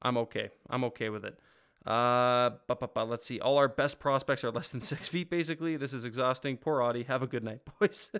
I'm 0.00 0.16
okay. 0.16 0.48
I'm 0.70 0.84
okay 0.84 1.10
with 1.10 1.26
it. 1.26 1.38
Uh, 1.86 2.50
ba, 2.68 2.76
ba, 2.78 2.88
ba, 2.88 3.00
let's 3.00 3.24
see. 3.24 3.40
All 3.40 3.58
our 3.58 3.68
best 3.68 3.98
prospects 3.98 4.44
are 4.44 4.50
less 4.50 4.70
than 4.70 4.80
six 4.92 5.08
feet, 5.08 5.30
basically. 5.30 5.76
This 5.76 5.92
is 5.92 6.04
exhausting. 6.04 6.56
Poor 6.56 6.80
Audie. 6.80 7.02
Have 7.04 7.22
a 7.22 7.26
good 7.26 7.42
night, 7.42 7.60
boys. 7.80 8.10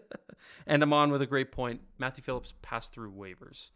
and 0.66 0.82
I'm 0.82 0.92
on 0.92 1.12
with 1.12 1.22
a 1.22 1.26
great 1.26 1.52
point. 1.52 1.80
Matthew 1.98 2.24
Phillips 2.24 2.54
passed 2.62 2.92
through 2.92 3.12
waivers. 3.12 3.70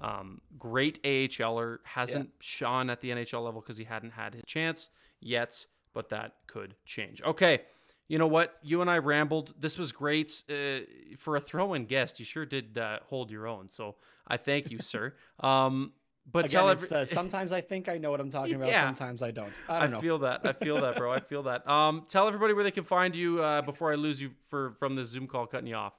Um, 0.00 0.40
great 0.58 1.02
AHLer. 1.02 1.78
Hasn't 1.84 2.30
shone 2.40 2.88
at 2.90 3.00
the 3.00 3.10
NHL 3.10 3.44
level 3.44 3.60
because 3.60 3.78
he 3.78 3.84
hadn't 3.84 4.12
had 4.12 4.34
his 4.34 4.44
chance 4.46 4.90
yet, 5.20 5.66
but 5.92 6.10
that 6.10 6.34
could 6.46 6.74
change. 6.84 7.20
Okay. 7.22 7.62
You 8.08 8.18
know 8.18 8.26
what? 8.26 8.58
You 8.62 8.80
and 8.82 8.90
I 8.90 8.98
rambled. 8.98 9.54
This 9.58 9.78
was 9.78 9.90
great. 9.90 10.44
Uh, 10.50 10.80
for 11.16 11.36
a 11.36 11.40
throw 11.40 11.72
in 11.74 11.86
guest, 11.86 12.18
you 12.18 12.26
sure 12.26 12.44
did 12.44 12.76
uh, 12.76 12.98
hold 13.06 13.30
your 13.30 13.46
own. 13.46 13.68
So 13.68 13.96
I 14.28 14.36
thank 14.36 14.70
you, 14.70 14.78
sir. 14.80 15.14
Um, 15.40 15.92
but 16.30 16.46
Again, 16.46 16.50
tell 16.50 16.70
every- 16.70 16.88
the, 16.88 17.04
sometimes 17.04 17.52
I 17.52 17.60
think 17.60 17.88
I 17.88 17.98
know 17.98 18.10
what 18.10 18.20
I'm 18.20 18.30
talking 18.30 18.54
about. 18.54 18.68
Yeah. 18.68 18.86
Sometimes 18.86 19.22
I 19.22 19.30
don't. 19.32 19.52
I 19.68 19.76
I, 19.76 19.80
don't 19.80 19.90
know. 19.92 20.00
feel 20.00 20.18
that. 20.20 20.40
I 20.44 20.52
feel 20.52 20.80
that, 20.80 20.96
bro. 20.96 21.12
I 21.12 21.20
feel 21.20 21.42
that. 21.44 21.68
Um, 21.68 22.04
tell 22.08 22.26
everybody 22.28 22.54
where 22.54 22.64
they 22.64 22.70
can 22.70 22.84
find 22.84 23.14
you 23.14 23.42
uh, 23.42 23.62
before 23.62 23.92
I 23.92 23.96
lose 23.96 24.20
you 24.20 24.30
for 24.48 24.72
from 24.78 24.94
the 24.96 25.04
Zoom 25.04 25.26
call 25.26 25.46
cutting 25.46 25.66
you 25.66 25.74
off. 25.74 25.94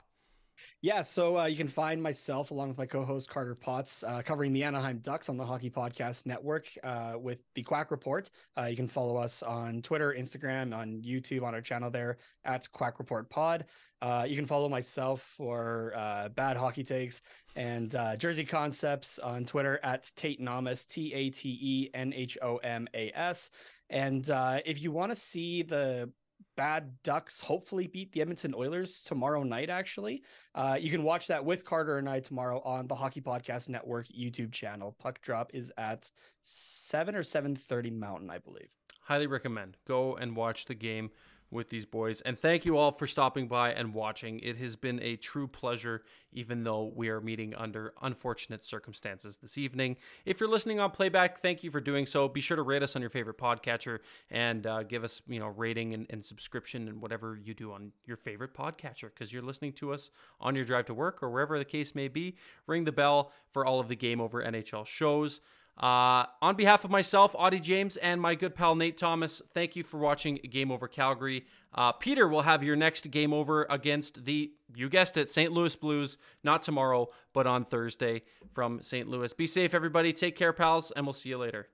Yeah, 0.82 1.02
so 1.02 1.40
uh, 1.40 1.46
you 1.46 1.56
can 1.56 1.68
find 1.68 2.04
myself 2.04 2.52
along 2.52 2.68
with 2.68 2.78
my 2.78 2.86
co-host 2.86 3.30
Carter 3.30 3.56
Potts 3.56 4.04
uh, 4.04 4.22
covering 4.22 4.52
the 4.52 4.64
Anaheim 4.64 5.00
Ducks 5.00 5.30
on 5.30 5.38
the 5.38 5.46
Hockey 5.46 5.70
Podcast 5.70 6.26
Network 6.26 6.68
uh, 6.84 7.14
with 7.18 7.40
the 7.56 7.64
Quack 7.64 7.90
Report. 7.90 8.30
Uh, 8.58 8.66
you 8.66 8.76
can 8.76 8.88
follow 8.88 9.18
us 9.18 9.44
on 9.44 9.82
Twitter, 9.82 10.14
Instagram, 10.18 10.76
on 10.76 11.02
YouTube 11.02 11.44
on 11.44 11.54
our 11.54 11.62
channel 11.62 11.90
there 11.90 12.18
at 12.44 12.70
Quack 12.72 13.00
Report 13.00 13.30
Pod. 13.30 13.66
Uh, 14.02 14.26
you 14.28 14.36
can 14.36 14.46
follow 14.46 14.68
myself 14.68 15.22
for 15.22 15.94
uh, 15.96 16.28
bad 16.30 16.58
hockey 16.58 16.84
takes 16.84 17.22
and 17.56 17.96
Jersey 18.18 18.44
Concepts 18.44 19.20
on 19.20 19.46
Twitter 19.46 19.80
at 19.84 20.12
Tate 20.18 20.42
Nomas, 20.42 20.86
T 20.86 21.14
A 21.14 21.30
T 21.30 21.58
E 21.62 21.90
N 21.94 22.12
H 22.14 22.38
O 22.42 22.58
M 22.58 22.88
A 22.94 23.12
S. 23.16 23.52
And 23.90 24.30
if 24.66 24.82
you 24.82 24.92
want 24.92 25.12
to 25.12 25.16
see 25.16 25.62
the 25.62 26.12
bad 26.56 27.02
Ducks 27.04 27.42
hopefully 27.42 27.88
beat 27.88 28.12
the 28.12 28.22
Edmonton 28.22 28.54
Oilers 28.56 29.02
tomorrow 29.02 29.44
night. 29.44 29.70
Actually, 29.70 30.24
uh, 30.56 30.78
you 30.80 30.92
can 30.92 31.04
watch 31.04 31.28
that 31.28 31.44
with 31.44 31.66
Carter 31.66 31.98
and 31.98 32.10
I 32.10 32.20
tomorrow 32.20 32.62
on 32.64 32.88
the 32.88 32.96
Hockey 32.96 33.22
Podcast 33.22 33.70
Network 33.70 34.08
YouTube 34.08 34.52
channel. 34.52 34.96
Puck 35.00 35.22
drop 35.22 35.52
is 35.54 35.72
at 35.78 36.12
seven 36.44 37.16
or 37.16 37.24
seven 37.24 37.56
thirty 37.56 37.90
Mountain, 37.90 38.30
I 38.30 38.38
believe. 38.38 38.72
Highly 39.02 39.28
recommend. 39.28 39.78
Go 39.86 40.16
and 40.16 40.36
watch 40.36 40.66
the 40.66 40.76
game 40.76 41.12
with 41.54 41.70
these 41.70 41.86
boys. 41.86 42.22
And 42.22 42.38
thank 42.38 42.66
you 42.66 42.78
all 42.78 42.92
for 42.92 43.08
stopping 43.08 43.48
by 43.48 43.72
and 43.72 43.94
watching. 43.94 44.40
It 44.40 44.58
has 44.58 44.76
been 44.76 45.02
a 45.02 45.16
true 45.16 45.48
pleasure, 45.48 46.04
even 46.32 46.64
though 46.64 46.92
we 46.96 47.10
are 47.10 47.22
meeting 47.22 47.54
under 47.56 47.94
unfortunate 48.02 48.64
circumstances 48.64 49.38
this 49.38 49.58
evening. 49.58 49.98
If 50.26 50.40
you're 50.40 50.50
listening 50.50 50.80
on 50.80 50.92
playback, 50.92 51.40
thank 51.40 51.64
you 51.64 51.72
for 51.72 51.80
doing 51.80 52.06
so. 52.06 52.28
Be 52.28 52.42
sure 52.42 52.58
to 52.58 52.64
rate 52.64 52.84
us 52.84 52.96
on 52.96 53.02
your 53.02 53.12
favorite 53.12 53.38
podcatcher 53.38 54.00
and 54.30 54.66
uh, 54.66 54.84
give 54.84 55.04
us, 55.04 55.22
you 55.28 55.40
know, 55.40 55.48
rating 55.48 55.94
and, 55.94 56.08
and 56.10 56.26
subscription 56.26 56.88
and 56.88 57.02
whatever 57.02 57.40
you 57.42 57.54
do 57.54 57.72
on 57.72 57.92
your 58.06 58.18
favorite 58.18 58.54
podcatcher 58.54 59.10
because 59.14 59.32
you're 59.32 59.44
listening 59.44 59.74
to 59.74 59.94
us 59.94 60.10
on 60.42 60.56
your 60.56 60.66
drive 60.66 60.86
to 60.86 60.94
work 60.94 61.22
or 61.22 61.30
wherever 61.30 61.58
the 61.58 61.66
case 61.66 61.94
may 61.96 62.08
be. 62.08 62.36
Ring 62.68 62.84
the 62.84 62.92
bell 62.92 63.32
for 63.52 63.66
all 63.66 63.80
of 63.80 63.88
the 63.88 63.96
Game 63.96 64.20
Over 64.20 64.44
NHL 64.44 64.86
shows. 64.86 65.40
Uh, 65.78 66.26
on 66.42 66.56
behalf 66.56 66.86
of 66.86 66.92
myself, 66.92 67.36
Audie 67.38 67.60
James, 67.60 67.98
and 67.98 68.22
my 68.22 68.36
good 68.36 68.54
pal 68.54 68.76
Nate 68.76 68.96
Thomas, 68.96 69.42
thank 69.54 69.76
you 69.76 69.84
for 69.84 69.98
watching 69.98 70.36
Game 70.50 70.72
Over 70.72 70.88
Calgary. 70.88 71.46
Uh, 71.74 71.92
Peter 71.92 72.28
will 72.28 72.44
have 72.44 72.64
your 72.64 72.76
next 72.76 73.10
game 73.10 73.34
over 73.34 73.66
against 73.70 74.26
the, 74.26 74.52
you 74.76 74.88
guessed 74.88 75.18
it, 75.18 75.30
St. 75.30 75.52
Louis 75.52 75.76
Blues, 75.76 76.18
not 76.44 76.62
tomorrow, 76.62 77.08
but 77.34 77.48
on 77.48 77.64
Thursday 77.64 78.22
from 78.54 78.84
St. 78.84 79.10
Louis. 79.10 79.34
Be 79.34 79.48
safe, 79.48 79.74
everybody. 79.74 80.14
Take 80.14 80.36
care, 80.36 80.54
pals, 80.54 80.92
and 80.92 81.08
we'll 81.08 81.14
see 81.14 81.30
you 81.30 81.40
later. 81.40 81.68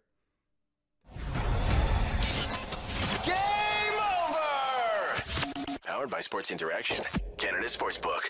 Game 3.26 3.36
over! 4.00 5.24
Powered 5.84 6.10
by 6.10 6.22
Sports 6.22 6.52
Interaction, 6.52 7.04
Canada 7.38 7.68
Sportsbook. 7.68 8.30